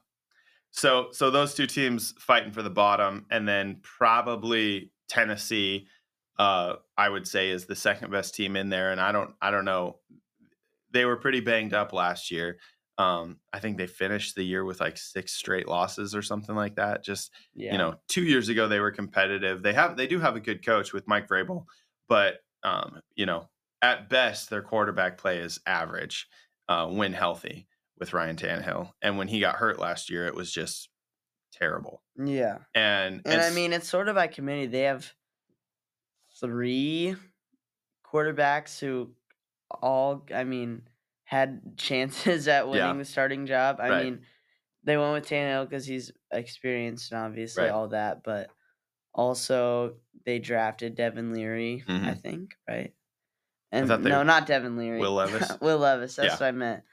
So 0.72 1.10
so 1.12 1.32
those 1.32 1.54
two 1.54 1.68
teams 1.68 2.14
fighting 2.20 2.52
for 2.52 2.64
the 2.64 2.70
bottom, 2.70 3.26
and 3.30 3.48
then 3.48 3.82
probably 3.84 4.92
Tennessee, 5.10 5.88
uh, 6.40 6.78
I 6.98 7.10
would 7.10 7.28
say 7.28 7.50
is 7.50 7.66
the 7.66 7.76
second 7.76 8.12
best 8.12 8.36
team 8.36 8.56
in 8.56 8.70
there. 8.70 8.92
And 8.92 9.02
I 9.02 9.12
don't 9.12 9.36
I 9.42 9.52
don't 9.52 9.66
know. 9.66 10.00
They 10.92 11.06
were 11.06 11.18
pretty 11.18 11.40
banged 11.40 11.74
up 11.74 11.94
last 11.94 12.32
year. 12.32 12.60
Um, 12.98 13.40
I 13.52 13.60
think 13.60 13.78
they 13.78 13.88
finished 13.88 14.36
the 14.36 14.44
year 14.44 14.64
with 14.64 14.80
like 14.80 14.98
six 14.98 15.34
straight 15.34 15.68
losses 15.68 16.14
or 16.14 16.22
something 16.22 16.56
like 16.56 16.76
that. 16.76 17.04
Just 17.04 17.32
Yeah. 17.56 17.72
you 17.72 17.78
know, 17.78 17.96
two 18.08 18.24
years 18.24 18.50
ago 18.50 18.68
they 18.68 18.80
were 18.80 18.92
competitive. 18.92 19.64
They 19.64 19.74
have 19.74 19.98
they 19.98 20.08
do 20.08 20.20
have 20.20 20.36
a 20.36 20.40
good 20.42 20.64
coach 20.66 20.94
with 20.94 21.08
Mike 21.08 21.28
Vrabel, 21.28 21.66
but 22.08 22.40
um, 22.64 23.02
you 23.16 23.26
know, 23.26 23.50
at 23.82 24.10
best 24.10 24.50
their 24.50 24.62
quarterback 24.62 25.18
play 25.18 25.40
is 25.40 25.60
average 25.66 26.28
uh, 26.70 26.88
when 26.88 27.14
healthy 27.14 27.68
with 27.98 28.14
Ryan 28.14 28.36
Tannehill. 28.36 28.92
And 29.02 29.18
when 29.18 29.28
he 29.28 29.40
got 29.40 29.56
hurt 29.56 29.80
last 29.80 30.10
year, 30.10 30.28
it 30.28 30.36
was 30.36 30.52
just 30.52 30.90
terrible. 31.54 32.04
yeah. 32.24 32.60
And 32.76 33.22
And 33.26 33.42
I 33.42 33.50
mean, 33.52 33.74
it's 33.74 33.88
sort 33.90 34.10
of 34.10 34.16
by 34.16 34.28
committee. 34.28 34.68
They 34.68 34.82
have 34.82 35.12
three 36.40 37.16
quarterbacks 38.06 38.80
who 38.80 39.14
all, 39.82 40.26
I 40.34 40.44
mean, 40.44 40.84
had 41.24 41.78
chances 41.78 42.48
at 42.48 42.68
winning 42.68 42.82
Yeah. 42.86 42.94
the 42.94 43.06
starting 43.06 43.46
job. 43.46 43.78
I 43.80 43.90
Right. 43.90 44.06
mean, 44.06 44.26
they 44.84 44.98
went 44.98 45.14
with 45.14 45.28
Tannehill 45.28 45.70
because 45.70 45.86
he's 45.86 46.12
experienced 46.32 47.12
and 47.12 47.22
obviously 47.22 47.64
Right. 47.64 47.72
all 47.72 47.88
that, 47.90 48.24
but 48.24 48.50
also 49.14 49.96
they 50.26 50.40
drafted 50.40 50.96
Devin 50.96 51.34
Leary, 51.34 51.84
I 51.88 51.92
Mhm. 51.92 52.22
think, 52.22 52.56
right? 52.68 52.94
And 53.72 53.88
no, 53.88 54.24
not 54.24 54.48
Devin 54.48 54.76
Leary. 54.78 55.00
Will 55.00 55.14
Levis? 55.14 55.50
Will 55.62 55.78
Levis. 55.78 56.16
That's 56.16 56.34
Yeah. 56.34 56.34
what 56.34 56.42
I 56.48 56.52
meant. 56.52 56.84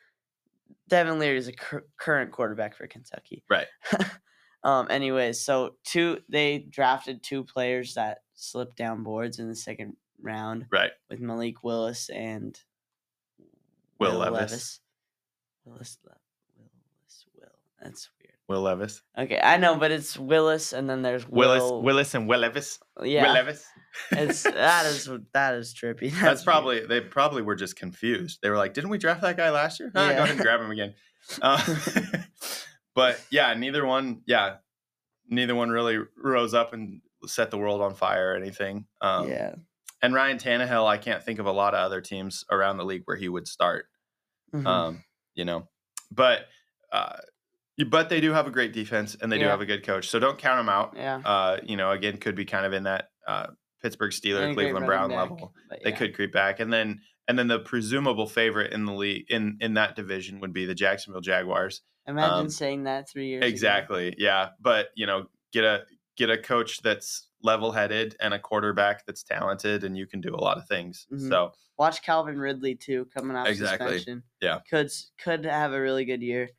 Devin 0.89 1.19
Leary 1.19 1.37
is 1.37 1.49
a 1.49 1.53
cur- 1.53 1.87
current 1.99 2.31
quarterback 2.31 2.75
for 2.75 2.87
Kentucky. 2.87 3.45
Right. 3.51 3.67
um. 4.63 4.87
Anyways, 4.91 5.41
so 5.41 5.77
two 5.85 6.23
they 6.29 6.59
drafted 6.61 7.23
two 7.23 7.45
players 7.45 7.95
that 7.95 8.19
slipped 8.35 8.77
down 8.77 9.03
boards 9.03 9.39
in 9.39 9.49
the 9.49 9.57
second 9.57 9.97
round 10.21 10.67
right. 10.71 10.93
with 11.11 11.21
Malik 11.21 11.63
Willis 11.65 12.11
and 12.11 12.59
Will 13.99 14.15
Levis. 14.19 14.81
Willis. 15.65 15.99
Le- 16.05 16.13
Willis. 16.57 17.27
Will. 17.35 17.49
That's 17.83 18.09
weird. 18.21 18.33
Will 18.49 18.63
Levis. 18.63 19.03
Okay, 19.19 19.41
I 19.43 19.57
know, 19.59 19.77
but 19.77 19.91
it's 19.91 20.19
Willis, 20.19 20.73
and 20.73 20.89
then 20.89 21.03
there's 21.03 21.29
Willis 21.29 21.61
Will, 21.63 21.83
Willis 21.83 22.15
and 22.15 22.29
Will 22.29 22.41
Levis. 22.41 22.79
Yeah, 23.03 23.25
Will 23.27 23.35
Levis. 23.35 23.65
it's 24.13 24.43
that 24.45 24.87
is 24.87 25.11
that 25.35 25.55
is 25.55 25.75
trippy. 25.75 26.11
That's, 26.11 26.41
weird. 26.41 26.45
probably 26.45 26.87
they 26.87 27.01
probably 27.01 27.43
were 27.43 27.57
just 27.57 27.77
confused. 27.77 28.39
They 28.43 28.49
were 28.51 28.57
like, 28.57 28.73
"Didn't 28.75 28.91
we 28.91 28.99
draft 28.99 29.21
that 29.23 29.37
guy 29.37 29.51
last 29.51 29.79
year? 29.81 29.91
Go 29.91 30.01
Yeah. 30.03 30.11
ahead 30.13 30.31
and 30.31 30.41
grab 30.41 30.61
him 30.61 30.71
again." 30.71 30.95
Uh, 31.43 31.63
but 32.95 33.21
yeah, 33.31 33.53
neither 33.55 33.85
one. 33.85 34.23
Yeah, 34.27 34.57
neither 35.29 35.55
one 35.55 35.69
really 35.71 35.99
rose 36.17 36.55
up 36.55 36.73
and 36.73 37.01
set 37.27 37.51
the 37.51 37.59
world 37.59 37.81
on 37.83 37.95
fire 37.95 38.33
or 38.33 38.37
anything. 38.37 38.87
Um, 39.01 39.29
yeah. 39.29 39.55
And 40.03 40.15
Ryan 40.15 40.39
Tannehill, 40.39 40.87
I 40.87 40.97
can't 40.99 41.23
think 41.23 41.39
of 41.39 41.47
a 41.47 41.53
lot 41.53 41.75
of 41.75 41.81
other 41.81 42.01
teams 42.01 42.45
around 42.51 42.77
the 42.77 42.85
league 42.85 43.03
where 43.07 43.17
he 43.17 43.29
would 43.29 43.49
start. 43.49 43.87
Mhm. 44.55 44.67
Um, 44.67 45.05
you 45.35 45.45
know, 45.45 45.69
but 46.11 46.47
uh, 46.93 47.19
but 47.89 48.09
they 48.09 48.21
do 48.21 48.33
have 48.33 48.47
a 48.47 48.51
great 48.51 48.73
defense 48.73 49.17
and 49.21 49.31
they 49.31 49.39
do 49.39 49.45
have 49.45 49.61
a 49.61 49.67
good 49.67 49.85
coach. 49.85 50.09
So 50.09 50.19
don't 50.19 50.39
count 50.39 50.59
them 50.59 50.69
out. 50.69 50.95
yeah. 50.97 51.19
Uh, 51.25 51.59
you 51.63 51.77
know, 51.77 51.91
again, 51.93 52.17
could 52.17 52.35
be 52.35 52.45
kind 52.45 52.67
of 52.67 52.73
in 52.73 52.85
that 52.85 53.11
uh, 53.27 53.49
Pittsburgh 53.83 54.11
Steeler, 54.11 54.53
Cleveland 54.55 54.87
Brown 54.87 55.11
back, 55.11 55.19
level. 55.19 55.53
but 55.69 55.81
They 55.85 55.93
could 55.93 56.15
creep 56.15 56.33
back, 56.33 56.61
and 56.61 56.73
then 56.73 57.01
and 57.29 57.39
then 57.39 57.47
the 57.47 57.59
presumable 57.61 58.27
favorite 58.27 58.73
in 58.73 58.85
the 58.85 58.93
league 58.95 59.27
in 59.29 59.59
in 59.61 59.75
that 59.75 59.95
division 59.97 60.41
would 60.41 60.53
be 60.53 60.65
the 60.65 60.75
Jacksonville 60.75 61.21
Jaguars. 61.21 61.83
Imagine 62.07 62.33
um, 62.39 62.49
saying 62.51 62.85
that 62.85 63.09
three 63.09 63.29
years. 63.29 63.43
ago. 63.43 63.49
Exactly. 63.49 64.15
Yeah, 64.19 64.51
but 64.61 64.89
you 64.97 65.07
know, 65.07 65.27
get 65.53 65.65
a 65.65 65.85
get 66.17 66.31
a 66.31 66.39
coach 66.39 66.81
that's 66.83 67.28
level-headed 67.43 68.17
and 68.21 68.35
a 68.35 68.39
quarterback 68.39 69.07
that's 69.07 69.23
talented, 69.23 69.85
and 69.85 69.97
you 69.97 70.07
can 70.07 70.21
do 70.21 70.35
a 70.35 70.41
lot 70.43 70.59
of 70.59 70.67
things. 70.69 71.07
Mhm. 71.13 71.29
So 71.29 71.53
Watch 71.79 72.03
Calvin 72.03 72.39
Ridley 72.41 72.75
too, 72.75 73.07
coming 73.17 73.37
off 73.37 73.47
Exactly. 73.47 73.99
suspension. 73.99 74.25
Yeah. 74.41 74.61
could 74.69 74.91
could 75.19 75.45
have 75.45 75.73
a 75.73 75.81
really 75.81 76.05
good 76.05 76.23
year, 76.23 76.51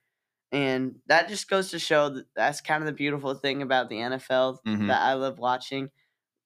and 0.52 0.96
that 1.08 1.28
just 1.30 1.50
goes 1.50 1.72
to 1.72 1.80
show 1.80 2.10
that 2.10 2.26
that's 2.36 2.62
kind 2.62 2.82
of 2.82 2.88
the 2.88 2.94
beautiful 2.94 3.34
thing 3.36 3.62
about 3.62 3.90
the 3.90 3.98
NFL 4.00 4.62
Mhm. 4.66 4.88
that 4.88 5.02
I 5.02 5.14
love 5.16 5.38
watching. 5.40 5.92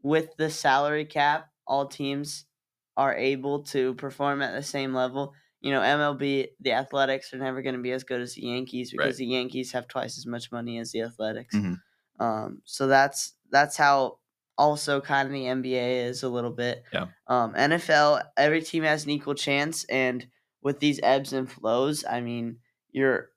With 0.01 0.36
the 0.38 0.49
salary 0.49 1.05
cap, 1.05 1.49
all 1.67 1.88
teams 1.88 2.45
are 2.97 3.15
able 3.15 3.63
to 3.63 3.93
perform 3.95 4.41
at 4.41 4.53
the 4.53 4.63
same 4.63 4.93
level. 4.93 5.34
You 5.61 5.71
know, 5.71 5.81
MLB, 5.81 6.49
the 6.59 6.73
Athletics 6.73 7.34
are 7.34 7.38
never 7.38 7.61
going 7.61 7.75
to 7.75 7.81
be 7.81 7.91
as 7.93 8.03
good 8.03 8.21
as 8.21 8.34
the 8.36 8.41
Yankees 8.47 8.91
because 8.91 9.05
Right. 9.07 9.15
the 9.17 9.25
Yankees 9.27 9.71
have 9.71 9.88
twice 9.88 10.17
as 10.17 10.25
much 10.25 10.51
money 10.51 10.77
as 10.79 10.91
the 10.91 11.01
Athletics. 11.01 11.55
Mhm. 11.55 11.77
Um, 12.19 12.61
so 12.65 12.88
that's 12.88 13.36
that's 13.51 13.77
how 13.77 14.19
also 14.58 15.01
kind 15.01 15.28
of 15.28 15.34
the 15.34 15.43
NBA 15.45 16.06
is 16.06 16.24
a 16.24 16.30
little 16.30 16.51
bit. 16.51 16.84
Yeah. 16.93 17.08
Um, 17.28 17.54
NFL, 17.54 18.24
every 18.38 18.62
team 18.62 18.84
has 18.84 19.04
an 19.06 19.12
equal 19.12 19.34
chance, 19.36 19.84
and 19.86 20.26
with 20.62 20.80
these 20.80 20.99
ebbs 21.04 21.34
and 21.34 21.49
flows, 21.51 22.06
I 22.10 22.22
mean, 22.22 22.58
your 22.91 23.30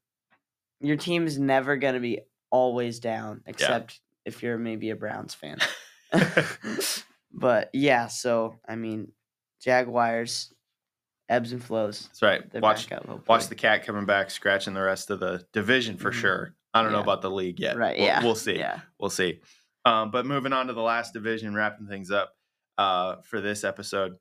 your 0.81 0.97
team 0.97 1.27
is 1.27 1.39
never 1.39 1.77
going 1.77 1.95
to 1.95 2.01
be 2.01 2.21
always 2.51 3.01
down, 3.01 3.43
except 3.47 4.01
if 4.25 4.43
you're 4.43 4.59
maybe 4.59 4.91
a 4.91 4.97
Browns 4.97 5.35
fan. 5.35 5.59
but 7.33 7.71
yeah, 7.73 8.07
so 8.07 8.57
I 8.69 8.77
mean, 8.77 9.13
Jaguars 9.61 10.53
ebbs 11.29 11.53
and 11.53 11.63
flows. 11.63 12.07
That's 12.09 12.23
right. 12.23 12.51
They're 12.51 12.61
Watch 12.61 12.91
up, 12.93 13.27
watch 13.29 13.49
the 13.49 13.55
cat 13.57 13.85
coming 13.85 14.07
back, 14.07 14.31
scratching 14.31 14.75
the 14.75 14.83
rest 14.83 15.11
of 15.11 15.19
the 15.21 15.45
division 15.53 15.97
for 15.97 16.11
Mhm. 16.13 16.15
sure. 16.15 16.55
I 16.73 16.83
don't 16.83 16.93
know 16.93 17.01
about 17.01 17.23
the 17.23 17.31
league 17.31 17.59
yet. 17.59 17.77
right. 17.77 17.97
We'll- 17.97 18.07
Yeah, 18.07 18.23
we'll 18.23 18.35
see. 18.35 18.59
Yeah, 18.59 18.81
we'll 19.01 19.11
see. 19.11 19.41
Um, 19.87 20.11
but 20.11 20.27
moving 20.27 20.53
on 20.53 20.67
to 20.67 20.73
the 20.73 20.83
last 20.83 21.13
division, 21.13 21.55
wrapping 21.55 21.87
things 21.87 22.11
up 22.11 22.33
uh, 22.77 23.17
for 23.23 23.41
this 23.41 23.63
episode, 23.63 24.15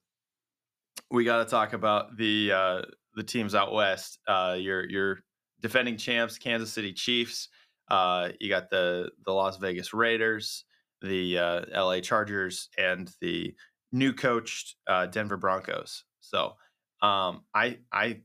we 1.09 1.25
got 1.25 1.39
to 1.39 1.45
talk 1.45 1.73
about 1.73 2.15
the 2.17 2.51
uh, 2.51 2.81
the 3.15 3.23
teams 3.23 3.55
out 3.55 3.73
west. 3.73 4.19
Uh, 4.27 4.55
your 4.59 4.87
your 4.87 5.19
defending 5.61 5.97
champs, 5.97 6.37
Kansas 6.37 6.71
City 6.71 6.93
Chiefs. 6.93 7.49
Uh, 7.89 8.29
you 8.39 8.47
got 8.47 8.69
the 8.69 9.09
the 9.25 9.31
Las 9.31 9.57
Vegas 9.57 9.91
Raiders, 9.91 10.65
the 11.01 11.39
uh, 11.39 11.61
L.A. 11.73 11.99
Chargers, 11.99 12.69
and 12.77 13.11
the 13.19 13.51
new 13.91 14.13
coached 14.13 14.75
uh, 14.87 15.07
Denver 15.07 15.37
Broncos. 15.37 16.03
So 16.19 16.53
um, 17.01 17.41
I 17.55 17.79
I 17.91 18.21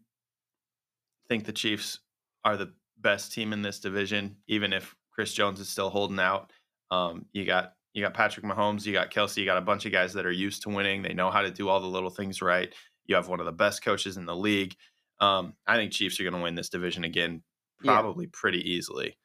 think 1.30 1.47
the 1.47 1.53
Chiefs 1.53 2.01
are 2.45 2.59
the 2.59 2.74
best 2.99 3.32
team 3.32 3.55
in 3.55 3.62
this 3.62 3.80
division, 3.80 4.36
even 4.47 4.74
if 4.74 4.95
Chris 5.11 5.32
Jones 5.32 5.59
is 5.59 5.70
still 5.70 5.88
holding 5.88 6.20
out. 6.20 6.51
Um, 6.91 7.26
you 7.32 7.45
got 7.45 7.74
you 7.93 8.03
got 8.05 8.14
Patrick 8.14 8.45
Mahomes, 8.47 8.86
you 8.86 8.93
got 8.93 9.11
Kelce, 9.11 9.36
you 9.38 9.45
got 9.45 9.59
a 9.59 9.62
bunch 9.62 9.84
of 9.86 9.93
guys 9.93 10.12
that 10.14 10.24
are 10.26 10.30
used 10.32 10.62
to 10.62 10.68
winning. 10.68 11.03
They 11.03 11.12
know 11.14 11.30
how 11.30 11.43
to 11.43 11.51
do 11.51 11.68
all 11.68 11.80
the 11.80 11.86
little 11.88 12.11
things 12.11 12.41
right. 12.41 12.72
You 13.07 13.16
have 13.16 13.28
one 13.28 13.41
of 13.41 13.47
the 13.47 13.53
best 13.53 13.82
coaches 13.84 14.16
in 14.16 14.26
the 14.26 14.36
league. 14.36 14.74
Um, 15.18 15.55
I 15.66 15.76
think 15.76 15.93
Chiefs 15.93 16.18
are 16.20 16.22
going 16.22 16.34
to 16.34 16.41
win 16.41 16.55
this 16.55 16.68
division 16.68 17.03
again, 17.05 17.43
Yeah. 17.82 17.93
probably 17.93 18.26
pretty 18.28 18.61
easily. 18.70 19.18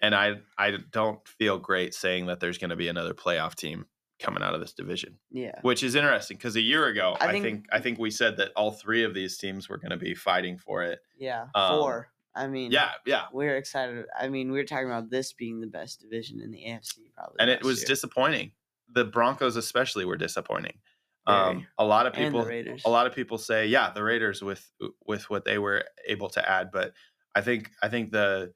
And 0.00 0.14
I 0.14 0.40
I 0.56 0.72
don't 0.90 1.26
feel 1.26 1.58
great 1.58 1.94
saying 1.94 2.26
that 2.26 2.40
there's 2.40 2.58
going 2.58 2.70
to 2.70 2.76
be 2.76 2.88
another 2.88 3.14
playoff 3.14 3.54
team 3.54 3.86
coming 4.20 4.42
out 4.42 4.52
of 4.54 4.60
this 4.60 4.72
division, 4.72 5.16
yeah, 5.30 5.60
which 5.62 5.84
is 5.84 5.94
interesting 5.94 6.36
because 6.36 6.56
a 6.56 6.60
year 6.60 6.86
ago 6.86 7.16
I 7.20 7.26
I 7.28 7.32
think- 7.32 7.44
think, 7.44 7.66
I 7.72 7.78
think 7.80 7.98
we 8.00 8.10
said 8.10 8.36
that 8.38 8.50
all 8.56 8.72
three 8.72 9.04
of 9.04 9.14
these 9.14 9.38
teams 9.38 9.68
were 9.68 9.78
going 9.78 9.90
to 9.92 9.96
be 9.96 10.14
fighting 10.14 10.58
for 10.58 10.82
it. 10.82 10.98
yeah. 11.16 11.46
Um, 11.54 11.78
Four. 11.78 12.08
I 12.38 12.46
mean, 12.46 12.70
Yeah, 12.70 12.90
yeah. 13.04 13.24
we're 13.32 13.56
excited. 13.56 14.06
I 14.18 14.28
mean, 14.28 14.52
we 14.52 14.60
are 14.60 14.64
talking 14.64 14.86
about 14.86 15.10
this 15.10 15.32
being 15.32 15.60
the 15.60 15.66
best 15.66 16.00
division 16.00 16.40
in 16.40 16.50
the 16.50 16.58
AFC, 16.58 17.12
probably. 17.14 17.36
and 17.40 17.50
it 17.50 17.62
was 17.64 17.80
year. 17.80 17.86
disappointing. 17.88 18.52
The 18.92 19.04
Broncos 19.04 19.56
especially 19.56 20.04
were 20.04 20.16
disappointing. 20.16 20.78
Um, 21.26 21.66
a 21.76 21.84
lot 21.84 22.06
of 22.06 22.14
people, 22.14 22.48
a 22.86 22.88
lot 22.88 23.06
of 23.06 23.14
people 23.14 23.36
say, 23.36 23.66
yeah, 23.66 23.90
the 23.90 24.02
Raiders 24.02 24.40
with 24.40 24.66
with 25.04 25.28
what 25.28 25.44
they 25.44 25.58
were 25.58 25.84
able 26.06 26.30
to 26.30 26.50
add, 26.50 26.70
but 26.72 26.94
I 27.34 27.42
think 27.42 27.70
I 27.82 27.88
think 27.90 28.12
the 28.12 28.54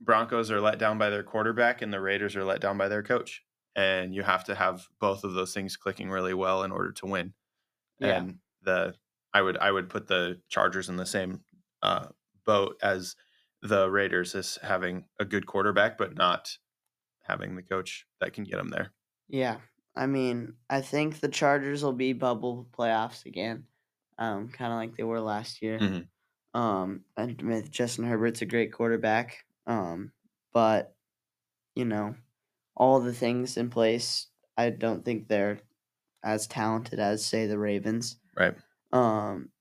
Broncos 0.00 0.50
are 0.50 0.60
let 0.60 0.78
down 0.78 0.98
by 0.98 1.10
their 1.10 1.22
quarterback, 1.22 1.80
and 1.80 1.92
the 1.92 2.00
Raiders 2.00 2.34
are 2.34 2.44
let 2.44 2.60
down 2.60 2.76
by 2.76 2.88
their 2.88 3.04
coach. 3.04 3.42
And 3.76 4.12
you 4.12 4.24
have 4.24 4.42
to 4.44 4.56
have 4.56 4.88
both 5.00 5.22
of 5.22 5.34
those 5.34 5.54
things 5.54 5.76
clicking 5.76 6.10
really 6.10 6.34
well 6.34 6.64
in 6.64 6.72
order 6.72 6.90
to 6.90 7.06
win. 7.06 7.34
Yeah. 8.00 8.16
And 8.16 8.38
the 8.62 8.94
I 9.32 9.42
would 9.42 9.56
I 9.58 9.70
would 9.70 9.88
put 9.88 10.08
the 10.08 10.40
Chargers 10.48 10.88
in 10.88 10.96
the 10.96 11.06
same 11.06 11.42
uh, 11.82 12.06
boat 12.48 12.78
as 12.82 13.16
the 13.62 13.90
Raiders 13.90 14.34
as 14.34 14.58
having 14.62 15.06
a 15.20 15.26
good 15.26 15.46
quarterback, 15.46 15.98
but 15.98 16.16
not 16.16 16.58
having 17.22 17.56
the 17.56 17.62
coach 17.62 18.06
that 18.20 18.32
can 18.34 18.44
get 18.44 18.56
them 18.58 18.70
there. 18.70 18.92
Yeah, 19.28 19.60
I 19.94 20.06
mean, 20.06 20.56
I 20.70 20.80
think 20.80 21.20
the 21.20 21.28
Chargers 21.28 21.84
will 21.84 21.92
be 21.92 22.12
bubble 22.12 22.68
playoffs 22.72 23.26
again, 23.26 23.66
um, 24.18 24.48
kind 24.48 24.72
of 24.72 24.78
like 24.78 24.96
they 24.96 25.04
were 25.04 25.20
last 25.20 25.62
year. 25.62 25.78
Mhm. 25.78 26.08
Um, 26.54 27.04
and 27.16 27.40
with 27.42 27.70
Justin 27.70 28.04
Herbert's 28.06 28.42
a 28.42 28.46
great 28.46 28.72
quarterback. 28.72 29.44
Um, 29.66 30.12
but 30.52 30.96
you 31.76 31.84
know, 31.84 32.16
all 32.76 33.00
the 33.00 33.14
things 33.14 33.56
in 33.56 33.70
place, 33.70 34.28
I 34.56 34.70
don't 34.70 35.04
think 35.04 35.28
they're 35.28 35.60
as 36.24 36.46
talented 36.46 37.00
as 37.00 37.24
say 37.26 37.46
the 37.46 37.58
Ravens. 37.58 38.18
Right. 38.36 38.56
Um, 38.92 39.52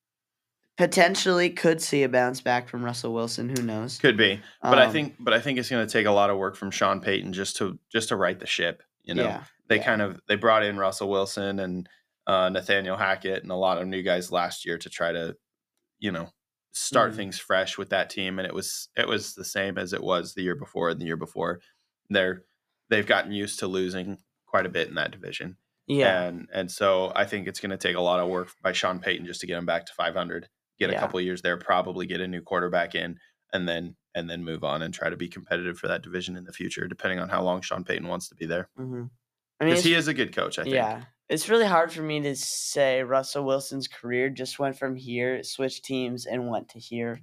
potentially 0.78 1.50
could 1.50 1.82
see 1.82 2.04
a 2.04 2.10
bounce 2.10 2.40
back 2.42 2.70
from 2.70 2.84
Russell 2.84 3.14
Wilson. 3.14 3.50
Who 3.50 3.62
knows? 3.64 3.98
Could 3.98 4.18
be, 4.18 4.40
but 4.62 4.80
I 4.80 4.86
Um, 4.86 4.92
think, 4.92 5.16
but 5.20 5.34
I 5.34 5.40
think 5.40 5.58
it's 5.60 5.70
going 5.70 5.86
to 5.86 5.92
take 5.92 6.06
a 6.06 6.12
lot 6.12 6.30
of 6.30 6.38
work 6.38 6.56
from 6.56 6.72
Sean 6.72 7.02
Payton 7.02 7.34
just 7.34 7.58
to 7.58 7.80
just 7.92 8.10
to 8.10 8.16
right 8.16 8.40
the 8.40 8.46
ship. 8.48 8.84
You 9.04 9.16
know, 9.16 9.24
yeah, 9.24 9.44
they 9.68 9.78
yeah. 9.78 9.84
kind 9.86 10.02
of 10.02 10.20
they 10.28 10.36
brought 10.36 10.64
in 10.64 10.78
Russell 10.78 11.10
Wilson 11.10 11.60
and 11.60 11.90
uh, 12.28 12.50
Nathaniel 12.50 12.98
Hackett 12.98 13.42
and 13.44 13.52
a 13.52 13.56
lot 13.56 13.82
of 13.82 13.88
new 13.88 14.04
guys 14.04 14.32
last 14.32 14.66
year 14.66 14.78
to 14.78 14.90
try 14.90 15.14
to, 15.14 15.36
you 16.00 16.12
know, 16.12 16.30
start 16.74 17.14
Mhm. 17.14 17.16
things 17.16 17.40
fresh 17.40 17.78
with 17.78 17.90
that 17.90 18.10
team, 18.10 18.38
and 18.38 18.46
it 18.48 18.54
was 18.54 18.90
it 18.96 19.08
was 19.08 19.34
the 19.34 19.46
same 19.46 19.78
as 19.78 19.94
it 19.94 20.04
was 20.04 20.34
the 20.34 20.44
year 20.44 20.56
before 20.56 20.90
and 20.90 21.00
the 21.02 21.06
year 21.06 21.18
before. 21.18 21.60
They're 22.10 22.44
they've 22.90 23.06
gotten 23.08 23.32
used 23.32 23.60
to 23.60 23.68
losing 23.68 24.18
quite 24.46 24.66
a 24.66 24.70
bit 24.70 24.88
in 24.90 24.96
that 24.96 25.12
division, 25.12 25.58
yeah, 25.88 26.24
and 26.24 26.48
and 26.54 26.72
so 26.72 27.12
I 27.16 27.26
think 27.26 27.48
it's 27.48 27.60
going 27.60 27.72
to 27.72 27.78
take 27.78 27.96
a 27.96 28.02
lot 28.02 28.20
of 28.20 28.30
work 28.30 28.50
by 28.62 28.74
Sean 28.74 29.00
Payton 29.00 29.26
just 29.26 29.42
to 29.42 29.48
get 29.48 29.56
them 29.56 29.66
back 29.66 29.86
to 29.88 29.94
500, 29.94 30.48
get 30.80 30.90
a 30.90 30.96
couple 30.96 31.20
of 31.20 31.26
years 31.26 31.42
there, 31.42 31.58
probably 31.58 32.06
get 32.06 32.22
a 32.22 32.28
new 32.28 32.42
quarterback 32.42 32.96
in, 32.96 33.18
and 33.54 33.68
then 33.68 33.96
and 34.16 34.30
then 34.30 34.44
move 34.44 34.64
on 34.64 34.82
and 34.82 34.94
try 34.94 35.10
to 35.10 35.16
be 35.18 35.28
competitive 35.28 35.78
for 35.78 35.88
that 35.88 36.02
division 36.02 36.36
in 36.36 36.44
the 36.44 36.52
future, 36.52 36.88
depending 36.88 37.20
on 37.20 37.30
how 37.30 37.44
long 37.44 37.62
Sean 37.62 37.84
Payton 37.84 38.08
wants 38.08 38.30
to 38.30 38.36
be 38.36 38.46
there. 38.48 38.68
hmm 38.76 39.04
I 39.60 39.66
mean, 39.66 39.74
Because 39.74 39.84
he 39.84 39.94
is 39.94 40.08
a 40.08 40.14
good 40.14 40.36
coach, 40.36 40.60
I 40.60 40.64
think. 40.64 40.76
Yeah. 40.76 41.02
It's 41.30 41.50
really 41.50 41.66
hard 41.66 41.92
for 41.92 42.02
me 42.02 42.22
to 42.22 42.36
say 42.36 43.04
Russell 43.04 43.44
Wilson's 43.44 43.88
career 43.88 44.30
just 44.30 44.60
went 44.60 44.78
from 44.78 44.96
here, 44.96 45.44
switched 45.44 45.84
teams, 45.84 46.26
and 46.26 46.48
went 46.50 46.70
to 46.70 46.80
here 46.80 47.22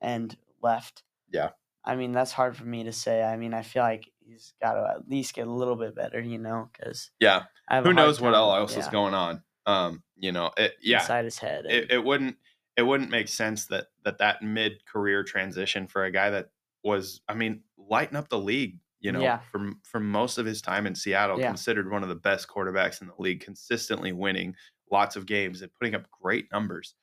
and 0.00 0.36
left. 0.62 1.02
Yeah. 1.30 1.50
I 1.84 1.94
mean, 1.96 2.12
that's 2.12 2.32
hard 2.32 2.56
for 2.56 2.64
me 2.64 2.84
to 2.84 2.92
say. 2.92 3.22
I 3.22 3.36
mean, 3.36 3.52
I 3.54 3.62
feel 3.62 3.82
like 3.82 4.10
he's 4.20 4.54
got 4.62 4.74
to 4.74 4.94
at 4.96 5.08
least 5.08 5.34
get 5.34 5.46
a 5.46 5.52
little 5.52 5.76
bit 5.76 5.94
better, 5.94 6.20
you 6.20 6.38
know, 6.38 6.68
because 6.72 7.10
Yeah. 7.20 7.42
I 7.68 7.76
have 7.76 7.84
a 7.84 7.88
Who 7.88 7.94
knows 7.94 8.20
what 8.20 8.34
else 8.34 8.76
is 8.76 8.88
going 8.88 9.14
on? 9.14 9.42
Um, 9.66 10.02
you 10.16 10.32
know, 10.32 10.50
it, 10.56 10.74
yeah, 10.82 11.00
inside 11.00 11.24
his 11.24 11.38
head. 11.38 11.64
it, 11.68 11.90
it 11.90 12.04
wouldn't 12.04 12.36
it 12.76 12.82
wouldn't 12.82 13.10
make 13.10 13.28
sense 13.28 13.66
that 13.66 13.86
that 14.04 14.18
that 14.18 14.42
mid 14.42 14.84
career 14.86 15.22
transition 15.22 15.86
for 15.86 16.04
a 16.04 16.10
guy 16.10 16.30
that 16.30 16.50
was, 16.82 17.20
I 17.28 17.34
mean, 17.34 17.62
lighting 17.78 18.16
up 18.16 18.28
the 18.28 18.38
league. 18.38 18.78
You 19.00 19.12
know, 19.12 19.20
Yeah. 19.20 19.38
from 19.52 19.80
from 19.84 20.10
most 20.10 20.38
of 20.38 20.46
his 20.46 20.62
time 20.62 20.86
in 20.86 20.94
Seattle, 20.94 21.38
Yeah. 21.38 21.48
considered 21.48 21.90
one 21.90 22.02
of 22.02 22.08
the 22.08 22.14
best 22.14 22.48
quarterbacks 22.48 23.02
in 23.02 23.08
the 23.08 23.14
league, 23.18 23.40
consistently 23.40 24.12
winning 24.12 24.56
lots 24.90 25.14
of 25.16 25.26
games 25.26 25.60
and 25.62 25.72
putting 25.74 25.94
up 25.94 26.08
great 26.10 26.50
numbers. 26.52 26.94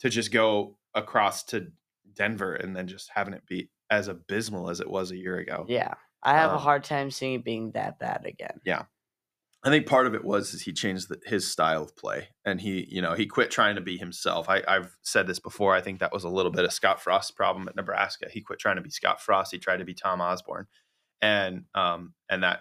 To 0.00 0.10
just 0.10 0.30
go 0.32 0.76
across 0.94 1.44
to 1.44 1.72
Denver 2.14 2.54
and 2.56 2.74
then 2.76 2.86
just 2.88 3.10
having 3.14 3.32
it 3.32 3.46
be 3.46 3.70
as 3.90 4.08
abysmal 4.08 4.68
as 4.70 4.80
it 4.80 4.90
was 4.90 5.10
a 5.12 5.16
year 5.16 5.38
ago. 5.38 5.64
yeah. 5.68 5.94
I 6.22 6.32
have 6.34 6.50
a 6.50 6.54
um, 6.54 6.60
hard 6.60 6.82
time 6.82 7.10
seeing 7.12 7.34
it 7.34 7.44
being 7.44 7.70
that 7.72 7.98
bad 8.00 8.26
again. 8.26 8.60
I 9.66 9.68
think 9.70 9.86
part 9.86 10.06
of 10.06 10.14
it 10.14 10.24
was 10.24 10.54
is 10.54 10.62
he 10.62 10.72
changed 10.72 11.08
the, 11.08 11.20
his 11.26 11.50
style 11.50 11.82
of 11.82 11.96
play, 11.96 12.28
and 12.44 12.60
he, 12.60 12.86
you 12.88 13.02
know, 13.02 13.14
he 13.14 13.26
quit 13.26 13.50
trying 13.50 13.74
to 13.74 13.80
be 13.80 13.98
himself. 13.98 14.48
I, 14.48 14.62
I've 14.68 14.96
said 15.02 15.26
this 15.26 15.40
before. 15.40 15.74
I 15.74 15.80
think 15.80 15.98
that 15.98 16.12
was 16.12 16.22
a 16.22 16.28
little 16.28 16.52
bit 16.52 16.64
of 16.64 16.72
Scott 16.72 17.02
Frost's 17.02 17.32
problem 17.32 17.66
at 17.66 17.74
Nebraska. 17.74 18.28
He 18.30 18.42
quit 18.42 18.60
trying 18.60 18.76
to 18.76 18.82
be 18.82 18.90
Scott 18.90 19.20
Frost. 19.20 19.50
He 19.50 19.58
tried 19.58 19.78
to 19.78 19.84
be 19.84 19.92
Tom 19.92 20.20
Osborne, 20.20 20.68
and 21.20 21.64
um, 21.74 22.14
and 22.30 22.44
that, 22.44 22.60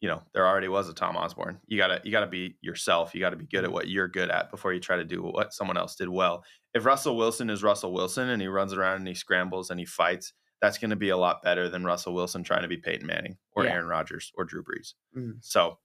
you 0.00 0.08
know, 0.08 0.20
there 0.34 0.44
already 0.44 0.66
was 0.66 0.88
a 0.88 0.94
Tom 0.94 1.16
Osborne. 1.16 1.60
You 1.68 1.78
gotta 1.78 2.00
you 2.02 2.10
gotta 2.10 2.26
be 2.26 2.56
yourself. 2.60 3.14
You 3.14 3.20
gotta 3.20 3.36
be 3.36 3.46
good 3.46 3.62
at 3.62 3.70
what 3.70 3.86
you're 3.88 4.08
good 4.08 4.28
at 4.28 4.50
before 4.50 4.72
you 4.72 4.80
try 4.80 4.96
to 4.96 5.04
do 5.04 5.22
what 5.22 5.54
someone 5.54 5.76
else 5.76 5.94
did 5.94 6.08
well. 6.08 6.42
If 6.74 6.84
Russell 6.84 7.16
Wilson 7.16 7.50
is 7.50 7.62
Russell 7.62 7.92
Wilson 7.92 8.28
and 8.30 8.42
he 8.42 8.48
runs 8.48 8.72
around 8.72 8.96
and 8.96 9.06
he 9.06 9.14
scrambles 9.14 9.70
and 9.70 9.78
he 9.78 9.86
fights, 9.86 10.32
that's 10.60 10.78
going 10.78 10.90
to 10.90 10.96
be 10.96 11.10
a 11.10 11.16
lot 11.16 11.42
better 11.44 11.68
than 11.68 11.84
Russell 11.84 12.14
Wilson 12.14 12.42
trying 12.42 12.62
to 12.62 12.68
be 12.68 12.78
Peyton 12.78 13.06
Manning 13.06 13.36
or 13.54 13.64
Yeah. 13.64 13.74
Aaron 13.74 13.86
Rodgers 13.86 14.32
or 14.36 14.44
Drew 14.44 14.64
Brees. 14.64 14.94
Mhm. 15.16 15.34
So 15.40 15.78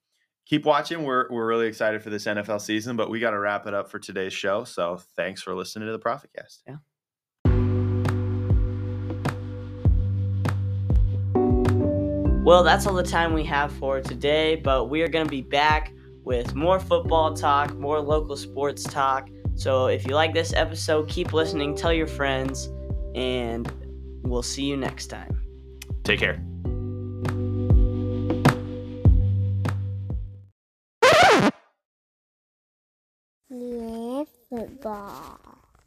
keep 0.48 0.66
watching. 0.66 1.04
We're 1.04 1.28
we're 1.30 1.46
really 1.46 1.68
excited 1.68 2.02
for 2.02 2.10
this 2.10 2.26
NFL 2.26 2.62
season, 2.62 2.96
but 2.96 3.10
we 3.10 3.20
got 3.20 3.32
to 3.32 3.40
wrap 3.40 3.68
it 3.68 3.74
up 3.74 3.90
for 3.90 4.00
today's 4.00 4.34
show. 4.34 4.64
So 4.64 4.98
thanks 5.16 5.42
for 5.42 5.54
listening 5.54 5.88
to 5.88 5.92
the 5.92 6.00
Profit 6.00 6.32
Cast. 6.36 6.64
Yeah. 6.68 6.78
Well, 12.44 12.64
that's 12.64 12.88
all 12.88 12.94
the 12.94 13.04
time 13.04 13.34
we 13.34 13.44
have 13.44 13.74
for 13.74 14.00
today, 14.00 14.56
but 14.56 14.86
we 14.86 15.02
are 15.02 15.10
going 15.10 15.26
to 15.26 15.30
be 15.30 15.42
back 15.42 15.92
with 16.24 16.56
more 16.56 16.80
football 16.80 17.34
talk, 17.34 17.78
more 17.78 18.00
local 18.00 18.38
sports 18.38 18.84
talk. 18.84 19.30
So 19.56 19.88
if 19.88 20.08
you 20.08 20.16
like 20.16 20.34
this 20.34 20.54
episode, 20.54 21.10
keep 21.10 21.34
listening, 21.34 21.76
tell 21.76 21.92
your 21.92 22.08
friends, 22.08 22.70
and 23.16 23.70
we'll 24.24 24.44
see 24.44 24.64
you 24.64 24.78
next 24.78 25.08
time. 25.08 25.42
Take 26.06 26.20
care. 26.20 26.47
Football. 35.08 35.47